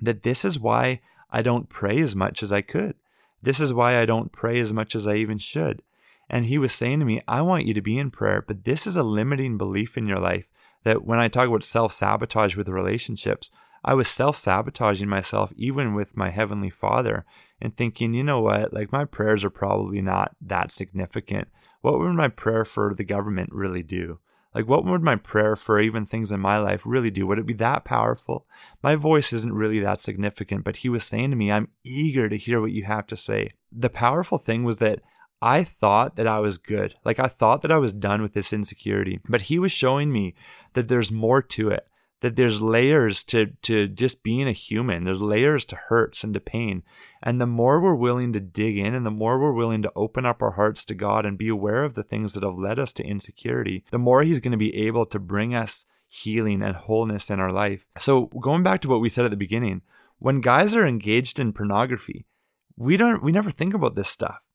that 0.00 0.22
this 0.22 0.44
is 0.44 0.60
why 0.60 1.00
I 1.30 1.40
don't 1.40 1.70
pray 1.70 1.98
as 2.00 2.14
much 2.14 2.42
as 2.42 2.52
I 2.52 2.60
could 2.60 2.94
this 3.44 3.60
is 3.60 3.72
why 3.72 4.00
I 4.00 4.06
don't 4.06 4.32
pray 4.32 4.58
as 4.58 4.72
much 4.72 4.94
as 4.94 5.06
I 5.06 5.14
even 5.16 5.38
should. 5.38 5.82
And 6.28 6.46
he 6.46 6.58
was 6.58 6.72
saying 6.72 7.00
to 7.00 7.04
me, 7.04 7.20
I 7.28 7.42
want 7.42 7.66
you 7.66 7.74
to 7.74 7.82
be 7.82 7.98
in 7.98 8.10
prayer, 8.10 8.42
but 8.46 8.64
this 8.64 8.86
is 8.86 8.96
a 8.96 9.02
limiting 9.02 9.58
belief 9.58 9.96
in 9.96 10.06
your 10.06 10.18
life 10.18 10.48
that 10.84 11.04
when 11.04 11.18
I 11.18 11.28
talk 11.28 11.48
about 11.48 11.62
self 11.62 11.92
sabotage 11.92 12.56
with 12.56 12.68
relationships, 12.68 13.50
I 13.84 13.94
was 13.94 14.08
self 14.08 14.36
sabotaging 14.36 15.08
myself 15.08 15.52
even 15.56 15.94
with 15.94 16.16
my 16.16 16.30
Heavenly 16.30 16.70
Father 16.70 17.26
and 17.60 17.74
thinking, 17.74 18.14
you 18.14 18.24
know 18.24 18.40
what, 18.40 18.72
like 18.72 18.92
my 18.92 19.04
prayers 19.04 19.44
are 19.44 19.50
probably 19.50 20.00
not 20.00 20.34
that 20.40 20.72
significant. 20.72 21.48
What 21.82 21.98
would 21.98 22.14
my 22.14 22.28
prayer 22.28 22.64
for 22.64 22.94
the 22.94 23.04
government 23.04 23.50
really 23.52 23.82
do? 23.82 24.20
Like, 24.54 24.68
what 24.68 24.84
would 24.84 25.02
my 25.02 25.16
prayer 25.16 25.56
for 25.56 25.80
even 25.80 26.06
things 26.06 26.30
in 26.30 26.40
my 26.40 26.58
life 26.58 26.84
really 26.86 27.10
do? 27.10 27.26
Would 27.26 27.38
it 27.38 27.46
be 27.46 27.54
that 27.54 27.84
powerful? 27.84 28.46
My 28.82 28.94
voice 28.94 29.32
isn't 29.32 29.52
really 29.52 29.80
that 29.80 30.00
significant, 30.00 30.64
but 30.64 30.78
he 30.78 30.88
was 30.88 31.02
saying 31.02 31.30
to 31.30 31.36
me, 31.36 31.50
I'm 31.50 31.68
eager 31.84 32.28
to 32.28 32.36
hear 32.36 32.60
what 32.60 32.72
you 32.72 32.84
have 32.84 33.06
to 33.08 33.16
say. 33.16 33.50
The 33.72 33.90
powerful 33.90 34.38
thing 34.38 34.62
was 34.62 34.78
that 34.78 35.00
I 35.42 35.64
thought 35.64 36.16
that 36.16 36.28
I 36.28 36.38
was 36.38 36.56
good. 36.56 36.94
Like, 37.04 37.18
I 37.18 37.26
thought 37.26 37.62
that 37.62 37.72
I 37.72 37.78
was 37.78 37.92
done 37.92 38.22
with 38.22 38.32
this 38.32 38.52
insecurity, 38.52 39.20
but 39.28 39.42
he 39.42 39.58
was 39.58 39.72
showing 39.72 40.12
me 40.12 40.34
that 40.74 40.88
there's 40.88 41.10
more 41.10 41.42
to 41.42 41.70
it 41.70 41.86
that 42.24 42.36
there's 42.36 42.62
layers 42.62 43.22
to 43.22 43.48
to 43.60 43.86
just 43.86 44.22
being 44.22 44.48
a 44.48 44.52
human. 44.52 45.04
There's 45.04 45.20
layers 45.20 45.66
to 45.66 45.76
hurts 45.76 46.24
and 46.24 46.32
to 46.32 46.40
pain. 46.40 46.82
And 47.22 47.38
the 47.38 47.46
more 47.46 47.82
we're 47.82 47.94
willing 47.94 48.32
to 48.32 48.40
dig 48.40 48.78
in 48.78 48.94
and 48.94 49.04
the 49.04 49.10
more 49.10 49.38
we're 49.38 49.52
willing 49.52 49.82
to 49.82 49.92
open 49.94 50.24
up 50.24 50.40
our 50.40 50.52
hearts 50.52 50.86
to 50.86 50.94
God 50.94 51.26
and 51.26 51.36
be 51.36 51.48
aware 51.48 51.84
of 51.84 51.92
the 51.92 52.02
things 52.02 52.32
that 52.32 52.42
have 52.42 52.56
led 52.56 52.78
us 52.78 52.94
to 52.94 53.04
insecurity, 53.04 53.84
the 53.90 53.98
more 53.98 54.22
he's 54.22 54.40
going 54.40 54.52
to 54.52 54.56
be 54.56 54.74
able 54.86 55.04
to 55.04 55.18
bring 55.18 55.54
us 55.54 55.84
healing 56.08 56.62
and 56.62 56.74
wholeness 56.74 57.28
in 57.28 57.40
our 57.40 57.52
life. 57.52 57.86
So, 57.98 58.26
going 58.40 58.62
back 58.62 58.80
to 58.80 58.88
what 58.88 59.02
we 59.02 59.10
said 59.10 59.26
at 59.26 59.30
the 59.30 59.36
beginning, 59.36 59.82
when 60.18 60.40
guys 60.40 60.74
are 60.74 60.86
engaged 60.86 61.38
in 61.38 61.52
pornography, 61.52 62.24
we 62.74 62.96
don't 62.96 63.22
we 63.22 63.32
never 63.32 63.50
think 63.50 63.74
about 63.74 63.96
this 63.96 64.08
stuff. 64.08 64.46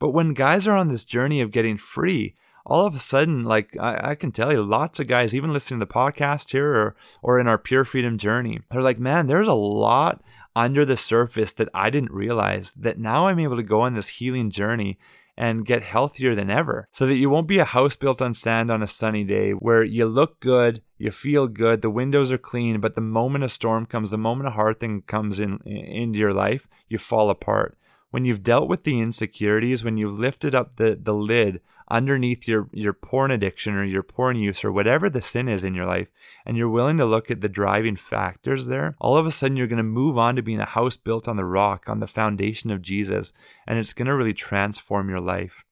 But 0.00 0.10
when 0.10 0.34
guys 0.34 0.66
are 0.66 0.76
on 0.76 0.88
this 0.88 1.04
journey 1.04 1.40
of 1.40 1.52
getting 1.52 1.78
free, 1.78 2.34
all 2.64 2.86
of 2.86 2.94
a 2.94 2.98
sudden, 2.98 3.44
like 3.44 3.76
I, 3.78 4.10
I, 4.10 4.14
can 4.14 4.32
tell 4.32 4.52
you, 4.52 4.62
lots 4.62 5.00
of 5.00 5.06
guys, 5.06 5.34
even 5.34 5.52
listening 5.52 5.80
to 5.80 5.86
the 5.86 5.92
podcast 5.92 6.52
here 6.52 6.74
or 6.74 6.96
or 7.22 7.40
in 7.40 7.48
our 7.48 7.58
pure 7.58 7.84
freedom 7.84 8.18
journey, 8.18 8.60
they're 8.70 8.82
like, 8.82 8.98
man, 8.98 9.26
there's 9.26 9.48
a 9.48 9.54
lot 9.54 10.22
under 10.54 10.84
the 10.84 10.96
surface 10.96 11.52
that 11.54 11.68
I 11.74 11.90
didn't 11.90 12.12
realize 12.12 12.72
that 12.72 12.98
now 12.98 13.26
I'm 13.26 13.38
able 13.38 13.56
to 13.56 13.62
go 13.62 13.80
on 13.80 13.94
this 13.94 14.08
healing 14.08 14.50
journey 14.50 14.98
and 15.36 15.64
get 15.64 15.82
healthier 15.82 16.34
than 16.34 16.50
ever. 16.50 16.86
So 16.92 17.06
that 17.06 17.16
you 17.16 17.30
won't 17.30 17.48
be 17.48 17.58
a 17.58 17.64
house 17.64 17.96
built 17.96 18.20
on 18.20 18.34
sand 18.34 18.70
on 18.70 18.82
a 18.82 18.86
sunny 18.86 19.24
day 19.24 19.52
where 19.52 19.82
you 19.82 20.06
look 20.06 20.40
good, 20.40 20.82
you 20.98 21.10
feel 21.10 21.48
good, 21.48 21.80
the 21.80 21.90
windows 21.90 22.30
are 22.30 22.38
clean, 22.38 22.80
but 22.80 22.94
the 22.94 23.00
moment 23.00 23.44
a 23.44 23.48
storm 23.48 23.86
comes, 23.86 24.10
the 24.10 24.18
moment 24.18 24.48
a 24.48 24.52
hard 24.52 24.78
thing 24.78 25.02
comes 25.02 25.40
in 25.40 25.58
into 25.64 26.18
your 26.18 26.34
life, 26.34 26.68
you 26.88 26.98
fall 26.98 27.30
apart 27.30 27.78
when 28.12 28.26
you've 28.26 28.42
dealt 28.42 28.68
with 28.68 28.84
the 28.84 29.00
insecurities, 29.00 29.82
when 29.82 29.96
you've 29.96 30.18
lifted 30.18 30.54
up 30.54 30.74
the, 30.74 30.98
the 31.00 31.14
lid 31.14 31.62
underneath 31.90 32.46
your, 32.46 32.68
your 32.70 32.92
porn 32.92 33.30
addiction 33.30 33.74
or 33.74 33.84
your 33.84 34.02
porn 34.02 34.36
use 34.36 34.62
or 34.62 34.70
whatever 34.70 35.08
the 35.08 35.22
sin 35.22 35.48
is 35.48 35.64
in 35.64 35.74
your 35.74 35.86
life, 35.86 36.08
and 36.44 36.56
you're 36.56 36.68
willing 36.68 36.98
to 36.98 37.06
look 37.06 37.30
at 37.30 37.40
the 37.40 37.48
driving 37.48 37.96
factors 37.96 38.66
there, 38.66 38.94
all 39.00 39.16
of 39.16 39.24
a 39.24 39.30
sudden 39.30 39.56
you're 39.56 39.66
going 39.66 39.78
to 39.78 39.82
move 39.82 40.18
on 40.18 40.36
to 40.36 40.42
being 40.42 40.60
a 40.60 40.66
house 40.66 40.94
built 40.94 41.26
on 41.26 41.36
the 41.36 41.44
rock, 41.44 41.88
on 41.88 42.00
the 42.00 42.06
foundation 42.06 42.70
of 42.70 42.82
Jesus, 42.82 43.32
and 43.66 43.78
it's 43.78 43.94
going 43.94 44.06
to 44.06 44.14
really 44.14 44.34
transform 44.34 45.08
your 45.08 45.20
life. 45.20 45.64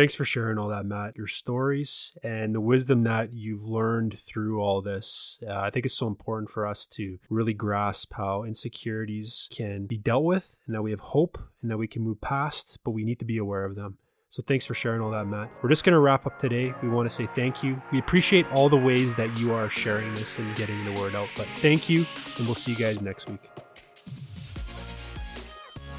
Thanks 0.00 0.14
for 0.14 0.24
sharing 0.24 0.56
all 0.56 0.68
that, 0.68 0.86
Matt. 0.86 1.18
Your 1.18 1.26
stories 1.26 2.16
and 2.22 2.54
the 2.54 2.60
wisdom 2.62 3.04
that 3.04 3.34
you've 3.34 3.64
learned 3.64 4.18
through 4.18 4.58
all 4.58 4.80
this. 4.80 5.38
Uh, 5.46 5.52
I 5.52 5.68
think 5.68 5.84
it's 5.84 5.94
so 5.94 6.06
important 6.06 6.48
for 6.48 6.66
us 6.66 6.86
to 6.92 7.18
really 7.28 7.52
grasp 7.52 8.14
how 8.14 8.44
insecurities 8.44 9.46
can 9.54 9.84
be 9.84 9.98
dealt 9.98 10.24
with 10.24 10.56
and 10.64 10.74
that 10.74 10.80
we 10.80 10.90
have 10.90 11.00
hope 11.00 11.36
and 11.60 11.70
that 11.70 11.76
we 11.76 11.86
can 11.86 12.00
move 12.00 12.18
past, 12.22 12.78
but 12.82 12.92
we 12.92 13.04
need 13.04 13.18
to 13.18 13.26
be 13.26 13.36
aware 13.36 13.66
of 13.66 13.74
them. 13.74 13.98
So 14.30 14.42
thanks 14.42 14.64
for 14.64 14.72
sharing 14.72 15.04
all 15.04 15.10
that, 15.10 15.26
Matt. 15.26 15.50
We're 15.60 15.68
just 15.68 15.84
going 15.84 15.92
to 15.92 16.00
wrap 16.00 16.24
up 16.24 16.38
today. 16.38 16.72
We 16.82 16.88
want 16.88 17.06
to 17.10 17.14
say 17.14 17.26
thank 17.26 17.62
you. 17.62 17.82
We 17.92 17.98
appreciate 17.98 18.50
all 18.52 18.70
the 18.70 18.78
ways 18.78 19.14
that 19.16 19.38
you 19.38 19.52
are 19.52 19.68
sharing 19.68 20.14
this 20.14 20.38
and 20.38 20.56
getting 20.56 20.82
the 20.86 20.98
word 20.98 21.14
out. 21.14 21.28
But 21.36 21.44
thank 21.56 21.90
you, 21.90 22.06
and 22.38 22.46
we'll 22.46 22.54
see 22.54 22.70
you 22.72 22.78
guys 22.78 23.02
next 23.02 23.28
week. 23.28 23.50